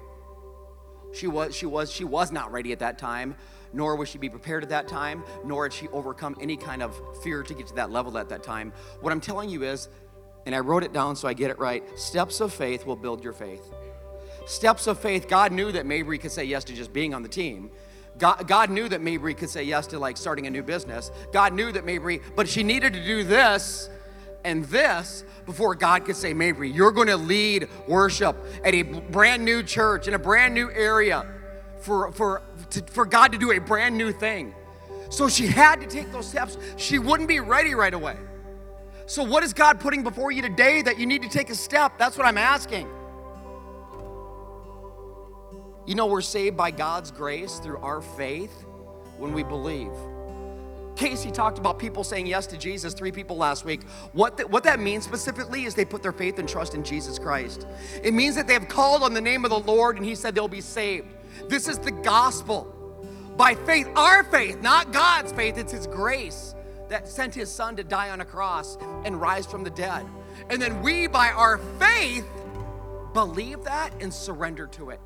She 1.12 1.26
was, 1.26 1.54
she 1.54 1.66
was, 1.66 1.90
she 1.90 2.04
was 2.04 2.32
not 2.32 2.52
ready 2.52 2.72
at 2.72 2.78
that 2.80 2.98
time, 2.98 3.36
nor 3.72 3.96
was 3.96 4.08
she 4.08 4.18
be 4.18 4.28
prepared 4.28 4.62
at 4.62 4.68
that 4.70 4.88
time, 4.88 5.22
nor 5.44 5.64
had 5.64 5.72
she 5.72 5.88
overcome 5.88 6.36
any 6.40 6.56
kind 6.56 6.82
of 6.82 6.98
fear 7.22 7.42
to 7.42 7.54
get 7.54 7.66
to 7.68 7.74
that 7.74 7.90
level 7.90 8.16
at 8.18 8.28
that 8.28 8.42
time. 8.42 8.72
What 9.00 9.12
I'm 9.12 9.20
telling 9.20 9.48
you 9.48 9.62
is, 9.62 9.88
and 10.46 10.54
I 10.54 10.60
wrote 10.60 10.84
it 10.84 10.92
down 10.92 11.16
so 11.16 11.26
I 11.26 11.34
get 11.34 11.50
it 11.50 11.58
right 11.58 11.82
steps 11.98 12.40
of 12.40 12.52
faith 12.52 12.86
will 12.86 12.96
build 12.96 13.24
your 13.24 13.32
faith. 13.32 13.62
Steps 14.46 14.86
of 14.86 14.98
faith, 15.00 15.28
God 15.28 15.50
knew 15.52 15.72
that 15.72 15.86
Mabry 15.86 16.18
could 16.18 16.30
say 16.30 16.44
yes 16.44 16.62
to 16.64 16.74
just 16.74 16.92
being 16.92 17.14
on 17.14 17.22
the 17.22 17.28
team. 17.28 17.70
God, 18.18 18.46
God 18.46 18.70
knew 18.70 18.88
that 18.88 19.02
Mabry 19.02 19.34
could 19.34 19.50
say 19.50 19.64
yes 19.64 19.88
to 19.88 19.98
like 19.98 20.16
starting 20.16 20.46
a 20.46 20.50
new 20.50 20.62
business. 20.62 21.10
God 21.32 21.52
knew 21.52 21.72
that 21.72 21.84
Mabry, 21.84 22.20
but 22.34 22.48
she 22.48 22.62
needed 22.62 22.92
to 22.94 23.04
do 23.04 23.24
this 23.24 23.90
and 24.46 24.64
this 24.66 25.24
before 25.44 25.74
God 25.74 26.04
could 26.04 26.16
say, 26.16 26.32
Mabry, 26.32 26.70
you're 26.70 26.92
going 26.92 27.08
to 27.08 27.16
lead 27.16 27.68
worship 27.86 28.36
at 28.64 28.74
a 28.74 28.82
brand 28.82 29.44
new 29.44 29.62
church 29.62 30.08
in 30.08 30.14
a 30.14 30.18
brand 30.18 30.54
new 30.54 30.70
area 30.70 31.26
for, 31.80 32.12
for, 32.12 32.42
to, 32.70 32.82
for 32.90 33.04
God 33.04 33.32
to 33.32 33.38
do 33.38 33.50
a 33.50 33.58
brand 33.58 33.98
new 33.98 34.12
thing. 34.12 34.54
So 35.10 35.28
she 35.28 35.46
had 35.46 35.80
to 35.80 35.86
take 35.86 36.10
those 36.12 36.26
steps. 36.26 36.56
She 36.76 36.98
wouldn't 36.98 37.28
be 37.28 37.40
ready 37.40 37.74
right 37.74 37.92
away. 37.92 38.16
So, 39.08 39.22
what 39.22 39.44
is 39.44 39.52
God 39.52 39.78
putting 39.78 40.02
before 40.02 40.32
you 40.32 40.42
today 40.42 40.82
that 40.82 40.98
you 40.98 41.06
need 41.06 41.22
to 41.22 41.28
take 41.28 41.48
a 41.48 41.54
step? 41.54 41.96
That's 41.96 42.18
what 42.18 42.26
I'm 42.26 42.38
asking. 42.38 42.88
You 45.86 45.94
know, 45.94 46.06
we're 46.06 46.22
saved 46.22 46.56
by 46.56 46.72
God's 46.72 47.12
grace 47.12 47.60
through 47.60 47.78
our 47.78 48.00
faith 48.00 48.64
when 49.16 49.32
we 49.32 49.44
believe. 49.44 49.92
Casey 50.96 51.30
talked 51.30 51.58
about 51.58 51.78
people 51.78 52.02
saying 52.02 52.26
yes 52.26 52.46
to 52.48 52.56
Jesus, 52.56 52.94
three 52.94 53.12
people 53.12 53.36
last 53.36 53.64
week. 53.64 53.84
What, 54.12 54.50
what 54.50 54.64
that 54.64 54.80
means 54.80 55.04
specifically 55.04 55.64
is 55.64 55.74
they 55.74 55.84
put 55.84 56.02
their 56.02 56.12
faith 56.12 56.38
and 56.38 56.48
trust 56.48 56.74
in 56.74 56.82
Jesus 56.82 57.18
Christ. 57.18 57.66
It 58.02 58.14
means 58.14 58.34
that 58.34 58.46
they 58.46 58.54
have 58.54 58.68
called 58.68 59.02
on 59.02 59.12
the 59.12 59.20
name 59.20 59.44
of 59.44 59.50
the 59.50 59.58
Lord 59.58 59.96
and 59.96 60.04
He 60.04 60.14
said 60.14 60.34
they'll 60.34 60.48
be 60.48 60.60
saved. 60.60 61.08
This 61.48 61.68
is 61.68 61.78
the 61.78 61.90
gospel. 61.90 62.72
By 63.36 63.54
faith, 63.54 63.88
our 63.94 64.24
faith, 64.24 64.62
not 64.62 64.92
God's 64.92 65.32
faith, 65.32 65.58
it's 65.58 65.72
His 65.72 65.86
grace 65.86 66.54
that 66.88 67.06
sent 67.06 67.34
His 67.34 67.52
Son 67.52 67.76
to 67.76 67.84
die 67.84 68.10
on 68.10 68.22
a 68.22 68.24
cross 68.24 68.78
and 69.04 69.20
rise 69.20 69.46
from 69.46 69.64
the 69.64 69.70
dead. 69.70 70.06
And 70.48 70.60
then 70.60 70.80
we, 70.82 71.06
by 71.06 71.28
our 71.28 71.58
faith, 71.78 72.26
believe 73.12 73.62
that 73.64 73.92
and 74.00 74.12
surrender 74.12 74.66
to 74.68 74.90
it. 74.90 75.00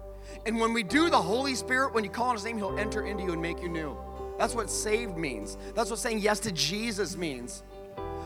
And 0.47 0.61
when 0.61 0.73
we 0.73 0.85
do, 0.85 1.11
the 1.11 1.21
Holy 1.21 1.55
Spirit, 1.55 1.93
when 1.93 2.05
you 2.05 2.11
call 2.11 2.29
on 2.29 2.37
His 2.37 2.45
name, 2.45 2.57
He'll 2.59 2.79
enter 2.79 3.05
into 3.05 3.25
you 3.25 3.33
and 3.33 3.43
make 3.43 3.61
you 3.61 3.69
new. 3.69 3.97
That's 4.41 4.55
what 4.55 4.71
saved 4.71 5.19
means. 5.19 5.59
That's 5.75 5.91
what 5.91 5.99
saying 5.99 6.21
yes 6.21 6.41
to 6.41 6.53
Jesus 6.53 7.15
means. 7.15 7.63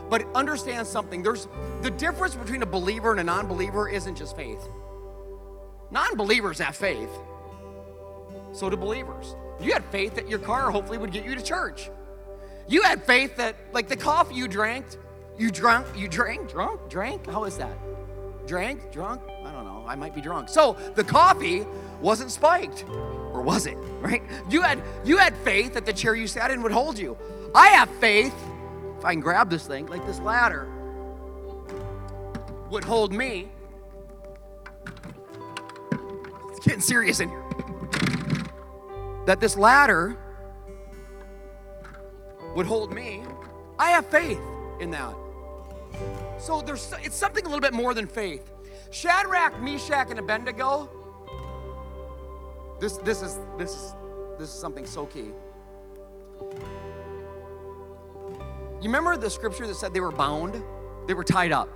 But 0.09 0.25
understand 0.33 0.87
something 0.87 1.21
there's 1.21 1.49
the 1.81 1.91
difference 1.91 2.35
between 2.35 2.61
a 2.61 2.65
believer 2.65 3.11
and 3.11 3.19
a 3.19 3.23
non 3.25 3.47
believer 3.47 3.89
isn't 3.89 4.15
just 4.15 4.33
faith. 4.37 4.65
Non 5.91 6.15
believers 6.15 6.57
have 6.59 6.73
faith, 6.73 7.09
so 8.53 8.69
do 8.69 8.77
believers. 8.77 9.35
You 9.59 9.73
had 9.73 9.83
faith 9.91 10.15
that 10.15 10.29
your 10.29 10.39
car 10.39 10.71
hopefully 10.71 10.97
would 10.97 11.11
get 11.11 11.25
you 11.25 11.35
to 11.35 11.43
church. 11.43 11.89
You 12.69 12.81
had 12.83 13.03
faith 13.03 13.35
that, 13.35 13.57
like 13.73 13.89
the 13.89 13.97
coffee 13.97 14.35
you 14.35 14.47
drank, 14.47 14.85
you 15.37 15.51
drunk, 15.51 15.85
you 15.97 16.07
drank, 16.07 16.49
drunk, 16.49 16.79
drank? 16.89 17.27
How 17.27 17.43
is 17.43 17.57
that? 17.57 17.77
Drank, 18.47 18.89
drunk? 18.89 19.21
I 19.43 19.51
don't 19.51 19.65
know. 19.65 19.83
I 19.85 19.95
might 19.95 20.15
be 20.15 20.21
drunk. 20.21 20.47
So 20.47 20.77
the 20.95 21.03
coffee 21.03 21.65
wasn't 21.99 22.31
spiked 22.31 22.85
or 23.35 23.41
was 23.41 23.65
it? 23.65 23.77
Right? 23.99 24.23
You 24.49 24.61
had 24.61 24.81
you 25.03 25.17
had 25.17 25.35
faith 25.37 25.73
that 25.73 25.85
the 25.85 25.93
chair 25.93 26.15
you 26.15 26.27
sat 26.27 26.51
in 26.51 26.61
would 26.61 26.71
hold 26.71 26.97
you. 26.97 27.17
I 27.53 27.67
have 27.69 27.89
faith 27.99 28.35
if 28.97 29.03
I 29.03 29.13
can 29.13 29.21
grab 29.21 29.49
this 29.49 29.67
thing 29.67 29.87
like 29.87 30.05
this 30.05 30.19
ladder 30.19 30.67
would 32.69 32.83
hold 32.83 33.13
me. 33.13 33.49
It's 36.51 36.65
getting 36.65 36.81
serious 36.81 37.19
in 37.19 37.29
here. 37.29 37.43
That 39.25 39.39
this 39.39 39.57
ladder 39.57 40.17
would 42.55 42.65
hold 42.65 42.93
me. 42.93 43.23
I 43.77 43.89
have 43.91 44.05
faith 44.05 44.39
in 44.79 44.91
that. 44.91 45.15
So 46.39 46.61
there's 46.61 46.93
it's 47.01 47.15
something 47.15 47.43
a 47.43 47.47
little 47.47 47.61
bit 47.61 47.73
more 47.73 47.93
than 47.93 48.07
faith. 48.07 48.51
Shadrach, 48.91 49.59
Meshach, 49.61 50.09
and 50.09 50.19
Abednego 50.19 50.89
this, 52.79 52.97
this, 52.97 53.21
is, 53.21 53.39
this 53.57 53.71
is 53.71 53.95
this 54.37 54.49
is 54.49 54.59
something 54.59 54.85
so 54.85 55.05
key. 55.05 55.31
You 58.81 58.89
remember 58.91 59.15
the 59.17 59.29
scripture 59.29 59.65
that 59.65 59.75
said 59.75 59.93
they 59.93 60.01
were 60.01 60.11
bound? 60.11 60.61
They 61.07 61.13
were 61.13 61.23
tied 61.23 61.51
up. 61.51 61.69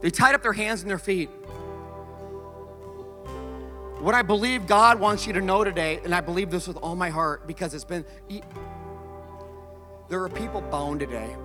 They 0.00 0.10
tied 0.10 0.34
up 0.34 0.42
their 0.42 0.52
hands 0.52 0.80
and 0.80 0.90
their 0.90 0.98
feet. 0.98 1.28
What 4.00 4.14
I 4.14 4.22
believe 4.22 4.66
God 4.66 5.00
wants 5.00 5.26
you 5.26 5.32
to 5.34 5.40
know 5.40 5.64
today, 5.64 6.00
and 6.04 6.14
I 6.14 6.20
believe 6.20 6.50
this 6.50 6.66
with 6.68 6.76
all 6.78 6.96
my 6.96 7.10
heart 7.10 7.46
because 7.46 7.74
it's 7.74 7.84
been, 7.84 8.04
there 10.08 10.22
are 10.22 10.28
people 10.28 10.60
bound 10.62 11.00
today. 11.00 11.36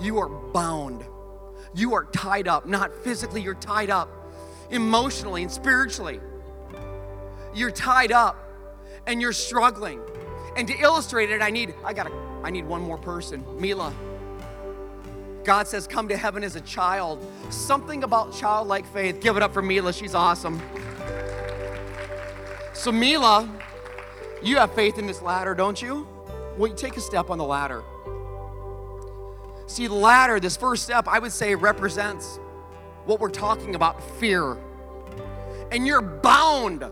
You 0.00 0.18
are 0.18 0.28
bound. 0.28 1.04
You 1.74 1.94
are 1.94 2.04
tied 2.04 2.48
up, 2.48 2.66
not 2.66 2.94
physically, 3.02 3.42
you're 3.42 3.54
tied 3.54 3.90
up 3.90 4.08
emotionally 4.70 5.42
and 5.42 5.50
spiritually. 5.50 6.20
You're 7.58 7.72
tied 7.72 8.12
up 8.12 8.36
and 9.08 9.20
you're 9.20 9.32
struggling. 9.32 10.00
And 10.56 10.68
to 10.68 10.78
illustrate 10.78 11.30
it, 11.30 11.42
I 11.42 11.50
need 11.50 11.74
I 11.84 11.92
got 11.92 12.10
I 12.44 12.50
need 12.50 12.64
one 12.66 12.80
more 12.80 12.98
person. 12.98 13.44
Mila. 13.58 13.92
God 15.42 15.66
says, 15.66 15.88
"Come 15.88 16.08
to 16.08 16.16
heaven 16.16 16.44
as 16.44 16.54
a 16.54 16.60
child." 16.60 17.24
Something 17.50 18.04
about 18.04 18.32
childlike 18.32 18.86
faith. 18.86 19.20
Give 19.20 19.36
it 19.36 19.42
up 19.42 19.52
for 19.52 19.62
Mila. 19.62 19.92
She's 19.92 20.14
awesome. 20.14 20.62
So 22.74 22.92
Mila, 22.92 23.48
you 24.40 24.58
have 24.58 24.72
faith 24.74 24.98
in 24.98 25.08
this 25.08 25.20
ladder, 25.20 25.54
don't 25.54 25.82
you? 25.82 26.06
Well, 26.56 26.70
you 26.70 26.76
take 26.76 26.96
a 26.96 27.00
step 27.00 27.28
on 27.28 27.38
the 27.38 27.44
ladder. 27.44 27.82
See, 29.66 29.88
the 29.88 29.94
ladder, 29.94 30.38
this 30.38 30.56
first 30.56 30.84
step, 30.84 31.08
I 31.08 31.18
would 31.18 31.32
say 31.32 31.56
represents 31.56 32.38
what 33.04 33.18
we're 33.18 33.30
talking 33.30 33.74
about 33.74 34.00
fear. 34.20 34.56
And 35.72 35.88
you're 35.88 36.00
bound. 36.00 36.84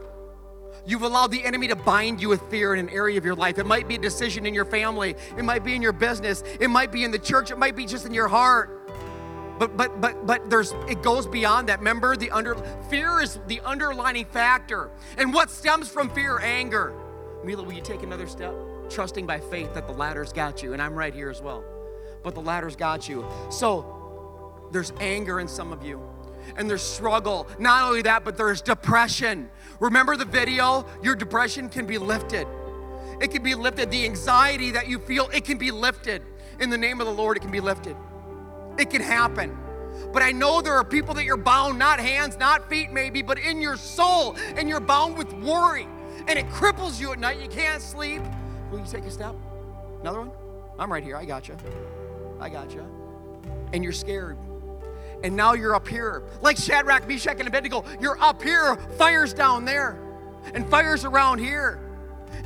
You've 0.87 1.03
allowed 1.03 1.31
the 1.31 1.45
enemy 1.45 1.69
to 1.69 1.77
bind 1.77 2.23
you 2.23 2.29
with 2.29 2.41
fear 2.51 2.75
in 2.75 2.81
an 2.81 2.89
area 2.91 3.19
of 3.19 3.25
your 3.25 3.35
life. 3.35 3.59
It 3.59 3.67
might 3.67 3.89
be 3.89 3.97
a 3.97 3.99
decision 3.99 4.47
in 4.47 4.55
your 4.55 4.65
family, 4.65 5.17
it 5.37 5.45
might 5.45 5.65
be 5.65 5.75
in 5.75 5.83
your 5.83 5.93
business, 5.93 6.43
it 6.61 6.69
might 6.69 6.93
be 6.93 7.05
in 7.05 7.11
the 7.11 7.19
church, 7.19 7.51
it 7.51 7.59
might 7.59 7.77
be 7.77 7.87
just 7.87 8.07
in 8.07 8.15
your 8.15 8.29
heart. 8.29 8.71
But 9.59 9.77
but 9.77 10.01
but 10.01 10.27
but 10.27 10.51
there's 10.51 10.73
it 10.89 11.03
goes 11.03 11.27
beyond 11.27 11.69
that. 11.69 11.79
Remember 11.79 12.15
the 12.17 12.31
under 12.31 12.55
fear 12.91 13.21
is 13.21 13.41
the 13.47 13.61
underlining 13.61 14.27
factor. 14.27 14.91
And 15.17 15.33
what 15.33 15.51
stems 15.51 15.89
from 15.89 16.11
fear? 16.11 16.39
Anger. 16.41 16.93
Mila, 17.43 17.63
will 17.63 17.73
you 17.73 17.83
take 17.83 18.03
another 18.03 18.27
step? 18.27 18.55
Trusting 18.91 19.27
by 19.27 19.41
faith 19.41 19.73
that 19.75 19.87
the 19.87 19.95
ladder's 19.95 20.33
got 20.33 20.63
you, 20.63 20.75
and 20.75 20.83
I'm 20.83 20.95
right 20.95 21.15
here 21.15 21.31
as 21.31 21.41
well 21.41 21.65
but 22.27 22.35
the 22.35 22.43
ladder's 22.43 22.75
got 22.75 23.09
you. 23.09 23.25
So 23.51 24.53
there's 24.73 24.93
anger 24.99 25.39
in 25.39 25.47
some 25.47 25.73
of 25.73 25.85
you, 25.85 26.03
and 26.57 26.69
there's 26.69 26.83
struggle. 26.83 27.47
Not 27.61 27.85
only 27.85 28.03
that, 28.03 28.25
but 28.25 28.37
there's 28.37 28.61
depression. 28.61 29.49
Remember 29.81 30.17
the 30.17 30.25
video? 30.25 30.87
Your 31.03 31.15
depression 31.15 31.69
can 31.69 31.87
be 31.87 31.99
lifted. 31.99 32.47
It 33.21 33.31
can 33.31 33.43
be 33.43 33.55
lifted. 33.55 33.91
The 33.91 34.05
anxiety 34.05 34.71
that 34.73 34.89
you 34.89 34.99
feel, 34.99 35.29
it 35.33 35.45
can 35.45 35.59
be 35.59 35.71
lifted. 35.71 36.23
In 36.61 36.71
the 36.71 36.79
name 36.79 37.01
of 37.01 37.07
the 37.07 37.13
Lord, 37.13 37.37
it 37.37 37.41
can 37.41 37.51
be 37.51 37.61
lifted. 37.61 37.97
It 38.79 38.91
can 38.91 39.03
happen. 39.03 39.57
But 40.13 40.23
I 40.23 40.33
know 40.33 40.61
there 40.61 40.75
are 40.75 40.85
people 40.85 41.15
that 41.15 41.25
you're 41.25 41.37
bound, 41.37 41.79
not 41.79 41.99
hands, 41.99 42.37
not 42.37 42.69
feet, 42.69 42.93
maybe, 42.93 43.23
but 43.23 43.39
in 43.39 43.61
your 43.61 43.77
soul, 43.77 44.37
and 44.57 44.69
you're 44.69 44.81
bound 44.81 45.17
with 45.17 45.33
worry, 45.33 45.89
and 46.27 46.39
it 46.39 46.47
cripples 46.49 47.01
you 47.01 47.13
at 47.13 47.19
night. 47.19 47.41
You 47.41 47.49
can't 47.49 47.83
sleep. 47.83 48.23
Will 48.71 48.81
you 48.81 48.87
take 48.87 49.05
a 49.05 49.11
step? 49.11 49.35
Another 50.01 50.21
one? 50.21 50.31
I'm 50.79 50.93
right 50.93 51.03
here. 51.03 51.17
I 51.17 51.25
got 51.25 51.49
you. 51.49 51.57
I 52.39 52.49
got 52.51 52.75
you. 52.75 52.85
And 53.73 53.83
you're 53.83 53.93
scared. 53.93 54.37
And 55.23 55.37
now 55.37 55.55
you're 55.55 55.75
up 55.75 55.89
here. 55.89 56.23
Like 56.41 56.57
Shadrach, 56.57 57.09
Meshach, 57.09 57.39
and 57.39 57.49
Abednego, 57.49 57.85
you're 58.01 58.21
up 58.21 58.43
here, 58.43 58.77
fire's 58.99 59.33
down 59.33 59.65
there, 59.65 59.99
and 60.55 60.69
fire's 60.69 61.05
around 61.05 61.39
here. 61.39 61.81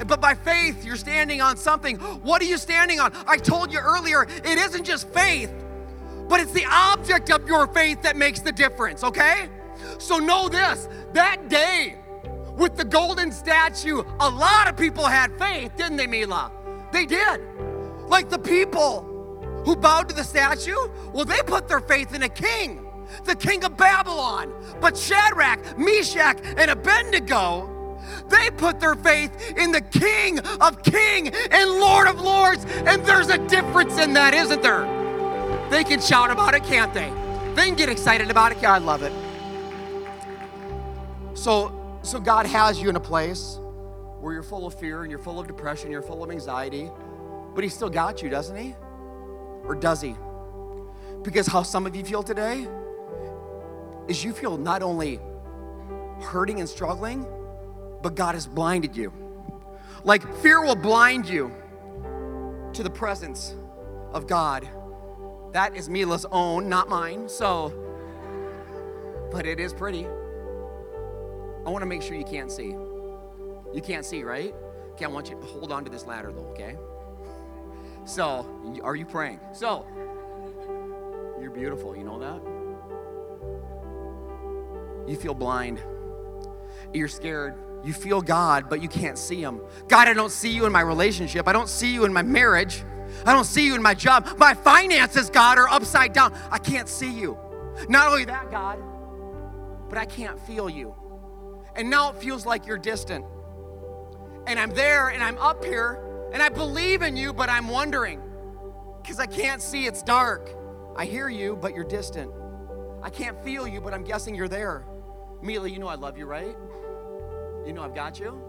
But 0.07 0.21
by 0.21 0.35
faith, 0.35 0.85
you're 0.85 0.97
standing 0.97 1.41
on 1.41 1.57
something. 1.57 1.97
What 1.97 2.41
are 2.43 2.47
you 2.47 2.57
standing 2.57 3.01
on? 3.01 3.13
I 3.27 3.37
told 3.37 3.73
you 3.73 3.81
earlier, 3.81 4.23
it 4.23 4.59
isn't 4.59 4.85
just 4.85 5.09
faith, 5.09 5.53
but 6.29 6.41
it's 6.41 6.53
the 6.53 6.65
object 6.71 7.31
of 7.31 7.47
your 7.49 7.67
faith 7.67 8.03
that 8.03 8.17
makes 8.17 8.41
the 8.41 8.53
difference, 8.53 9.05
okay? 9.05 9.49
So 9.99 10.19
know 10.19 10.49
this 10.49 10.89
that 11.13 11.49
day 11.49 11.97
with 12.57 12.77
the 12.77 12.85
golden 12.85 13.33
statue, 13.33 14.03
a 14.21 14.29
lot 14.29 14.69
of 14.69 14.77
people 14.77 15.05
had 15.05 15.37
faith, 15.39 15.77
didn't 15.77 15.97
they, 15.97 16.07
Mila? 16.07 16.53
They 16.93 17.07
did. 17.07 17.41
Like 18.07 18.29
the 18.29 18.39
people 18.39 19.10
who 19.65 19.77
bowed 19.77 20.09
to 20.09 20.15
the 20.15 20.25
statue? 20.25 20.77
Well, 21.13 21.25
they 21.25 21.41
put 21.43 21.69
their 21.69 21.81
faith 21.81 22.15
in 22.15 22.23
a 22.23 22.29
king, 22.29 22.87
the 23.25 23.35
king 23.35 23.65
of 23.65 23.77
Babylon. 23.77 24.53
But 24.81 24.97
Shadrach, 24.97 25.79
Meshach, 25.79 26.39
and 26.57 26.71
Abednego, 26.71 27.77
they 28.29 28.51
put 28.51 28.81
their 28.81 28.95
faith 28.95 29.55
in 29.57 29.73
the 29.73 29.81
King 29.81 30.39
of 30.61 30.83
King 30.83 31.29
and 31.29 31.71
Lord 31.71 32.09
of 32.09 32.21
Lords. 32.21 32.65
And 32.87 33.05
there's 33.05 33.29
a 33.29 33.39
difference 33.49 33.99
in 33.99 34.15
that, 34.15 34.35
isn't 34.35 34.63
there? 34.63 34.87
They 35.71 35.85
can 35.85 36.01
shout 36.01 36.31
about 36.31 36.55
it, 36.55 36.65
can't 36.65 36.93
they? 36.95 37.13
They 37.55 37.67
can 37.67 37.77
get 37.77 37.89
excited 37.89 38.31
about 38.31 38.53
it. 38.53 38.59
Yeah, 38.63 38.73
I 38.73 38.79
love 38.79 39.03
it. 39.03 39.13
So, 41.35 41.73
so 42.03 42.19
God 42.21 42.47
has 42.47 42.81
you 42.81 42.89
in 42.89 42.97
a 42.97 43.01
place 43.01 43.59
where 44.21 44.33
you're 44.35 44.43
full 44.43 44.67
of 44.67 44.75
fear 44.75 45.03
and 45.03 45.11
you're 45.11 45.19
full 45.19 45.39
of 45.39 45.47
depression, 45.47 45.91
you're 45.91 46.03
full 46.03 46.23
of 46.23 46.31
anxiety, 46.31 46.91
but 47.55 47.65
He 47.65 47.71
still 47.71 47.91
got 47.91 48.23
you, 48.23 48.29
doesn't 48.29 48.57
He? 48.57 48.75
Or 49.71 49.77
does 49.77 50.01
he? 50.01 50.17
Because 51.23 51.47
how 51.47 51.63
some 51.63 51.87
of 51.87 51.95
you 51.95 52.05
feel 52.05 52.25
today 52.25 52.67
is 54.09 54.25
you 54.25 54.33
feel 54.33 54.59
not 54.59 54.83
only 54.83 55.21
hurting 56.23 56.59
and 56.59 56.69
struggling, 56.69 57.25
but 58.03 58.17
God 58.17 58.35
has 58.35 58.49
blinded 58.49 58.97
you. 58.97 59.13
Like 60.03 60.27
fear 60.39 60.61
will 60.61 60.75
blind 60.75 61.29
you 61.29 61.55
to 62.73 62.83
the 62.83 62.91
presence 62.91 63.55
of 64.13 64.27
God. 64.27 64.69
That 65.53 65.77
is 65.77 65.89
Mila's 65.89 66.27
own, 66.33 66.69
not 66.69 66.89
mine. 66.89 67.29
So, 67.29 67.73
but 69.31 69.47
it 69.47 69.61
is 69.61 69.73
pretty. 69.73 70.05
I 70.05 71.71
want 71.71 71.83
to 71.83 71.87
make 71.87 72.03
sure 72.03 72.17
you 72.17 72.25
can't 72.25 72.51
see. 72.51 72.75
You 73.73 73.81
can't 73.81 74.05
see, 74.05 74.25
right? 74.25 74.53
Okay, 74.95 75.05
I 75.05 75.09
want 75.09 75.31
you 75.31 75.37
to 75.41 75.47
hold 75.47 75.71
on 75.71 75.85
to 75.85 75.91
this 75.93 76.07
ladder 76.07 76.33
though, 76.33 76.49
okay? 76.49 76.77
So, 78.05 78.47
are 78.83 78.97
you 78.97 79.05
praying? 79.05 79.41
So, 79.53 79.87
you're 81.41 81.51
beautiful, 81.51 81.97
you 81.97 82.05
know 82.05 82.19
that? 82.19 82.41
You 85.11 85.17
feel 85.17 85.35
blind. 85.35 85.81
You're 86.93 87.09
scared. 87.09 87.55
You 87.85 87.93
feel 87.93 88.21
God, 88.21 88.69
but 88.69 88.83
you 88.83 88.89
can't 88.89 89.17
see 89.17 89.41
Him. 89.43 89.61
God, 89.89 90.09
I 90.09 90.13
don't 90.13 90.31
see 90.31 90.51
you 90.51 90.67
in 90.67 90.73
my 90.73 90.83
relationship. 90.83 91.49
I 91.49 91.53
don't 91.53 91.69
see 91.69 91.93
you 91.93 92.05
in 92.05 92.13
my 92.13 92.23
marriage. 92.23 92.85
I 93.25 93.33
don't 93.33 93.45
see 93.45 93.67
you 93.67 93.75
in 93.75 93.83
my 93.83 93.95
job. 93.95 94.39
My 94.39 94.55
finances, 94.55 95.31
God, 95.31 95.59
are 95.59 95.69
upside 95.69 96.13
down. 96.13 96.33
I 96.51 96.59
can't 96.59 96.89
see 96.89 97.11
you. 97.11 97.39
Not 97.89 98.09
only 98.09 98.25
that, 98.27 98.51
God, 98.51 98.79
but 99.89 99.99
I 99.99 100.05
can't 100.05 100.39
feel 100.41 100.69
you. 100.69 100.95
And 101.75 101.89
now 101.89 102.11
it 102.11 102.17
feels 102.17 102.45
like 102.45 102.67
you're 102.67 102.79
distant. 102.79 103.25
And 104.47 104.59
I'm 104.59 104.71
there 104.71 105.09
and 105.09 105.23
I'm 105.23 105.39
up 105.39 105.65
here 105.65 106.03
and 106.33 106.43
I 106.43 106.49
believe 106.49 107.03
in 107.03 107.17
you, 107.17 107.33
but 107.33 107.49
I'm 107.49 107.69
wondering 107.69 108.21
because 109.03 109.19
I 109.19 109.27
can't 109.27 109.63
see, 109.63 109.87
it's 109.87 110.03
dark. 110.03 110.51
I 110.97 111.05
hear 111.05 111.29
you, 111.29 111.57
but 111.57 111.75
you're 111.75 111.85
distant. 111.85 112.31
I 113.03 113.11
can't 113.11 113.43
feel 113.43 113.67
you, 113.67 113.81
but 113.81 113.95
I'm 113.95 114.05
guessing 114.05 114.35
you're 114.35 114.49
there. 114.49 114.85
Mila, 115.43 115.69
you 115.69 115.79
know 115.79 115.89
I 115.89 115.95
love 115.95 116.19
you, 116.19 116.27
right? 116.27 116.57
You 117.67 117.73
know 117.73 117.83
I've 117.83 117.95
got 117.95 118.21
you? 118.21 118.41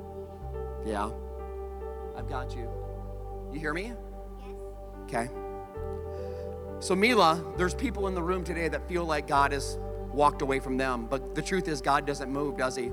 Yeah. 0.86 1.10
I've 2.18 2.28
got 2.28 2.56
you. 2.56 2.70
You 3.52 3.60
hear 3.60 3.74
me? 3.74 3.94
Yes. 4.40 4.56
Okay. 5.04 5.30
So, 6.80 6.96
Mila, 6.96 7.44
there's 7.58 7.74
people 7.74 8.08
in 8.08 8.16
the 8.16 8.24
room 8.24 8.44
today 8.44 8.68
that 8.68 8.88
feel 8.88 9.06
like 9.06 9.28
God 9.28 9.52
has 9.52 9.78
walked 10.12 10.42
away 10.42 10.60
from 10.60 10.78
them, 10.78 11.06
but 11.06 11.36
the 11.36 11.42
truth 11.42 11.68
is, 11.68 11.82
God 11.82 12.06
doesn't 12.06 12.30
move, 12.32 12.58
does 12.58 12.76
He? 12.76 12.92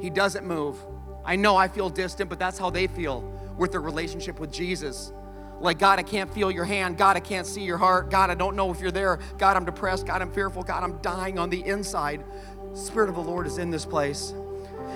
He 0.00 0.10
doesn't 0.10 0.46
move. 0.46 0.76
I 1.28 1.36
know 1.36 1.58
I 1.58 1.68
feel 1.68 1.90
distant, 1.90 2.30
but 2.30 2.38
that's 2.38 2.56
how 2.56 2.70
they 2.70 2.86
feel 2.86 3.20
with 3.58 3.72
their 3.72 3.82
relationship 3.82 4.40
with 4.40 4.50
Jesus. 4.50 5.12
Like, 5.60 5.78
God, 5.78 5.98
I 5.98 6.02
can't 6.02 6.32
feel 6.32 6.50
your 6.50 6.64
hand. 6.64 6.96
God, 6.96 7.18
I 7.18 7.20
can't 7.20 7.46
see 7.46 7.64
your 7.64 7.76
heart. 7.76 8.10
God, 8.10 8.30
I 8.30 8.34
don't 8.34 8.56
know 8.56 8.70
if 8.70 8.80
you're 8.80 8.90
there. 8.90 9.18
God, 9.36 9.54
I'm 9.54 9.66
depressed. 9.66 10.06
God, 10.06 10.22
I'm 10.22 10.32
fearful. 10.32 10.62
God, 10.62 10.82
I'm 10.82 10.96
dying 11.02 11.38
on 11.38 11.50
the 11.50 11.62
inside. 11.66 12.24
Spirit 12.72 13.10
of 13.10 13.14
the 13.14 13.20
Lord 13.20 13.46
is 13.46 13.58
in 13.58 13.70
this 13.70 13.84
place. 13.84 14.32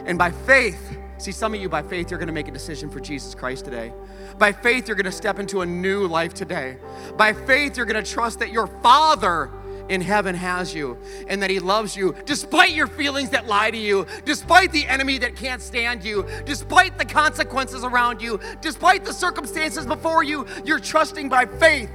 And 0.07 0.17
by 0.17 0.31
faith, 0.31 0.97
see, 1.19 1.33
some 1.33 1.53
of 1.53 1.61
you, 1.61 1.69
by 1.69 1.83
faith, 1.83 2.11
you're 2.11 2.19
going 2.19 2.29
to 2.29 2.33
make 2.33 2.49
a 2.49 2.53
decision 2.53 2.89
for 2.89 2.99
Jesus 2.99 3.35
Christ 3.35 3.67
today. 3.67 3.93
By 4.39 4.53
faith, 4.53 4.89
you're 4.89 4.97
going 4.97 5.05
to 5.05 5.13
step 5.13 5.39
into 5.39 5.61
a 5.61 5.67
new 5.67 6.07
life 6.07 6.33
today. 6.33 6.79
By 7.19 7.35
faith, 7.35 7.77
you're 7.77 7.85
going 7.85 8.03
to 8.03 8.11
trust 8.11 8.39
that 8.39 8.51
your 8.51 8.69
Father 8.69 9.51
in 9.93 10.01
heaven 10.01 10.35
has 10.35 10.75
you 10.75 10.97
and 11.29 11.43
that 11.43 11.51
He 11.51 11.61
loves 11.61 11.95
you 11.95 12.15
despite 12.25 12.71
your 12.71 12.87
feelings 12.87 13.31
that 13.31 13.47
lie 13.47 13.71
to 13.71 13.77
you, 13.77 14.07
despite 14.25 14.73
the 14.73 14.87
enemy 14.87 15.19
that 15.19 15.37
can't 15.37 15.61
stand 15.61 16.03
you, 16.03 16.27
despite 16.47 16.97
the 16.99 17.05
consequences 17.05 17.85
around 17.85 18.23
you, 18.23 18.41
despite 18.61 19.05
the 19.05 19.13
circumstances 19.13 19.85
before 19.87 20.25
you. 20.25 20.47
You're 20.65 20.81
trusting 20.81 21.29
by 21.29 21.45
faith 21.45 21.91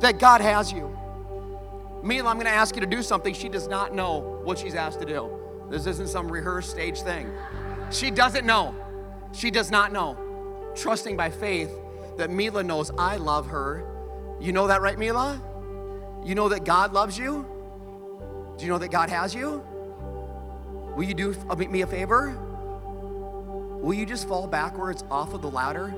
that 0.00 0.18
God 0.18 0.40
has 0.40 0.72
you. 0.72 0.90
Mila, 2.02 2.30
I'm 2.30 2.36
going 2.36 2.46
to 2.46 2.52
ask 2.52 2.74
you 2.74 2.80
to 2.80 2.86
do 2.86 3.02
something 3.02 3.34
she 3.34 3.48
does 3.48 3.68
not 3.68 3.94
know 3.94 4.40
what 4.44 4.58
she's 4.58 4.74
asked 4.74 5.00
to 5.00 5.06
do. 5.06 5.30
This 5.70 5.86
isn't 5.86 6.08
some 6.08 6.30
rehearsed 6.30 6.70
stage 6.70 7.00
thing. 7.00 7.30
She 7.90 8.10
doesn't 8.10 8.46
know. 8.46 8.74
She 9.32 9.50
does 9.50 9.70
not 9.70 9.92
know. 9.92 10.72
Trusting 10.74 11.16
by 11.16 11.30
faith 11.30 11.70
that 12.16 12.30
Mila 12.30 12.62
knows 12.62 12.90
I 12.98 13.16
love 13.16 13.46
her. 13.48 13.86
You 14.40 14.52
know 14.52 14.66
that, 14.66 14.82
right, 14.82 14.98
Mila? 14.98 15.40
You 16.24 16.34
know 16.34 16.48
that 16.48 16.64
God 16.64 16.92
loves 16.92 17.18
you? 17.18 17.46
Do 18.56 18.64
you 18.64 18.70
know 18.70 18.78
that 18.78 18.90
God 18.90 19.10
has 19.10 19.34
you? 19.34 19.62
Will 20.96 21.04
you 21.04 21.14
do 21.14 21.34
me 21.70 21.82
a 21.82 21.86
favor? 21.86 22.30
Will 23.82 23.94
you 23.94 24.06
just 24.06 24.26
fall 24.26 24.46
backwards 24.46 25.04
off 25.10 25.34
of 25.34 25.42
the 25.42 25.50
ladder? 25.50 25.94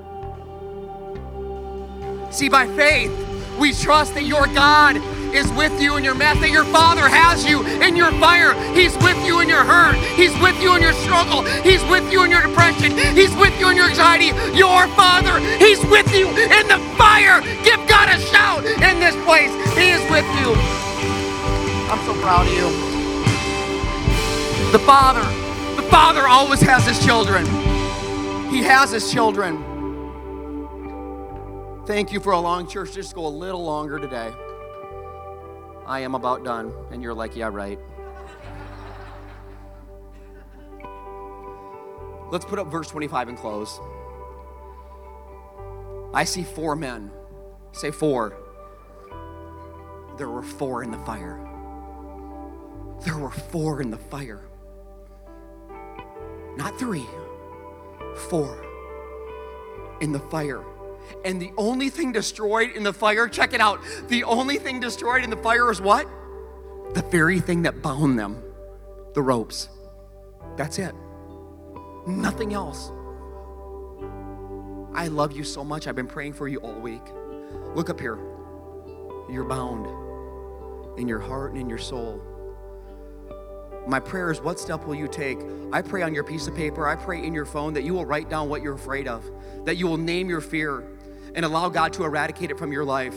See, 2.32 2.48
by 2.48 2.66
faith, 2.66 3.12
we 3.58 3.72
trust 3.72 4.14
that 4.14 4.24
your 4.24 4.46
God 4.48 4.96
is 5.34 5.50
with 5.52 5.80
you 5.80 5.96
in 5.96 6.04
your 6.04 6.14
mess, 6.14 6.38
that 6.40 6.50
your 6.50 6.64
Father 6.64 7.08
has 7.08 7.44
you 7.44 7.64
in 7.82 7.96
your 7.96 8.10
fire. 8.20 8.54
He's 8.74 8.94
with 8.98 9.18
you 9.24 9.40
in 9.40 9.48
your 9.48 9.64
hurt. 9.64 9.96
He's 10.14 10.34
with 10.40 10.60
you 10.62 10.74
in 10.74 10.82
your 10.82 10.92
struggle. 11.04 11.42
He's 11.62 11.82
with 11.84 12.10
you 12.12 12.24
in 12.24 12.30
your 12.30 12.42
depression. 12.42 12.92
He's 13.14 13.34
with 13.36 13.58
you 13.58 13.70
in 13.70 13.76
your 13.76 13.86
anxiety. 13.86 14.32
Your 14.56 14.86
Father, 14.94 15.38
He's 15.58 15.82
with 15.86 16.08
you 16.14 16.28
in 16.28 16.68
the 16.68 16.80
fire. 16.96 17.40
Give 17.64 17.80
God 17.88 18.08
a 18.08 18.18
shout 18.20 18.64
in 18.64 19.00
this 19.00 19.16
place. 19.24 19.52
He 19.76 19.90
is 19.90 20.02
with 20.10 20.26
you. 20.40 20.54
I'm 21.88 22.02
so 22.04 22.14
proud 22.20 22.46
of 22.46 22.52
you. 22.52 22.68
The 24.72 24.78
Father, 24.80 25.22
the 25.76 25.88
Father 25.88 26.26
always 26.26 26.60
has 26.60 26.86
His 26.86 27.04
children. 27.04 27.46
He 28.50 28.62
has 28.62 28.90
His 28.90 29.12
children. 29.12 29.62
Thank 31.86 32.12
you 32.12 32.18
for 32.18 32.32
allowing 32.32 32.66
church 32.66 32.92
just 32.94 33.14
go 33.14 33.26
a 33.26 33.28
little 33.28 33.62
longer 33.62 34.00
today. 34.00 34.32
I 35.86 36.00
am 36.00 36.14
about 36.14 36.44
done. 36.44 36.72
And 36.90 37.02
you're 37.02 37.14
like, 37.14 37.36
yeah, 37.36 37.48
right. 37.48 37.78
Let's 42.30 42.44
put 42.44 42.58
up 42.58 42.66
verse 42.66 42.88
25 42.88 43.28
and 43.28 43.38
close. 43.38 43.80
I 46.12 46.24
see 46.24 46.42
four 46.42 46.74
men. 46.74 47.10
Say 47.72 47.90
four. 47.90 48.36
There 50.18 50.28
were 50.28 50.42
four 50.42 50.82
in 50.82 50.90
the 50.90 50.98
fire. 50.98 51.38
There 53.04 53.18
were 53.18 53.30
four 53.30 53.80
in 53.80 53.90
the 53.90 53.98
fire. 53.98 54.48
Not 56.56 56.78
three, 56.78 57.06
four 58.30 58.64
in 60.00 60.10
the 60.10 60.18
fire. 60.18 60.64
And 61.24 61.40
the 61.40 61.52
only 61.56 61.90
thing 61.90 62.12
destroyed 62.12 62.70
in 62.72 62.82
the 62.82 62.92
fire, 62.92 63.28
check 63.28 63.52
it 63.52 63.60
out. 63.60 63.80
The 64.08 64.24
only 64.24 64.58
thing 64.58 64.80
destroyed 64.80 65.24
in 65.24 65.30
the 65.30 65.36
fire 65.36 65.70
is 65.70 65.80
what? 65.80 66.08
The 66.94 67.02
very 67.02 67.40
thing 67.40 67.62
that 67.62 67.82
bound 67.82 68.18
them 68.18 68.42
the 69.14 69.22
ropes. 69.22 69.70
That's 70.56 70.78
it. 70.78 70.94
Nothing 72.06 72.52
else. 72.52 72.92
I 74.94 75.08
love 75.08 75.32
you 75.32 75.42
so 75.42 75.64
much. 75.64 75.86
I've 75.86 75.96
been 75.96 76.06
praying 76.06 76.34
for 76.34 76.48
you 76.48 76.58
all 76.58 76.78
week. 76.78 77.02
Look 77.74 77.88
up 77.88 77.98
here. 77.98 78.18
You're 79.30 79.44
bound 79.44 79.86
in 80.98 81.08
your 81.08 81.18
heart 81.18 81.52
and 81.52 81.60
in 81.60 81.68
your 81.68 81.78
soul. 81.78 82.22
My 83.86 84.00
prayer 84.00 84.30
is 84.30 84.40
what 84.40 84.58
step 84.58 84.84
will 84.84 84.94
you 84.94 85.08
take? 85.08 85.38
I 85.72 85.80
pray 85.80 86.02
on 86.02 86.14
your 86.14 86.24
piece 86.24 86.46
of 86.46 86.54
paper, 86.54 86.88
I 86.88 86.96
pray 86.96 87.24
in 87.24 87.32
your 87.32 87.44
phone 87.44 87.72
that 87.74 87.84
you 87.84 87.94
will 87.94 88.04
write 88.04 88.28
down 88.28 88.48
what 88.48 88.62
you're 88.62 88.74
afraid 88.74 89.06
of, 89.06 89.24
that 89.64 89.76
you 89.76 89.86
will 89.86 89.96
name 89.96 90.28
your 90.28 90.40
fear 90.40 90.84
and 91.36 91.44
allow 91.44 91.68
God 91.68 91.92
to 91.94 92.04
eradicate 92.04 92.50
it 92.50 92.58
from 92.58 92.72
your 92.72 92.84
life. 92.84 93.14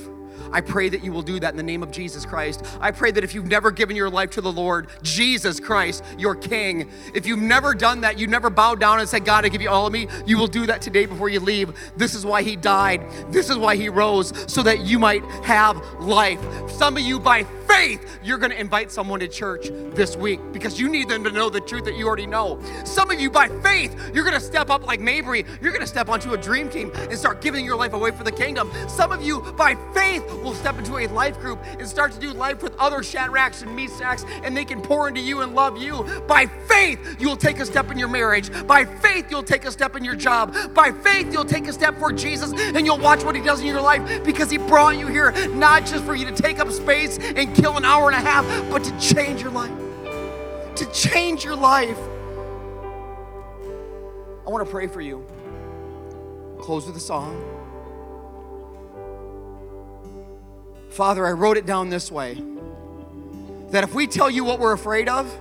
I 0.52 0.62
pray 0.62 0.90
that 0.90 1.04
you 1.04 1.12
will 1.12 1.22
do 1.22 1.40
that 1.40 1.52
in 1.52 1.58
the 1.58 1.64
name 1.64 1.84
of 1.84 1.92
Jesus 1.92 2.26
Christ. 2.26 2.66
I 2.80 2.92
pray 2.92 3.12
that 3.12 3.24
if 3.24 3.36
you've 3.36 3.48
never 3.48 3.72
given 3.72 3.96
your 3.96 4.10
life 4.10 4.32
to 4.32 4.42
the 4.42 4.52
Lord, 4.52 4.88
Jesus 5.02 5.60
Christ, 5.60 6.04
your 6.18 6.36
King, 6.36 6.90
if 7.14 7.26
you've 7.26 7.40
never 7.40 7.74
done 7.74 8.02
that, 8.02 8.18
you've 8.18 8.30
never 8.30 8.50
bowed 8.50 8.80
down 8.80 9.00
and 9.00 9.08
said, 9.08 9.26
God, 9.26 9.46
I 9.46 9.50
give 9.50 9.62
you 9.62 9.70
all 9.70 9.88
of 9.88 9.94
me, 9.94 10.08
you 10.26 10.38
will 10.38 10.48
do 10.48 10.66
that 10.66 10.82
today 10.82 11.06
before 11.06 11.30
you 11.30 11.40
leave. 11.40 11.74
This 11.98 12.16
is 12.16 12.26
why 12.26 12.44
He 12.44 12.56
died. 12.56 13.06
This 13.32 13.50
is 13.50 13.58
why 13.58 13.76
He 13.76 13.90
rose, 13.90 14.34
so 14.52 14.64
that 14.64 14.80
you 14.82 14.98
might 14.98 15.24
have 15.44 15.78
life. 16.00 16.40
Some 16.70 16.98
of 16.98 17.04
you, 17.04 17.20
by 17.20 17.46
faith, 17.70 18.20
you're 18.24 18.38
going 18.38 18.52
to 18.52 18.60
invite 18.60 18.92
someone 18.92 19.20
to 19.20 19.28
church 19.28 19.68
this 19.94 20.18
week 20.18 20.40
because 20.52 20.80
you 20.80 20.90
need 20.90 21.08
them 21.08 21.24
to 21.24 21.32
know 21.32 21.50
the 21.50 21.62
truth 21.62 21.86
that 21.86 21.96
you 21.96 22.08
already 22.08 22.26
know. 22.26 22.60
Some 22.84 23.12
of 23.12 23.20
you, 23.20 23.30
by 23.30 23.48
faith, 23.62 23.96
you're 24.14 24.24
going 24.24 24.36
to 24.36 24.44
step 24.44 24.70
up 24.70 24.86
like 24.86 25.00
Mabry. 25.00 25.46
You're 25.62 25.72
going 25.72 25.82
to 25.82 25.88
step 25.88 26.10
onto 26.10 26.34
a 26.34 26.38
dream 26.38 26.70
team 26.70 26.92
and 26.96 27.18
start 27.18 27.42
giving 27.42 27.64
your 27.64 27.78
life 27.78 27.94
away 27.94 28.12
for 28.12 28.24
the 28.24 28.32
kingdom. 28.32 28.72
Some 28.88 29.12
of 29.12 29.24
you, 29.24 29.42
by 29.54 29.76
faith, 29.94 30.26
will 30.44 30.54
step 30.54 30.78
into 30.80 30.98
a 30.98 31.08
life 31.08 31.40
group 31.40 31.60
and 31.78 31.88
start 31.88 32.12
to 32.14 32.20
do 32.20 32.32
life 32.34 32.64
with 32.64 32.76
other 32.78 33.00
Shadrachs 33.00 33.62
and 33.62 33.78
Meshachs, 33.78 34.26
and 34.44 34.58
they 34.58 34.66
can 34.66 34.82
pour 34.82 35.08
into 35.08 35.22
you 35.22 35.42
and 35.42 35.54
love 35.54 35.78
you. 35.78 36.04
By 36.28 36.48
faith, 36.68 37.18
you'll 37.20 37.38
take 37.38 37.60
a 37.60 37.66
step 37.66 37.92
in 37.92 38.00
your 38.00 38.10
marriage. 38.10 38.50
By 38.66 38.86
faith, 38.86 39.28
you'll 39.30 39.44
take 39.44 39.66
a 39.66 39.72
step 39.72 39.96
in 39.96 40.04
your 40.04 40.16
job. 40.16 40.56
By 40.74 40.92
faith, 40.92 41.32
you'll 41.32 41.46
take 41.46 41.68
a 41.68 41.74
step 41.74 41.98
for 42.00 42.12
Jesus 42.12 42.52
and 42.52 42.86
you'll 42.86 42.98
watch 42.98 43.24
what 43.24 43.36
He 43.36 43.42
does 43.42 43.62
in 43.62 43.68
your 43.68 43.82
life 43.82 44.24
because 44.24 44.50
He 44.50 44.58
brought 44.58 44.98
you 44.98 45.08
here 45.08 45.32
not 45.50 45.86
just 45.86 46.04
for 46.04 46.16
you 46.16 46.26
to 46.26 46.32
take 46.32 46.60
up 46.60 46.72
space 46.72 47.20
and 47.20 47.59
kill 47.60 47.78
an 47.78 47.86
hour 47.86 48.10
and 48.10 48.16
a 48.16 48.20
half, 48.20 48.46
but 48.70 48.84
to 48.84 49.00
change 49.00 49.42
your 49.42 49.52
life. 49.52 49.72
To 50.76 50.92
change 50.94 51.44
your 51.44 51.56
life. 51.56 51.98
I 54.46 54.50
want 54.50 54.66
to 54.66 54.72
pray 54.72 54.88
for 54.88 55.02
you. 55.02 55.26
Close 56.60 56.88
with 56.88 56.96
a 56.96 57.02
song. 57.02 57.46
Father, 60.90 61.26
I 61.26 61.32
wrote 61.32 61.58
it 61.58 61.66
down 61.66 61.90
this 61.90 62.12
way 62.12 62.42
that 63.70 63.84
if 63.84 63.94
we 63.94 64.08
tell 64.08 64.30
you 64.30 64.44
what 64.44 64.60
we're 64.60 64.74
afraid 64.74 65.08
of, 65.08 65.32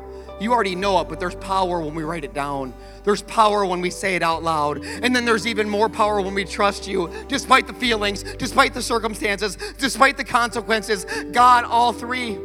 you 0.40 0.52
already 0.52 0.74
know 0.74 1.00
it, 1.00 1.08
but 1.08 1.18
there's 1.18 1.34
power 1.36 1.80
when 1.80 1.94
we 1.94 2.04
write 2.04 2.24
it 2.24 2.32
down. 2.32 2.72
There's 3.04 3.22
power 3.22 3.64
when 3.64 3.80
we 3.80 3.90
say 3.90 4.14
it 4.16 4.22
out 4.22 4.42
loud. 4.42 4.84
And 4.84 5.14
then 5.14 5.24
there's 5.24 5.46
even 5.46 5.68
more 5.68 5.88
power 5.88 6.20
when 6.20 6.34
we 6.34 6.44
trust 6.44 6.86
you, 6.86 7.10
despite 7.28 7.66
the 7.66 7.72
feelings, 7.72 8.22
despite 8.22 8.74
the 8.74 8.82
circumstances, 8.82 9.56
despite 9.78 10.16
the 10.16 10.24
consequences. 10.24 11.06
God, 11.32 11.64
all 11.64 11.92
three. 11.92 12.38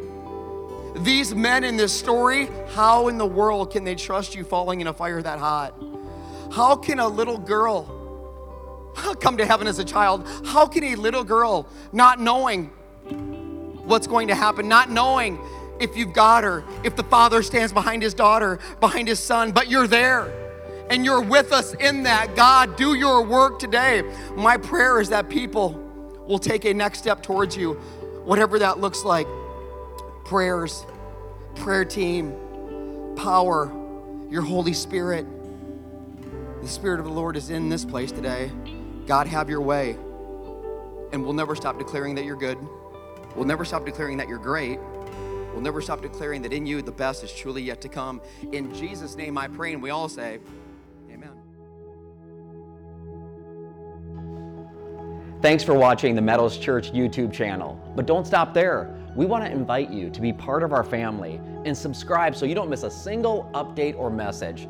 These 0.97 1.33
men 1.33 1.63
in 1.63 1.75
this 1.75 1.97
story, 1.97 2.49
how 2.73 3.07
in 3.07 3.17
the 3.17 3.25
world 3.25 3.71
can 3.71 3.83
they 3.83 3.95
trust 3.95 4.35
you 4.35 4.43
falling 4.43 4.81
in 4.81 4.87
a 4.87 4.93
fire 4.93 5.21
that 5.21 5.39
hot? 5.39 5.73
How 6.51 6.75
can 6.75 6.99
a 6.99 7.07
little 7.07 7.37
girl 7.37 8.91
come 9.19 9.37
to 9.37 9.45
heaven 9.45 9.67
as 9.67 9.79
a 9.79 9.83
child? 9.83 10.27
How 10.45 10.67
can 10.67 10.83
a 10.83 10.95
little 10.95 11.23
girl, 11.23 11.67
not 11.91 12.19
knowing 12.19 12.67
what's 13.85 14.07
going 14.07 14.27
to 14.29 14.35
happen, 14.35 14.67
not 14.67 14.89
knowing 14.89 15.39
if 15.79 15.97
you've 15.97 16.13
got 16.13 16.43
her, 16.43 16.63
if 16.83 16.95
the 16.95 17.03
father 17.03 17.43
stands 17.43 17.73
behind 17.73 18.01
his 18.01 18.13
daughter, 18.13 18.59
behind 18.79 19.07
his 19.07 19.19
son, 19.19 19.51
but 19.51 19.69
you're 19.69 19.87
there 19.87 20.31
and 20.89 21.05
you're 21.05 21.21
with 21.21 21.51
us 21.51 21.73
in 21.75 22.03
that. 22.03 22.35
God, 22.35 22.75
do 22.75 22.93
your 22.93 23.23
work 23.23 23.59
today. 23.59 24.03
My 24.35 24.57
prayer 24.57 24.99
is 24.99 25.09
that 25.09 25.29
people 25.29 25.71
will 26.27 26.39
take 26.39 26.65
a 26.65 26.73
next 26.73 26.99
step 26.99 27.23
towards 27.23 27.57
you, 27.57 27.73
whatever 28.25 28.59
that 28.59 28.79
looks 28.79 29.03
like. 29.03 29.27
Prayers, 30.25 30.85
prayer 31.55 31.85
team, 31.85 32.33
power, 33.15 33.71
your 34.29 34.41
Holy 34.41 34.73
Spirit. 34.73 35.25
The 36.61 36.67
Spirit 36.67 36.99
of 36.99 37.05
the 37.05 37.11
Lord 37.11 37.35
is 37.35 37.49
in 37.49 37.69
this 37.69 37.83
place 37.83 38.11
today. 38.11 38.51
God, 39.05 39.27
have 39.27 39.49
your 39.49 39.61
way. 39.61 39.97
And 41.11 41.23
we'll 41.23 41.33
never 41.33 41.55
stop 41.55 41.77
declaring 41.77 42.15
that 42.15 42.25
you're 42.25 42.37
good. 42.37 42.57
We'll 43.35 43.45
never 43.45 43.65
stop 43.65 43.85
declaring 43.85 44.17
that 44.17 44.27
you're 44.27 44.37
great. 44.37 44.79
We'll 45.53 45.61
never 45.61 45.81
stop 45.81 46.01
declaring 46.01 46.41
that 46.41 46.51
in 46.51 46.65
you 46.65 46.81
the 46.81 46.91
best 46.91 47.23
is 47.23 47.31
truly 47.31 47.61
yet 47.61 47.79
to 47.81 47.89
come. 47.89 48.21
In 48.51 48.73
Jesus' 48.73 49.15
name 49.15 49.37
I 49.37 49.47
pray, 49.47 49.73
and 49.73 49.83
we 49.83 49.91
all 49.91 50.09
say, 50.09 50.39
Amen. 51.11 51.29
Thanks 55.43 55.63
for 55.63 55.75
watching 55.75 56.15
the 56.15 56.21
Meadows 56.21 56.57
Church 56.57 56.91
YouTube 56.91 57.31
channel. 57.31 57.79
But 57.95 58.07
don't 58.07 58.25
stop 58.25 58.53
there. 58.55 58.99
We 59.15 59.27
want 59.27 59.45
to 59.45 59.51
invite 59.51 59.91
you 59.91 60.09
to 60.09 60.21
be 60.21 60.33
part 60.33 60.63
of 60.63 60.73
our 60.73 60.83
family 60.83 61.39
and 61.65 61.77
subscribe 61.77 62.35
so 62.35 62.47
you 62.47 62.55
don't 62.55 62.69
miss 62.69 62.81
a 62.81 62.89
single 62.89 63.47
update 63.53 63.95
or 63.95 64.09
message. 64.09 64.67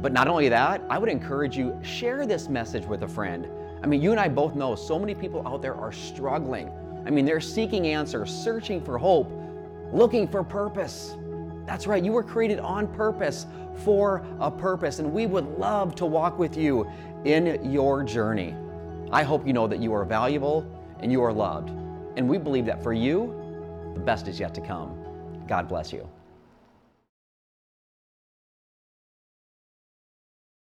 But 0.00 0.12
not 0.12 0.26
only 0.26 0.48
that, 0.48 0.82
I 0.90 0.98
would 0.98 1.08
encourage 1.08 1.56
you 1.56 1.78
share 1.84 2.26
this 2.26 2.48
message 2.48 2.84
with 2.84 3.04
a 3.04 3.08
friend. 3.08 3.46
I 3.84 3.86
mean, 3.86 4.02
you 4.02 4.10
and 4.10 4.18
I 4.18 4.28
both 4.28 4.56
know 4.56 4.74
so 4.74 4.98
many 4.98 5.14
people 5.14 5.46
out 5.46 5.62
there 5.62 5.76
are 5.76 5.92
struggling. 5.92 6.68
I 7.06 7.10
mean, 7.10 7.24
they're 7.24 7.40
seeking 7.40 7.86
answers, 7.86 8.30
searching 8.30 8.82
for 8.82 8.98
hope, 8.98 9.30
looking 9.92 10.26
for 10.28 10.42
purpose. 10.42 11.16
That's 11.66 11.86
right, 11.86 12.02
you 12.02 12.12
were 12.12 12.22
created 12.22 12.60
on 12.60 12.86
purpose 12.94 13.46
for 13.84 14.24
a 14.40 14.50
purpose, 14.50 14.98
and 14.98 15.12
we 15.12 15.26
would 15.26 15.46
love 15.58 15.94
to 15.96 16.06
walk 16.06 16.38
with 16.38 16.56
you 16.56 16.90
in 17.24 17.70
your 17.70 18.02
journey. 18.02 18.54
I 19.10 19.22
hope 19.22 19.46
you 19.46 19.52
know 19.52 19.66
that 19.66 19.80
you 19.80 19.92
are 19.92 20.04
valuable 20.04 20.66
and 21.00 21.12
you 21.12 21.22
are 21.22 21.32
loved. 21.32 21.70
And 22.16 22.28
we 22.28 22.38
believe 22.38 22.66
that 22.66 22.82
for 22.82 22.92
you, 22.92 23.34
the 23.94 24.00
best 24.00 24.28
is 24.28 24.40
yet 24.40 24.54
to 24.54 24.60
come. 24.60 24.96
God 25.46 25.68
bless 25.68 25.92
you. 25.92 26.08